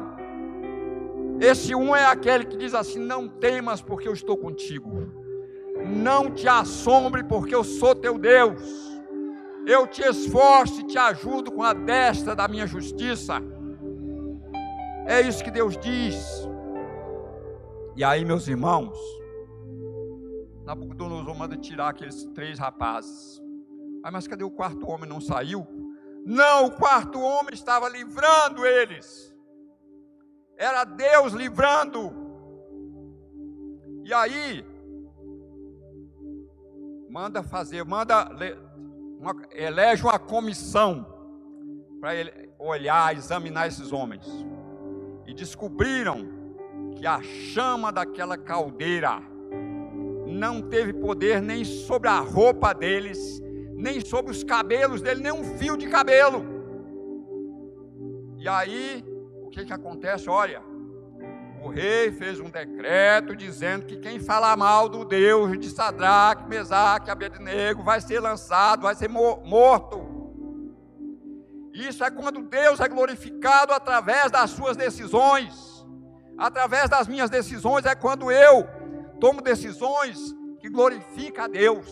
Esse 1.39 1.73
um 1.73 1.95
é 1.95 2.05
aquele 2.05 2.45
que 2.45 2.55
diz 2.55 2.75
assim: 2.75 2.99
Não 2.99 3.27
temas, 3.27 3.81
porque 3.81 4.07
eu 4.07 4.13
estou 4.13 4.37
contigo. 4.37 5.11
Não 5.83 6.29
te 6.29 6.47
assombre, 6.47 7.23
porque 7.23 7.55
eu 7.55 7.63
sou 7.63 7.95
teu 7.95 8.19
Deus. 8.19 8.61
Eu 9.65 9.87
te 9.87 10.03
esforço 10.03 10.81
e 10.81 10.87
te 10.87 10.97
ajudo 10.97 11.51
com 11.51 11.63
a 11.63 11.73
destra 11.73 12.35
da 12.35 12.47
minha 12.47 12.67
justiça. 12.67 13.41
É 15.07 15.21
isso 15.21 15.43
que 15.43 15.49
Deus 15.49 15.75
diz. 15.75 16.47
E 17.95 18.03
aí, 18.03 18.23
meus 18.23 18.47
irmãos, 18.47 18.95
Nabucodonosor 20.65 21.35
manda 21.35 21.57
tirar 21.57 21.89
aqueles 21.89 22.25
três 22.35 22.59
rapazes. 22.59 23.41
Ah, 24.03 24.11
mas 24.11 24.27
cadê 24.27 24.43
o 24.43 24.51
quarto 24.51 24.87
homem? 24.89 25.09
Não 25.09 25.19
saiu? 25.19 25.67
Não, 26.25 26.67
o 26.67 26.71
quarto 26.71 27.19
homem 27.19 27.53
estava 27.53 27.89
livrando 27.89 28.65
eles. 28.65 29.35
Era 30.57 30.83
Deus 30.83 31.33
livrando. 31.33 32.13
E 34.03 34.13
aí, 34.13 34.65
manda 37.09 37.41
fazer, 37.43 37.83
manda 37.83 38.29
uma, 39.19 39.35
elege 39.51 40.03
uma 40.03 40.19
comissão 40.19 41.05
para 41.99 42.11
olhar, 42.59 43.15
examinar 43.15 43.67
esses 43.67 43.91
homens. 43.91 44.25
E 45.25 45.33
descobriram 45.33 46.27
que 46.95 47.05
a 47.05 47.21
chama 47.21 47.91
daquela 47.91 48.37
caldeira 48.37 49.30
não 50.31 50.61
teve 50.61 50.93
poder 50.93 51.41
nem 51.41 51.63
sobre 51.63 52.09
a 52.09 52.19
roupa 52.19 52.73
deles, 52.73 53.41
nem 53.75 53.99
sobre 53.99 54.31
os 54.31 54.43
cabelos 54.43 55.01
dele, 55.01 55.21
nem 55.21 55.31
um 55.31 55.57
fio 55.57 55.77
de 55.77 55.87
cabelo. 55.87 56.45
E 58.37 58.47
aí, 58.47 59.03
o 59.43 59.49
que 59.49 59.65
que 59.65 59.73
acontece? 59.73 60.29
Olha, 60.29 60.61
o 61.63 61.69
rei 61.69 62.11
fez 62.11 62.39
um 62.39 62.49
decreto 62.49 63.35
dizendo 63.35 63.85
que 63.85 63.97
quem 63.97 64.19
falar 64.19 64.57
mal 64.57 64.89
do 64.89 65.05
Deus 65.05 65.59
de 65.59 65.69
Sadraque, 65.69 66.49
Mesaque, 66.49 67.11
Abednego 67.11 67.83
vai 67.83 68.01
ser 68.01 68.19
lançado, 68.19 68.81
vai 68.81 68.95
ser 68.95 69.09
morto. 69.09 70.09
Isso 71.73 72.03
é 72.03 72.09
quando 72.09 72.41
Deus 72.41 72.79
é 72.79 72.87
glorificado 72.87 73.73
através 73.73 74.31
das 74.31 74.49
suas 74.49 74.75
decisões. 74.75 75.85
Através 76.37 76.89
das 76.89 77.07
minhas 77.07 77.29
decisões 77.29 77.85
é 77.85 77.93
quando 77.93 78.31
eu 78.31 78.67
tomo 79.21 79.39
decisões 79.39 80.35
que 80.59 80.67
glorifica 80.67 81.43
a 81.43 81.47
Deus. 81.47 81.87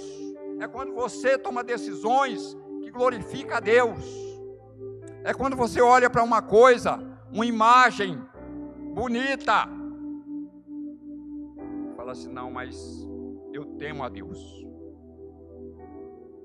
É 0.60 0.68
quando 0.68 0.94
você 0.94 1.38
toma 1.38 1.64
decisões 1.64 2.58
que 2.82 2.90
glorifica 2.92 3.58
a 3.58 3.60
Deus. 3.60 4.04
É 5.24 5.34
quando 5.34 5.56
você 5.56 5.80
olha 5.80 6.10
para 6.10 6.24
uma 6.24 6.42
coisa, 6.42 7.00
uma 7.32 7.46
imagem, 7.46 8.20
bonita. 8.94 9.70
Fala 11.96 12.14
assim: 12.14 12.30
não, 12.30 12.52
mas 12.52 13.08
eu 13.54 13.64
temo 13.78 14.04
a 14.04 14.10
Deus. 14.10 14.40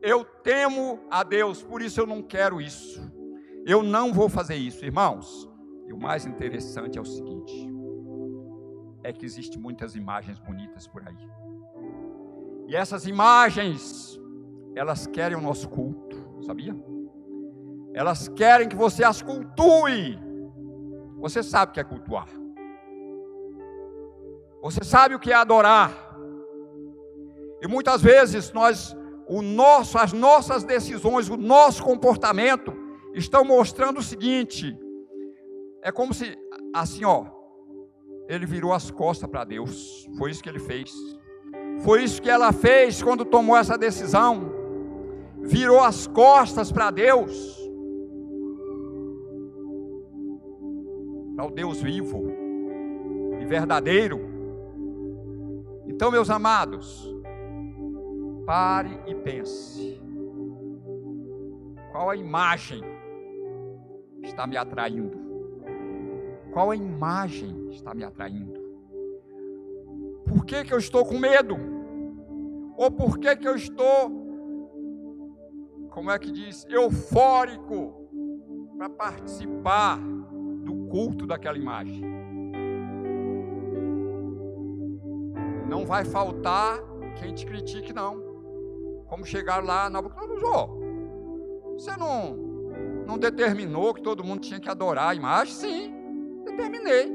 Eu 0.02 0.22
temo 0.22 1.00
a 1.10 1.22
Deus, 1.22 1.62
por 1.62 1.80
isso 1.80 1.98
eu 1.98 2.06
não 2.06 2.22
quero 2.22 2.60
isso. 2.60 3.02
Eu 3.64 3.82
não 3.82 4.12
vou 4.12 4.28
fazer 4.28 4.56
isso, 4.56 4.84
irmãos. 4.84 5.50
E 5.86 5.94
o 5.94 5.98
mais 5.98 6.26
interessante 6.26 6.98
é 6.98 7.00
o 7.00 7.06
seguinte: 7.06 7.73
é 9.04 9.12
que 9.12 9.24
existem 9.24 9.60
muitas 9.60 9.94
imagens 9.94 10.38
bonitas 10.38 10.86
por 10.86 11.06
aí. 11.06 11.30
E 12.66 12.74
essas 12.74 13.06
imagens, 13.06 14.18
elas 14.74 15.06
querem 15.06 15.36
o 15.36 15.40
nosso 15.42 15.68
culto, 15.68 16.16
sabia? 16.46 16.74
Elas 17.92 18.28
querem 18.28 18.66
que 18.66 18.74
você 18.74 19.04
as 19.04 19.20
cultue. 19.20 20.18
Você 21.18 21.42
sabe 21.42 21.70
o 21.70 21.74
que 21.74 21.80
é 21.80 21.84
cultuar. 21.84 22.28
Você 24.62 24.82
sabe 24.82 25.14
o 25.14 25.20
que 25.20 25.30
é 25.30 25.34
adorar. 25.34 25.92
E 27.60 27.68
muitas 27.68 28.00
vezes 28.00 28.52
nós, 28.52 28.96
o 29.28 29.42
nosso, 29.42 29.98
as 29.98 30.14
nossas 30.14 30.64
decisões, 30.64 31.28
o 31.28 31.36
nosso 31.36 31.84
comportamento 31.84 32.74
estão 33.12 33.44
mostrando 33.44 33.98
o 33.98 34.02
seguinte: 34.02 34.74
é 35.82 35.92
como 35.92 36.14
se 36.14 36.36
assim, 36.74 37.04
ó, 37.04 37.33
ele 38.28 38.46
virou 38.46 38.72
as 38.72 38.90
costas 38.90 39.28
para 39.28 39.44
Deus. 39.44 40.08
Foi 40.18 40.30
isso 40.30 40.42
que 40.42 40.48
ele 40.48 40.60
fez. 40.60 40.92
Foi 41.82 42.02
isso 42.02 42.20
que 42.20 42.30
ela 42.30 42.52
fez 42.52 43.02
quando 43.02 43.24
tomou 43.24 43.56
essa 43.56 43.76
decisão. 43.76 44.52
Virou 45.40 45.80
as 45.80 46.06
costas 46.06 46.72
para 46.72 46.90
Deus. 46.90 47.64
ao 51.36 51.50
Deus 51.50 51.80
vivo 51.80 52.24
e 53.40 53.44
verdadeiro. 53.44 54.20
Então, 55.86 56.10
meus 56.10 56.30
amados, 56.30 57.14
pare 58.46 58.98
e 59.06 59.14
pense: 59.14 60.00
qual 61.92 62.10
a 62.10 62.16
imagem 62.16 62.82
está 64.22 64.46
me 64.46 64.56
atraindo? 64.56 65.23
Qual 66.54 66.70
a 66.70 66.76
imagem 66.76 67.68
está 67.68 67.92
me 67.92 68.02
atraindo? 68.02 68.58
Por 70.26 70.46
que, 70.46 70.64
que 70.64 70.72
eu 70.72 70.78
estou 70.78 71.04
com 71.04 71.18
medo? 71.18 71.58
Ou 72.78 72.90
por 72.90 73.18
que, 73.18 73.36
que 73.36 73.46
eu 73.46 73.54
estou, 73.54 74.10
como 75.90 76.10
é 76.10 76.18
que 76.18 76.32
diz, 76.32 76.64
eufórico 76.70 78.08
para 78.78 78.88
participar 78.88 80.00
culto 80.94 81.26
daquela 81.26 81.58
imagem. 81.58 82.04
Não 85.68 85.84
vai 85.84 86.04
faltar 86.04 86.78
quem 87.16 87.34
te 87.34 87.44
critique, 87.44 87.92
não. 87.92 88.22
Como 89.08 89.26
chegaram 89.26 89.66
lá 89.66 89.90
na 89.90 90.00
Nabucodonosor. 90.00 90.70
Você 91.72 91.96
não, 91.96 92.36
não 93.04 93.18
determinou 93.18 93.92
que 93.92 94.02
todo 94.02 94.22
mundo 94.22 94.42
tinha 94.42 94.60
que 94.60 94.70
adorar 94.70 95.08
a 95.08 95.14
imagem? 95.16 95.52
Sim, 95.52 95.94
determinei. 96.54 97.12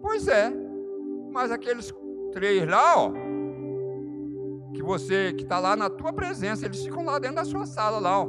Pois 0.00 0.28
é. 0.28 0.52
Mas 1.30 1.50
aqueles 1.50 1.92
três 2.32 2.66
lá, 2.68 2.98
ó, 2.98 3.12
que 4.72 4.82
você 4.82 5.32
que 5.32 5.42
está 5.42 5.58
lá 5.58 5.76
na 5.76 5.88
tua 5.88 6.12
presença, 6.12 6.66
eles 6.66 6.84
ficam 6.84 7.04
lá 7.04 7.18
dentro 7.18 7.36
da 7.36 7.44
sua 7.44 7.66
sala 7.66 7.98
lá, 7.98 8.20
ó. 8.20 8.28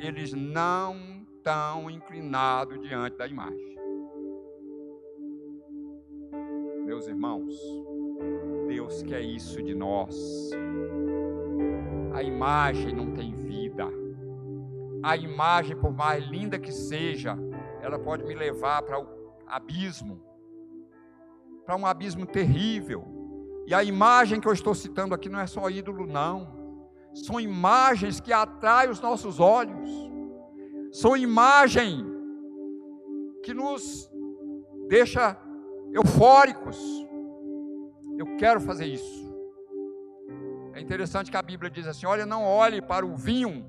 Eles 0.00 0.32
não 0.32 0.96
estão 1.36 1.90
inclinados 1.90 2.80
diante 2.80 3.16
da 3.16 3.26
imagem. 3.26 3.76
Meus 6.84 7.06
irmãos, 7.06 7.54
Deus 8.66 9.02
quer 9.02 9.20
isso 9.20 9.62
de 9.62 9.74
nós. 9.74 10.50
A 12.14 12.22
imagem 12.22 12.94
não 12.94 13.12
tem 13.12 13.34
vida. 13.34 13.86
A 15.02 15.16
imagem, 15.16 15.76
por 15.76 15.92
mais 15.92 16.24
linda 16.26 16.58
que 16.58 16.72
seja, 16.72 17.36
ela 17.82 17.98
pode 17.98 18.24
me 18.24 18.34
levar 18.34 18.82
para 18.82 19.00
o 19.00 19.06
abismo 19.46 20.26
para 21.64 21.76
um 21.76 21.84
abismo 21.84 22.24
terrível. 22.24 23.04
E 23.66 23.74
a 23.74 23.84
imagem 23.84 24.40
que 24.40 24.48
eu 24.48 24.52
estou 24.54 24.74
citando 24.74 25.14
aqui 25.14 25.28
não 25.28 25.38
é 25.38 25.46
só 25.46 25.68
ídolo, 25.68 26.06
não. 26.06 26.80
São 27.12 27.38
imagens 27.38 28.20
que 28.20 28.32
atraem 28.32 28.88
os 28.88 29.02
nossos 29.02 29.38
olhos 29.38 30.08
são 30.92 31.16
imagem 31.16 32.04
que 33.44 33.52
nos 33.52 34.10
deixa 34.88 35.36
eufóricos. 35.92 36.78
Eu 38.16 38.36
quero 38.36 38.60
fazer 38.60 38.86
isso. 38.86 39.28
É 40.74 40.80
interessante 40.80 41.30
que 41.30 41.36
a 41.36 41.42
Bíblia 41.42 41.70
diz 41.70 41.86
assim: 41.86 42.06
olha, 42.06 42.24
não 42.24 42.44
olhe 42.44 42.80
para 42.80 43.04
o 43.04 43.14
vinho 43.14 43.66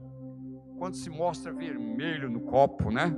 quando 0.78 0.96
se 0.96 1.10
mostra 1.10 1.52
vermelho 1.52 2.30
no 2.30 2.42
copo, 2.42 2.90
né? 2.90 3.14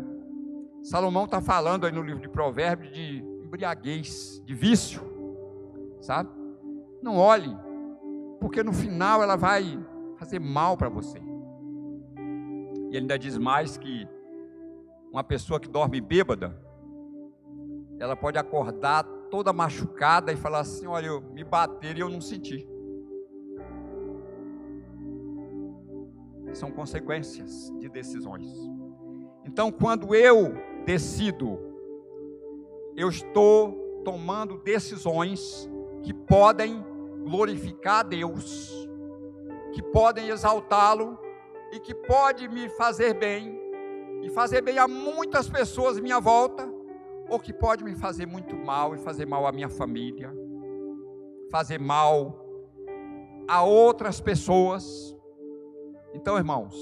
Salomão 0.83 1.25
está 1.25 1.39
falando 1.39 1.85
aí 1.85 1.91
no 1.91 2.01
livro 2.01 2.21
de 2.21 2.29
Provérbios 2.29 2.91
de 2.93 3.23
embriaguez, 3.43 4.41
de 4.45 4.55
vício, 4.55 5.01
sabe? 6.01 6.29
Não 7.01 7.17
olhe, 7.17 7.55
porque 8.39 8.63
no 8.63 8.73
final 8.73 9.21
ela 9.21 9.35
vai 9.35 9.79
fazer 10.17 10.39
mal 10.39 10.75
para 10.75 10.89
você. 10.89 11.19
E 12.89 12.95
ele 12.95 12.99
ainda 12.99 13.17
diz 13.17 13.37
mais 13.37 13.77
que 13.77 14.07
uma 15.11 15.23
pessoa 15.23 15.59
que 15.59 15.67
dorme 15.67 16.01
bêbada, 16.01 16.57
ela 17.99 18.15
pode 18.15 18.37
acordar 18.37 19.03
toda 19.29 19.53
machucada 19.53 20.31
e 20.31 20.35
falar 20.35 20.59
assim: 20.59 20.87
olha, 20.87 21.07
eu, 21.07 21.21
me 21.21 21.43
bater 21.43 21.97
e 21.97 21.99
eu 21.99 22.09
não 22.09 22.21
senti. 22.21 22.67
São 26.53 26.71
consequências 26.71 27.71
de 27.79 27.87
decisões. 27.87 28.49
Então, 29.45 29.71
quando 29.71 30.13
eu 30.13 30.53
decido, 30.85 31.59
eu 32.95 33.09
estou 33.09 34.01
tomando 34.03 34.57
decisões 34.57 35.69
que 36.03 36.13
podem 36.13 36.83
glorificar 37.23 37.99
a 37.99 38.03
Deus, 38.03 38.71
que 39.73 39.81
podem 39.81 40.29
exaltá-lo 40.29 41.17
e 41.71 41.79
que 41.79 41.93
pode 41.93 42.47
me 42.47 42.67
fazer 42.69 43.13
bem 43.13 43.59
e 44.21 44.29
fazer 44.29 44.61
bem 44.61 44.77
a 44.77 44.87
muitas 44.87 45.49
pessoas 45.49 45.97
à 45.97 46.01
minha 46.01 46.19
volta, 46.19 46.71
ou 47.29 47.39
que 47.39 47.53
pode 47.53 47.83
me 47.83 47.95
fazer 47.95 48.25
muito 48.25 48.55
mal 48.55 48.93
e 48.93 48.97
fazer 48.97 49.25
mal 49.25 49.47
à 49.47 49.51
minha 49.51 49.69
família, 49.69 50.33
fazer 51.49 51.79
mal 51.79 52.45
a 53.47 53.63
outras 53.63 54.19
pessoas. 54.19 55.15
Então, 56.13 56.37
irmãos, 56.37 56.75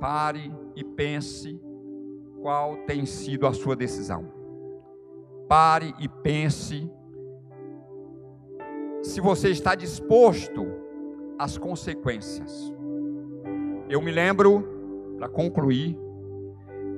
pare 0.00 0.52
e 0.74 0.82
pense 0.82 1.60
qual 2.40 2.76
tem 2.78 3.04
sido 3.06 3.46
a 3.46 3.52
sua 3.52 3.74
decisão. 3.76 4.32
Pare 5.48 5.94
e 5.98 6.08
pense 6.08 6.90
se 9.02 9.20
você 9.20 9.50
está 9.50 9.74
disposto 9.74 10.66
às 11.38 11.56
consequências. 11.56 12.72
Eu 13.88 14.02
me 14.02 14.10
lembro, 14.10 15.16
para 15.16 15.28
concluir, 15.28 15.98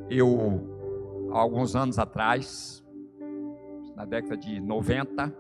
eu, 0.09 1.29
há 1.33 1.39
alguns 1.39 1.77
anos 1.77 1.99
atrás, 1.99 2.85
na 3.95 4.05
década 4.05 4.37
de 4.37 4.61
90, 4.61 5.33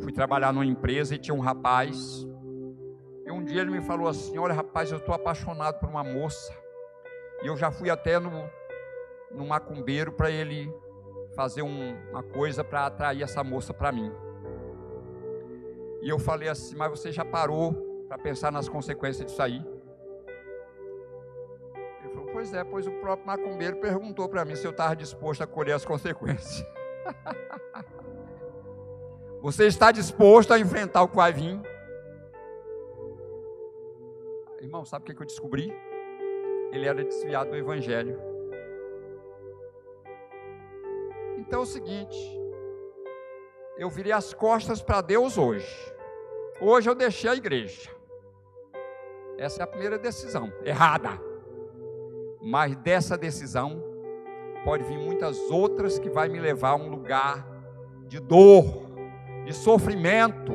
fui 0.00 0.12
trabalhar 0.12 0.52
numa 0.52 0.66
empresa 0.66 1.14
e 1.14 1.18
tinha 1.18 1.34
um 1.34 1.40
rapaz. 1.40 2.26
E 3.26 3.30
um 3.32 3.44
dia 3.44 3.62
ele 3.62 3.70
me 3.70 3.80
falou 3.80 4.06
assim: 4.06 4.38
Olha, 4.38 4.54
rapaz, 4.54 4.92
eu 4.92 4.98
estou 4.98 5.14
apaixonado 5.14 5.80
por 5.80 5.88
uma 5.88 6.04
moça. 6.04 6.52
E 7.42 7.46
eu 7.46 7.56
já 7.56 7.70
fui 7.70 7.90
até 7.90 8.18
no, 8.18 8.50
no 9.30 9.46
macumbeiro 9.46 10.12
para 10.12 10.30
ele 10.30 10.72
fazer 11.34 11.62
um, 11.62 11.96
uma 12.10 12.22
coisa 12.22 12.64
para 12.64 12.86
atrair 12.86 13.22
essa 13.22 13.44
moça 13.44 13.72
para 13.72 13.92
mim. 13.92 14.12
E 16.02 16.08
eu 16.08 16.18
falei 16.18 16.48
assim: 16.48 16.76
Mas 16.76 16.90
você 16.90 17.12
já 17.12 17.24
parou 17.24 17.72
para 18.08 18.18
pensar 18.18 18.50
nas 18.50 18.68
consequências 18.68 19.26
disso 19.26 19.40
aí? 19.42 19.64
Ele 22.00 22.12
falou: 22.12 22.28
Pois 22.32 22.52
é, 22.52 22.64
pois 22.64 22.86
o 22.86 22.92
próprio 22.92 23.26
macumbeiro 23.26 23.76
perguntou 23.76 24.28
para 24.28 24.44
mim 24.44 24.56
se 24.56 24.66
eu 24.66 24.72
estava 24.72 24.96
disposto 24.96 25.42
a 25.42 25.46
colher 25.46 25.74
as 25.74 25.84
consequências. 25.84 26.66
você 29.40 29.66
está 29.66 29.92
disposto 29.92 30.52
a 30.52 30.58
enfrentar 30.58 31.02
o 31.02 31.08
que 31.08 31.16
vai 31.16 31.32
vir? 31.32 31.60
Irmão, 34.60 34.84
sabe 34.84 35.04
o 35.10 35.14
que 35.14 35.22
eu 35.22 35.26
descobri? 35.26 35.72
Ele 36.72 36.86
era 36.86 37.02
desviado 37.02 37.50
do 37.50 37.56
Evangelho. 37.56 38.18
Então 41.38 41.60
é 41.60 41.62
o 41.62 41.66
seguinte, 41.66 42.38
eu 43.78 43.88
virei 43.88 44.12
as 44.12 44.34
costas 44.34 44.82
para 44.82 45.00
Deus 45.00 45.38
hoje. 45.38 45.94
Hoje 46.60 46.90
eu 46.90 46.94
deixei 46.94 47.30
a 47.30 47.34
igreja. 47.34 47.90
Essa 49.38 49.62
é 49.62 49.64
a 49.64 49.66
primeira 49.66 49.96
decisão, 49.96 50.52
errada. 50.64 51.10
Mas 52.42 52.76
dessa 52.76 53.16
decisão 53.16 53.82
pode 54.64 54.82
vir 54.82 54.98
muitas 54.98 55.38
outras 55.50 55.98
que 55.98 56.10
vai 56.10 56.28
me 56.28 56.40
levar 56.40 56.70
a 56.70 56.76
um 56.76 56.88
lugar 56.88 57.46
de 58.08 58.18
dor, 58.18 58.64
de 59.44 59.54
sofrimento, 59.54 60.52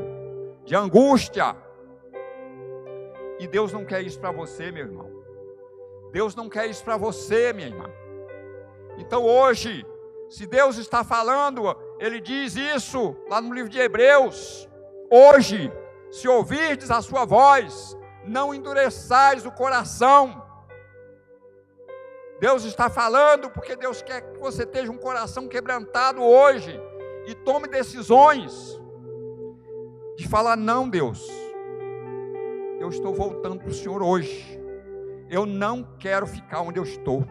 de 0.66 0.76
angústia. 0.76 1.56
E 3.40 3.48
Deus 3.48 3.72
não 3.72 3.86
quer 3.86 4.02
isso 4.02 4.20
para 4.20 4.32
você, 4.32 4.72
meu 4.72 4.86
irmão. 4.86 5.13
Deus 6.14 6.34
não 6.34 6.48
quer 6.48 6.68
isso 6.68 6.84
para 6.86 6.96
você, 6.96 7.52
minha 7.52 7.68
irmã. 7.68 7.92
Então 8.98 9.26
hoje 9.26 9.86
se 10.34 10.48
Deus 10.48 10.78
está 10.78 11.04
falando, 11.04 11.64
Ele 12.00 12.20
diz 12.20 12.56
isso 12.56 13.16
lá 13.30 13.40
no 13.40 13.54
livro 13.54 13.70
de 13.70 13.78
Hebreus. 13.78 14.68
Hoje, 15.12 15.72
se 16.10 16.28
ouvirdes 16.28 16.90
a 16.90 17.04
sua 17.04 17.24
voz, 17.24 17.96
não 18.26 18.52
endureçais 18.52 19.46
o 19.46 19.52
coração. 19.52 20.44
Deus 22.40 22.64
está 22.64 22.90
falando 22.90 23.48
porque 23.52 23.76
Deus 23.76 24.02
quer 24.02 24.22
que 24.22 24.40
você 24.40 24.64
esteja 24.64 24.92
um 24.92 24.98
coração 24.98 25.48
quebrantado 25.48 26.24
hoje 26.24 26.82
e 27.28 27.36
tome 27.36 27.68
decisões 27.68 28.82
de 30.18 30.28
falar: 30.28 30.58
não, 30.58 30.90
Deus, 30.90 31.30
eu 32.80 32.90
estou 32.90 33.14
voltando 33.14 33.60
para 33.60 33.70
o 33.70 33.74
Senhor 33.74 34.02
hoje. 34.02 34.63
Eu 35.34 35.48
não 35.48 35.82
quero 35.98 36.28
ficar 36.28 36.62
onde 36.62 36.78
eu 36.78 36.84
estou. 36.84 37.26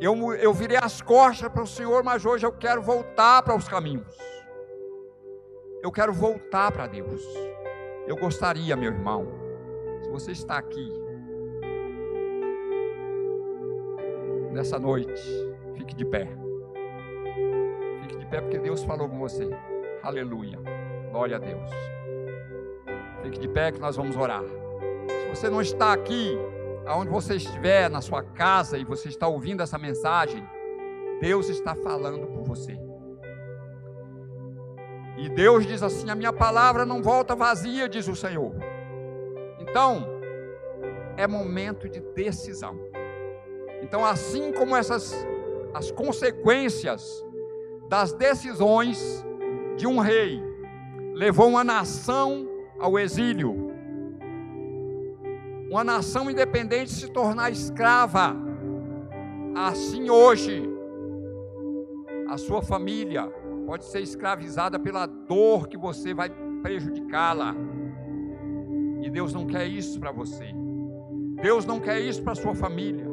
Eu, 0.00 0.34
eu 0.34 0.52
virei 0.52 0.76
as 0.76 1.00
costas 1.00 1.48
para 1.48 1.62
o 1.62 1.66
Senhor, 1.68 2.02
mas 2.02 2.26
hoje 2.26 2.44
eu 2.44 2.50
quero 2.50 2.82
voltar 2.82 3.44
para 3.44 3.54
os 3.54 3.68
caminhos. 3.68 4.12
Eu 5.80 5.92
quero 5.92 6.12
voltar 6.12 6.72
para 6.72 6.88
Deus. 6.88 7.22
Eu 8.08 8.16
gostaria, 8.16 8.74
meu 8.74 8.90
irmão, 8.90 9.28
se 10.02 10.10
você 10.10 10.32
está 10.32 10.58
aqui, 10.58 10.92
nessa 14.50 14.80
noite, 14.80 15.22
fique 15.76 15.94
de 15.94 16.04
pé. 16.04 16.26
Fique 18.02 18.16
de 18.16 18.26
pé 18.26 18.40
porque 18.40 18.58
Deus 18.58 18.82
falou 18.82 19.08
com 19.08 19.20
você. 19.20 19.48
Aleluia. 20.02 20.58
Glória 21.12 21.36
a 21.36 21.38
Deus. 21.38 21.70
Fique 23.22 23.38
de 23.38 23.46
pé 23.46 23.70
que 23.70 23.78
nós 23.78 23.94
vamos 23.94 24.16
orar. 24.16 24.42
Você 25.28 25.48
não 25.48 25.60
está 25.60 25.92
aqui, 25.92 26.38
aonde 26.86 27.10
você 27.10 27.36
estiver, 27.36 27.88
na 27.90 28.00
sua 28.00 28.22
casa, 28.22 28.78
e 28.78 28.84
você 28.84 29.08
está 29.08 29.26
ouvindo 29.28 29.62
essa 29.62 29.78
mensagem, 29.78 30.46
Deus 31.20 31.48
está 31.48 31.74
falando 31.74 32.26
por 32.26 32.44
você. 32.44 32.78
E 35.16 35.28
Deus 35.28 35.66
diz 35.66 35.82
assim: 35.82 36.08
A 36.10 36.14
minha 36.14 36.32
palavra 36.32 36.86
não 36.86 37.02
volta 37.02 37.34
vazia, 37.34 37.88
diz 37.88 38.06
o 38.08 38.14
Senhor. 38.14 38.54
Então, 39.58 40.06
é 41.16 41.26
momento 41.26 41.88
de 41.88 42.00
decisão. 42.00 42.78
Então, 43.82 44.04
assim 44.04 44.52
como 44.52 44.76
essas 44.76 45.26
as 45.74 45.90
consequências 45.90 47.24
das 47.88 48.12
decisões 48.12 49.24
de 49.76 49.86
um 49.86 49.98
rei 49.98 50.42
levou 51.14 51.48
uma 51.48 51.64
nação 51.64 52.48
ao 52.78 52.98
exílio, 52.98 53.67
uma 55.70 55.84
nação 55.84 56.30
independente 56.30 56.90
se 56.90 57.08
tornar 57.08 57.50
escrava. 57.50 58.34
Assim 59.54 60.08
hoje, 60.08 60.62
a 62.28 62.38
sua 62.38 62.62
família 62.62 63.26
pode 63.66 63.84
ser 63.84 64.00
escravizada 64.00 64.78
pela 64.78 65.06
dor 65.06 65.68
que 65.68 65.76
você 65.76 66.14
vai 66.14 66.30
prejudicá-la. 66.62 67.54
E 69.02 69.10
Deus 69.10 69.32
não 69.32 69.46
quer 69.46 69.66
isso 69.66 70.00
para 70.00 70.10
você. 70.10 70.46
Deus 71.42 71.64
não 71.64 71.78
quer 71.78 72.00
isso 72.00 72.22
para 72.22 72.34
sua 72.34 72.54
família. 72.54 73.06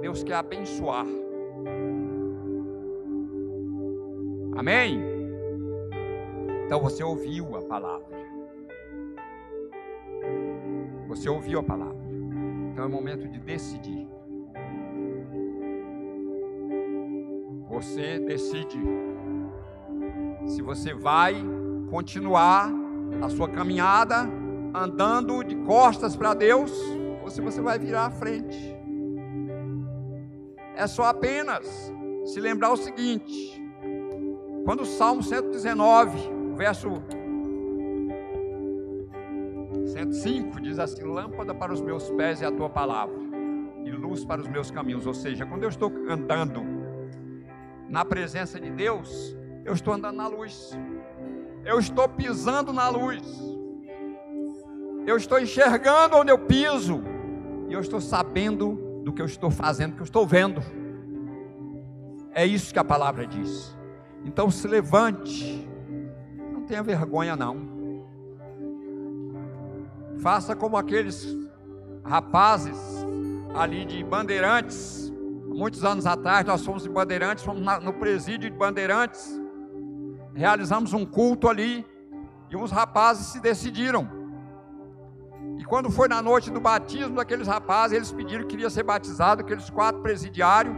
Deus 0.00 0.22
quer 0.22 0.34
abençoar. 0.34 1.06
Amém? 4.56 5.02
Então 6.66 6.80
você 6.80 7.02
ouviu 7.02 7.56
a 7.56 7.62
palavra. 7.62 8.19
Você 11.10 11.28
ouviu 11.28 11.58
a 11.58 11.62
palavra. 11.62 11.98
Então 12.70 12.84
é 12.84 12.88
momento 12.88 13.26
de 13.26 13.40
decidir. 13.40 14.08
Você 17.68 18.20
decide 18.20 18.78
se 20.46 20.62
você 20.62 20.94
vai 20.94 21.34
continuar 21.90 22.72
a 23.20 23.28
sua 23.28 23.48
caminhada 23.48 24.18
andando 24.72 25.42
de 25.42 25.56
costas 25.56 26.14
para 26.14 26.32
Deus 26.32 26.72
ou 27.24 27.28
se 27.28 27.40
você 27.40 27.60
vai 27.60 27.76
virar 27.76 28.06
à 28.06 28.10
frente. 28.12 28.76
É 30.76 30.86
só 30.86 31.06
apenas 31.06 31.92
se 32.24 32.38
lembrar 32.38 32.70
o 32.70 32.76
seguinte: 32.76 33.60
quando 34.64 34.82
o 34.82 34.86
Salmo 34.86 35.24
119, 35.24 36.54
verso 36.54 37.02
105 39.92 40.60
diz 40.60 40.78
assim: 40.78 41.02
Lâmpada 41.02 41.54
para 41.54 41.72
os 41.72 41.80
meus 41.80 42.10
pés 42.10 42.42
é 42.42 42.46
a 42.46 42.52
tua 42.52 42.68
palavra, 42.68 43.16
e 43.84 43.90
luz 43.90 44.24
para 44.24 44.40
os 44.40 44.48
meus 44.48 44.70
caminhos. 44.70 45.06
Ou 45.06 45.14
seja, 45.14 45.44
quando 45.46 45.62
eu 45.62 45.68
estou 45.68 45.92
andando 46.08 46.62
na 47.88 48.04
presença 48.04 48.60
de 48.60 48.70
Deus, 48.70 49.36
eu 49.64 49.72
estou 49.72 49.94
andando 49.94 50.16
na 50.16 50.28
luz, 50.28 50.78
eu 51.64 51.78
estou 51.78 52.08
pisando 52.08 52.72
na 52.72 52.88
luz, 52.88 53.22
eu 55.06 55.16
estou 55.16 55.38
enxergando 55.38 56.16
onde 56.16 56.30
eu 56.30 56.38
piso, 56.38 57.02
e 57.68 57.72
eu 57.72 57.80
estou 57.80 58.00
sabendo 58.00 59.02
do 59.04 59.12
que 59.12 59.20
eu 59.20 59.26
estou 59.26 59.50
fazendo, 59.50 59.94
que 59.94 60.00
eu 60.00 60.04
estou 60.04 60.26
vendo. 60.26 60.62
É 62.32 62.46
isso 62.46 62.72
que 62.72 62.78
a 62.78 62.84
palavra 62.84 63.26
diz. 63.26 63.76
Então 64.24 64.50
se 64.50 64.68
levante, 64.68 65.68
não 66.52 66.62
tenha 66.62 66.82
vergonha 66.82 67.34
não. 67.34 67.79
Faça 70.22 70.54
como 70.54 70.76
aqueles 70.76 71.36
rapazes 72.04 72.78
ali 73.54 73.86
de 73.86 74.04
Bandeirantes, 74.04 75.10
muitos 75.46 75.82
anos 75.84 76.06
atrás 76.06 76.44
nós 76.44 76.64
fomos 76.64 76.84
em 76.84 76.90
Bandeirantes, 76.90 77.42
fomos 77.42 77.62
no 77.82 77.92
presídio 77.94 78.50
de 78.50 78.56
Bandeirantes, 78.56 79.40
realizamos 80.34 80.92
um 80.92 81.06
culto 81.06 81.48
ali 81.48 81.86
e 82.50 82.56
uns 82.56 82.70
rapazes 82.70 83.28
se 83.28 83.40
decidiram. 83.40 84.08
E 85.58 85.64
quando 85.64 85.90
foi 85.90 86.06
na 86.06 86.20
noite 86.20 86.50
do 86.50 86.60
batismo 86.60 87.16
daqueles 87.16 87.48
rapazes, 87.48 87.96
eles 87.96 88.12
pediram 88.12 88.42
que 88.42 88.50
queria 88.50 88.68
ser 88.68 88.82
batizado, 88.82 89.40
aqueles 89.40 89.70
quatro 89.70 90.02
presidiários. 90.02 90.76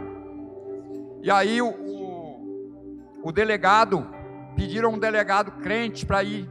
E 1.21 1.29
aí 1.29 1.61
o, 1.61 1.69
o, 1.69 3.01
o 3.23 3.31
delegado, 3.31 4.07
pediram 4.55 4.93
um 4.93 4.99
delegado 4.99 5.51
crente 5.61 6.05
para 6.05 6.23
ir 6.23 6.49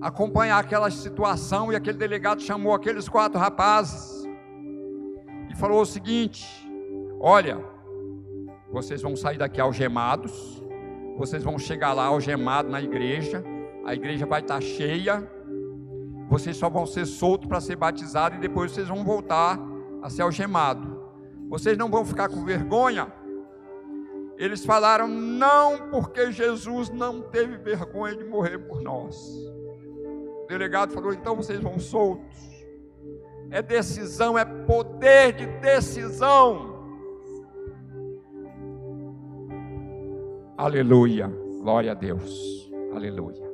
acompanhar 0.00 0.58
aquela 0.58 0.90
situação, 0.90 1.72
e 1.72 1.76
aquele 1.76 1.98
delegado 1.98 2.40
chamou 2.42 2.72
aqueles 2.72 3.08
quatro 3.08 3.38
rapazes 3.38 4.24
e 5.50 5.56
falou 5.56 5.82
o 5.82 5.86
seguinte: 5.86 6.46
Olha, 7.20 7.58
vocês 8.70 9.02
vão 9.02 9.16
sair 9.16 9.38
daqui 9.38 9.60
algemados, 9.60 10.62
vocês 11.16 11.42
vão 11.42 11.58
chegar 11.58 11.92
lá 11.92 12.06
algemados 12.06 12.70
na 12.70 12.80
igreja, 12.80 13.42
a 13.84 13.94
igreja 13.94 14.26
vai 14.26 14.40
estar 14.40 14.60
cheia, 14.60 15.28
vocês 16.28 16.56
só 16.56 16.68
vão 16.68 16.86
ser 16.86 17.06
soltos 17.06 17.48
para 17.48 17.60
ser 17.60 17.76
batizados 17.76 18.38
e 18.38 18.40
depois 18.40 18.72
vocês 18.72 18.88
vão 18.88 19.02
voltar 19.02 19.58
a 20.02 20.10
ser 20.10 20.22
algemados. 20.22 20.86
Vocês 21.48 21.78
não 21.78 21.90
vão 21.90 22.04
ficar 22.04 22.28
com 22.28 22.44
vergonha? 22.44 23.10
Eles 24.36 24.64
falaram 24.64 25.08
não, 25.08 25.88
porque 25.90 26.30
Jesus 26.30 26.90
não 26.90 27.22
teve 27.22 27.56
vergonha 27.56 28.14
de 28.14 28.24
morrer 28.24 28.58
por 28.58 28.80
nós. 28.82 29.16
O 30.48 30.56
delegado 30.56 30.94
falou: 30.94 31.12
então 31.12 31.36
vocês 31.36 31.60
vão 31.60 31.78
soltos. 31.78 32.64
É 33.50 33.60
decisão, 33.60 34.38
é 34.38 34.46
poder 34.46 35.34
de 35.34 35.46
decisão. 35.60 36.86
Aleluia, 40.56 41.28
glória 41.60 41.92
a 41.92 41.94
Deus, 41.94 42.72
aleluia. 42.94 43.47